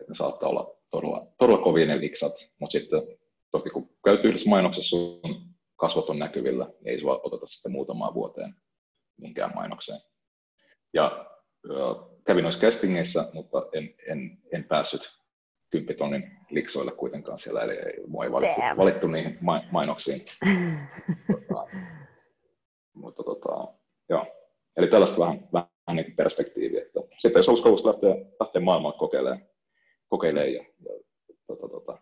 että 0.00 0.12
ne 0.12 0.14
saattaa 0.14 0.48
olla 0.48 0.76
todella, 0.90 1.26
todella 1.38 1.62
kovia 1.62 1.86
ne 1.86 2.00
liksat, 2.00 2.32
mutta 2.60 2.72
sitten 2.72 3.02
toki 3.50 3.70
kun 3.70 3.96
käyt 4.04 4.24
yhdessä 4.24 4.50
mainoksessa, 4.50 4.96
sun 4.96 5.20
kasvot 5.76 6.10
on 6.10 6.18
näkyvillä, 6.18 6.64
niin 6.64 6.88
ei 6.88 7.00
sua 7.00 7.20
oteta 7.24 7.46
sitten 7.46 7.72
muutamaan 7.72 8.14
vuoteen 8.14 8.54
minkään 9.20 9.52
mainokseen. 9.54 10.00
Ja 10.94 11.30
kävin 12.24 12.42
noissa 12.42 12.60
castingeissa, 12.60 13.30
mutta 13.32 13.66
en, 13.72 13.94
en, 14.08 14.38
en 14.52 14.64
päässyt 14.64 15.25
kymppitonnin 15.70 16.30
liksoille 16.50 16.92
kuitenkaan 16.92 17.38
siellä, 17.38 17.62
eli 17.62 17.72
ei, 17.72 18.06
mua 18.06 18.24
ei 18.24 18.32
valittu, 18.32 18.60
valittu 18.76 19.06
niihin 19.06 19.38
mainoksiin. 19.72 20.20
tota, 21.32 21.66
mutta 22.94 23.22
tota, 23.22 23.74
joo. 24.08 24.26
Eli 24.76 24.88
tällaista 24.88 25.18
vähän, 25.18 25.48
vähän 25.52 25.68
niin 25.92 26.16
perspektiiviä. 26.16 26.82
Että 26.82 27.00
sitten 27.18 27.38
jos 27.38 27.48
uskallusi 27.48 27.86
lähteä, 27.86 28.14
lähteä 28.40 28.62
maailmaa 28.62 28.92
kokeilemaan, 28.92 29.46
kokeilemaan 30.08 30.52
ja, 30.52 30.62
ja 30.62 31.34
tota, 31.46 31.68
tota, 31.68 31.98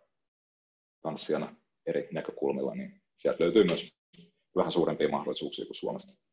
tanssijana 1.02 1.54
eri 1.86 2.08
näkökulmilla, 2.12 2.74
niin 2.74 3.02
sieltä 3.16 3.44
löytyy 3.44 3.64
myös 3.64 3.94
vähän 4.56 4.72
suurempia 4.72 5.08
mahdollisuuksia 5.08 5.64
kuin 5.64 5.74
Suomesta. 5.74 6.24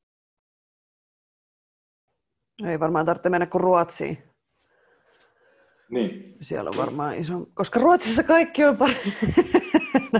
Ei 2.67 2.79
varmaan 2.79 3.05
tarvitse 3.05 3.29
mennä 3.29 3.45
kuin 3.45 3.61
Ruotsiin. 3.61 4.30
Niin. 5.91 6.33
Siellä 6.41 6.69
on 6.69 6.81
varmaan 6.81 7.15
iso, 7.15 7.33
koska 7.53 7.79
Ruotsissa 7.79 8.23
kaikki 8.23 8.63
on 8.63 8.77
no 8.79 8.87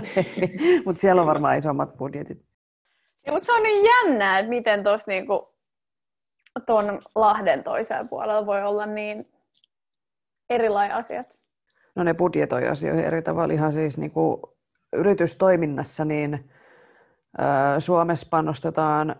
mutta 0.86 1.00
siellä 1.00 1.22
on 1.22 1.28
varmaan 1.28 1.58
isommat 1.58 1.96
budjetit. 1.96 2.44
Ja, 3.26 3.32
mutta 3.32 3.46
se 3.46 3.52
on 3.52 3.62
niin 3.62 3.84
jännää, 3.84 4.38
että 4.38 4.50
miten 4.50 4.84
tuossa 4.84 5.10
niinku, 5.10 5.54
tuon 6.66 7.02
Lahden 7.14 7.64
toisella 7.64 8.04
puolella 8.04 8.46
voi 8.46 8.62
olla 8.62 8.86
niin 8.86 9.32
erilaisia 10.50 10.96
asiat. 10.96 11.38
No 11.94 12.02
ne 12.02 12.14
budjetoi 12.14 12.68
asioihin 12.68 13.04
eri 13.04 13.22
tavalla 13.22 13.54
ihan 13.54 13.72
siis 13.72 13.98
niin 13.98 14.10
kuin 14.10 14.42
yritystoiminnassa, 14.92 16.04
niin 16.04 16.50
ää, 17.38 17.80
Suomessa 17.80 18.26
panostetaan, 18.30 19.16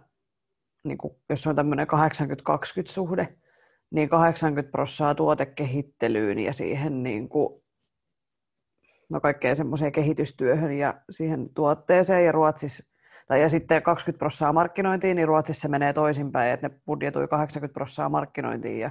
niin 0.85 0.99
kuin, 0.99 1.15
jos 1.29 1.47
on 1.47 1.57
tämmöinen 1.57 1.87
80-20 1.87 1.93
suhde, 2.89 3.37
niin 3.93 4.09
80 4.09 4.71
prosenttia 4.71 5.15
tuotekehittelyyn 5.15 6.39
ja 6.39 6.53
siihen 6.53 7.03
niin 7.03 7.29
kuin, 7.29 7.63
no 9.11 9.21
kaikkeen 9.21 9.57
semmoiseen 9.57 9.93
kehitystyöhön 9.93 10.73
ja 10.73 10.95
siihen 11.11 11.49
tuotteeseen 11.55 12.25
ja 12.25 12.33
Ruotsissa 12.33 12.85
tai 13.29 13.43
ja 13.43 13.49
sitten 13.49 13.83
20 13.83 14.19
prosenttia 14.19 14.53
markkinointiin, 14.53 15.17
niin 15.17 15.29
Ruotsissa 15.29 15.63
se 15.63 15.69
menee 15.69 15.93
toisinpäin, 15.93 16.51
että 16.53 16.69
ne 16.69 16.75
budjetoi 16.87 17.29
80 17.29 17.75
prosenttia 17.75 18.09
markkinointiin 18.09 18.79
ja 18.79 18.91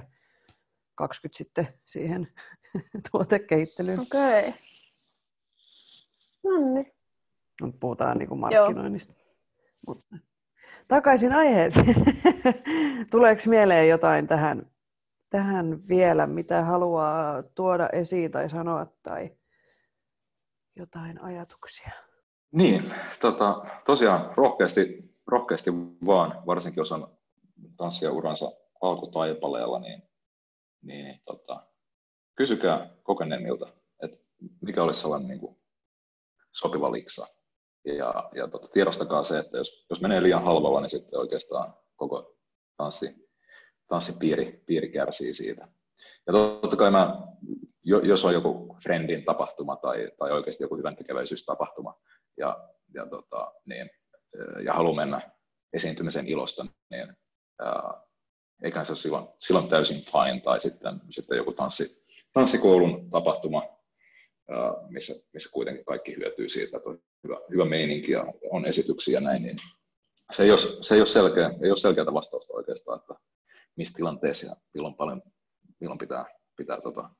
20 0.94 1.38
sitten 1.38 1.68
siihen 1.86 2.26
tuotekehittelyyn. 3.10 4.00
Okei. 4.00 4.48
Okay. 4.48 4.52
No 6.44 6.74
niin. 6.74 6.92
Nyt 7.62 7.80
puhutaan 7.80 8.18
niin 8.18 8.28
kuin 8.28 8.40
markkinoinnista. 8.40 9.14
Mutta 9.86 10.16
takaisin 10.88 11.32
aiheeseen. 11.32 11.94
Tuleeko 13.10 13.42
mieleen 13.46 13.88
jotain 13.88 14.26
tähän, 14.26 14.71
tähän 15.32 15.88
vielä, 15.88 16.26
mitä 16.26 16.64
haluaa 16.64 17.42
tuoda 17.42 17.88
esiin 17.88 18.30
tai 18.30 18.48
sanoa 18.48 18.86
tai 19.02 19.30
jotain 20.76 21.22
ajatuksia? 21.22 21.90
Niin, 22.52 22.94
tota, 23.20 23.64
tosiaan 23.86 24.32
rohkeasti, 24.36 25.14
rohkeasti 25.26 25.70
vaan, 26.06 26.46
varsinkin 26.46 26.80
jos 26.80 26.92
on 26.92 27.18
tanssia 27.76 28.12
uransa 28.12 28.52
alkutaipaleella, 28.80 29.78
niin, 29.78 30.02
niin 30.82 31.22
tota, 31.24 31.66
kysykää 32.34 32.90
kokeneemmilta, 33.02 33.66
että 34.02 34.18
mikä 34.60 34.82
olisi 34.82 35.00
sellainen 35.00 35.28
niin 35.28 35.40
kuin 35.40 35.56
sopiva 36.52 36.92
liksa. 36.92 37.26
Ja, 37.84 38.30
ja 38.34 38.48
tota, 38.48 38.68
tiedostakaa 38.68 39.22
se, 39.22 39.38
että 39.38 39.56
jos, 39.56 39.86
jos 39.90 40.00
menee 40.00 40.22
liian 40.22 40.44
halvalla, 40.44 40.80
niin 40.80 40.90
sitten 40.90 41.18
oikeastaan 41.18 41.74
koko 41.96 42.36
tanssi, 42.76 43.31
tanssipiiri 43.92 44.62
piiri 44.66 44.88
kärsii 44.88 45.34
siitä. 45.34 45.68
Ja 46.26 46.32
totta 46.32 46.76
kai 46.76 46.90
mä, 46.90 47.16
jos 47.84 48.24
on 48.24 48.32
joku 48.34 48.76
friendin 48.82 49.24
tapahtuma 49.24 49.76
tai, 49.76 50.10
tai 50.18 50.32
oikeasti 50.32 50.64
joku 50.64 50.76
hyvän 50.76 50.96
tekeväisyystapahtuma 50.96 52.00
ja, 52.36 52.68
ja, 52.94 53.06
tota, 53.06 53.52
niin, 53.66 53.90
ja 54.64 54.72
haluaa 54.72 54.96
mennä 54.96 55.30
esiintymisen 55.72 56.28
ilosta, 56.28 56.66
niin 56.90 57.16
ää, 57.60 58.00
eikä 58.62 58.84
se 58.84 58.92
ole 58.92 58.98
silloin, 58.98 59.28
silloin 59.38 59.68
täysin 59.68 59.96
fine, 59.96 60.40
tai 60.40 60.60
sitten, 60.60 61.00
sitten 61.10 61.36
joku 61.36 61.52
tanssi, 61.52 62.04
tanssikoulun 62.32 63.10
tapahtuma, 63.10 63.62
missä, 64.88 65.14
missä 65.32 65.50
kuitenkin 65.52 65.84
kaikki 65.84 66.16
hyötyy 66.16 66.48
siitä, 66.48 66.76
että 66.76 66.90
on 66.90 66.98
hyvä, 67.24 67.36
hyvä 67.50 67.64
meininki 67.64 68.12
ja 68.12 68.24
on 68.50 68.66
esityksiä 68.66 69.16
ja 69.16 69.20
näin, 69.20 69.42
niin 69.42 69.56
se 70.30 70.42
ei 70.42 70.50
ole, 70.50 70.58
se 70.82 70.94
ei 70.94 71.00
ole, 71.00 71.06
selkeä, 71.06 71.50
ei 71.62 71.70
ole 71.70 71.78
selkeää 71.78 72.14
vastausta 72.14 72.54
oikeastaan, 72.54 73.00
että 73.00 73.14
missä 73.76 73.96
tilanteessa 73.96 74.56
milloin, 74.74 74.94
paljon, 74.94 75.22
milloin 75.80 75.98
pitää, 75.98 76.24
pitää 76.56 76.80
tota, 76.80 77.10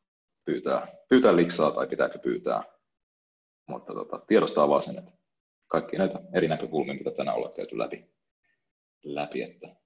pyytää, 0.44 0.86
pyytää 1.09 1.36
liksaa 1.36 1.70
tai 1.70 1.86
pitääkö 1.86 2.18
pyytää, 2.18 2.62
mutta 3.68 3.94
tota, 3.94 4.18
tiedostaa 4.26 4.68
vaan 4.68 4.82
sen, 4.82 4.98
että 4.98 5.12
kaikki 5.68 5.98
näitä 5.98 6.20
eri 6.34 6.48
näkökulmia, 6.48 6.94
mitä 6.94 7.11
tänään 7.11 7.36
ollaan 7.36 7.55
käyty 7.55 7.78
läpi, 7.78 8.11
läpi 9.05 9.42
että, 9.42 9.76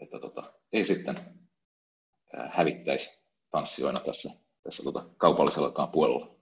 että 0.00 0.18
tota, 0.18 0.52
ei 0.72 0.84
sitten 0.84 1.20
hävittäisi 2.50 3.24
tanssijoina 3.50 4.00
tässä, 4.00 4.30
tässä 4.62 4.82
tota, 4.82 5.04
kaupallisellakaan 5.16 5.88
puolella. 5.88 6.34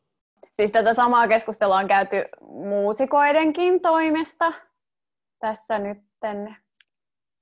Siis 0.50 0.72
tätä 0.72 0.94
samaa 0.94 1.28
keskustelua 1.28 1.76
on 1.76 1.88
käyty 1.88 2.16
muusikoidenkin 2.40 3.80
toimesta 3.80 4.52
tässä 5.38 5.78
nytten 5.78 6.56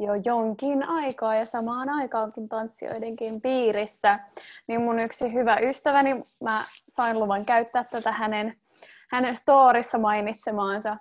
jo 0.01 0.15
jonkin 0.25 0.83
aikaa 0.83 1.35
ja 1.35 1.47
samaan 1.47 1.89
aikaan 1.89 2.33
kuin 2.33 2.49
tanssijoidenkin 2.49 3.41
piirissä. 3.41 4.19
Niin 4.67 4.83
mun 4.83 4.99
yksi 4.99 5.33
hyvä 5.33 5.57
ystäväni, 5.63 6.25
mä 6.41 6.65
sain 6.89 7.21
luvan 7.21 7.45
käyttää 7.47 7.85
tätä 7.85 8.13
hänen, 8.13 8.57
hänen 9.11 9.37
storissa 9.37 9.99
mainitsemaansa 9.99 10.97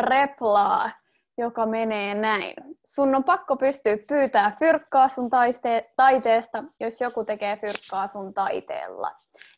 replaa, 0.00 0.90
joka 1.38 1.66
menee 1.66 2.14
näin. 2.14 2.54
Sun 2.84 3.14
on 3.14 3.24
pakko 3.24 3.56
pystyä 3.56 3.96
pyytää 4.08 4.56
fyrkkaa 4.58 5.08
sun 5.08 5.30
taiste- 5.30 5.92
taiteesta, 5.96 6.64
jos 6.80 7.00
joku 7.00 7.24
tekee 7.24 7.56
fyrkkaa 7.56 8.08
sun 8.08 8.34
taiteella. 8.34 9.12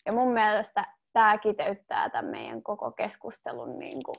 Ja 0.06 0.12
mun 0.12 0.32
mielestä 0.32 0.84
tämä 1.12 1.38
kiteyttää 1.38 2.10
tämän 2.10 2.30
meidän 2.30 2.62
koko 2.62 2.90
keskustelun 2.90 3.78
niin 3.78 4.02
kuin 4.04 4.16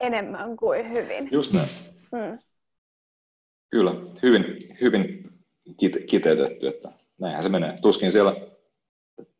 enemmän 0.00 0.56
kuin 0.56 0.90
hyvin. 0.90 1.28
Just 1.30 1.52
näin. 1.52 1.68
Mm. 2.12 2.38
Kyllä, 3.70 3.94
hyvin, 4.22 4.44
hyvin 4.80 5.30
kiteytetty, 6.06 6.68
että 6.68 6.92
näinhän 7.20 7.42
se 7.42 7.48
menee. 7.48 7.78
Tuskin 7.82 8.12
siellä 8.12 8.34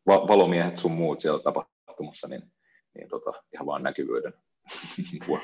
valomiehet 0.06 0.78
sun 0.78 0.92
muut 0.92 1.20
siellä 1.20 1.40
tapahtumassa, 1.42 2.28
niin, 2.28 2.42
niin 2.94 3.08
tota, 3.08 3.32
ihan 3.54 3.66
vaan 3.66 3.82
näkyvyyden 3.82 4.34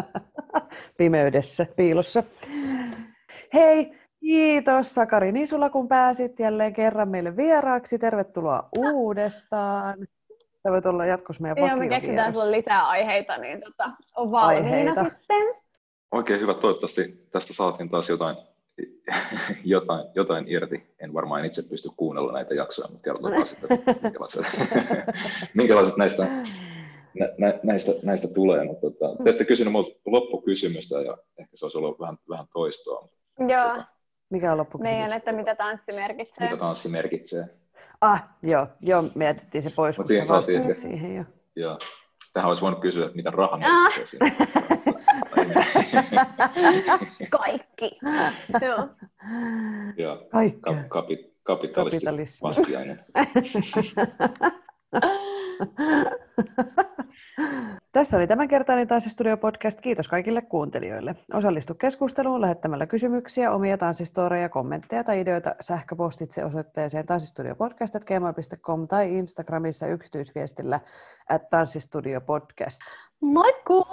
Pimeydessä, 0.98 1.66
piilossa. 1.76 2.22
Hei, 3.54 3.98
kiitos 4.20 4.94
Sakari 4.94 5.32
Nisula, 5.32 5.70
kun 5.70 5.88
pääsit 5.88 6.40
jälleen 6.40 6.72
kerran 6.72 7.08
meille 7.08 7.36
vieraaksi. 7.36 7.98
Tervetuloa 7.98 8.68
uudestaan. 8.78 9.98
Sä 10.62 10.70
voit 10.70 10.86
olla 10.86 11.06
jatkossa 11.06 11.42
meidän 11.42 11.58
Joo, 11.58 11.76
me 11.76 11.88
keksitään 11.88 12.32
sulle 12.32 12.50
lisää 12.50 12.88
aiheita, 12.88 13.38
niin 13.38 13.60
tota, 13.60 13.90
on 14.16 14.30
valmiina 14.30 14.68
aiheita. 14.68 15.04
sitten. 15.04 15.59
Oikein 16.12 16.40
hyvä. 16.40 16.54
Toivottavasti 16.54 17.28
tästä 17.32 17.52
saatiin 17.52 17.90
taas 17.90 18.08
jotain, 18.08 18.36
jotain, 19.64 20.04
jotain 20.14 20.48
irti. 20.48 20.94
En 20.98 21.14
varmaan 21.14 21.44
itse 21.44 21.62
pysty 21.70 21.88
kuunnella 21.96 22.32
näitä 22.32 22.54
jaksoja, 22.54 22.88
mutta 22.88 23.04
kertokaa 23.04 23.44
sitten, 23.44 23.78
minkälaiset, 24.02 24.46
minkälaiset 25.54 25.96
näistä 25.96 26.26
nä, 27.38 27.54
näistä, 27.62 27.92
näistä 28.02 28.28
tulee, 28.28 28.64
mutta 28.64 28.90
tota, 28.90 29.24
te 29.24 29.30
ette 29.30 29.44
kysynyt 29.44 29.72
minulta 29.72 30.00
loppukysymystä 30.06 31.00
ja 31.00 31.18
ehkä 31.38 31.56
se 31.56 31.64
olisi 31.64 31.78
ollut 31.78 32.00
vähän, 32.00 32.18
vähän 32.28 32.46
toistoa. 32.52 33.08
Joo. 33.38 33.68
Tota, 33.68 33.84
Mikä 34.30 34.52
on 34.52 34.58
loppukysymys? 34.58 35.00
Meidän, 35.00 35.16
että 35.16 35.32
mitä 35.32 35.54
tanssi 35.54 35.92
merkitsee. 35.92 36.46
Mitä 36.46 36.56
tanssi 36.56 36.88
merkitsee. 36.88 37.44
Ah, 38.00 38.24
joo, 38.42 38.66
joo 38.80 39.04
mietittiin 39.14 39.62
se 39.62 39.70
pois, 39.70 39.96
kun 39.96 40.06
siihen 40.06 40.26
sä 40.26 40.42
siihen 40.74 41.16
jo. 41.16 41.24
Joo. 41.56 41.78
Tähän 42.32 42.48
olisi 42.48 42.62
voinut 42.62 42.80
kysyä, 42.80 43.04
että 43.04 43.16
mitä 43.16 43.30
raha 43.30 43.58
ah. 43.64 43.92
siinä. 44.04 44.30
Kaikki. 47.38 47.98
joo. 48.62 48.88
Joo. 49.96 50.28
Kaikki. 50.30 50.60
Kap, 50.60 50.76
kapi, 50.88 51.34
kapitalisti 51.42 52.42
vastiainen. 52.42 53.04
Tässä 57.92 58.16
oli 58.16 58.26
tämänkertainen 58.26 58.88
Tanssistudio 58.88 59.36
podcast. 59.36 59.80
Kiitos 59.80 60.08
kaikille 60.08 60.42
kuuntelijoille. 60.42 61.16
Osallistu 61.34 61.74
keskusteluun 61.74 62.40
lähettämällä 62.40 62.86
kysymyksiä, 62.86 63.52
omia 63.52 63.78
tanssistoreja, 63.78 64.48
kommentteja 64.48 65.04
tai 65.04 65.20
ideoita 65.20 65.54
sähköpostitse 65.60 66.44
osoitteeseen 66.44 67.06
tanssistudiopodcast.gmail.com 67.06 68.88
tai 68.88 69.14
Instagramissa 69.18 69.86
yksityisviestillä 69.86 70.80
at 71.28 71.50
tanssistudiopodcast. 71.50 72.80
Maikku! 73.22 73.84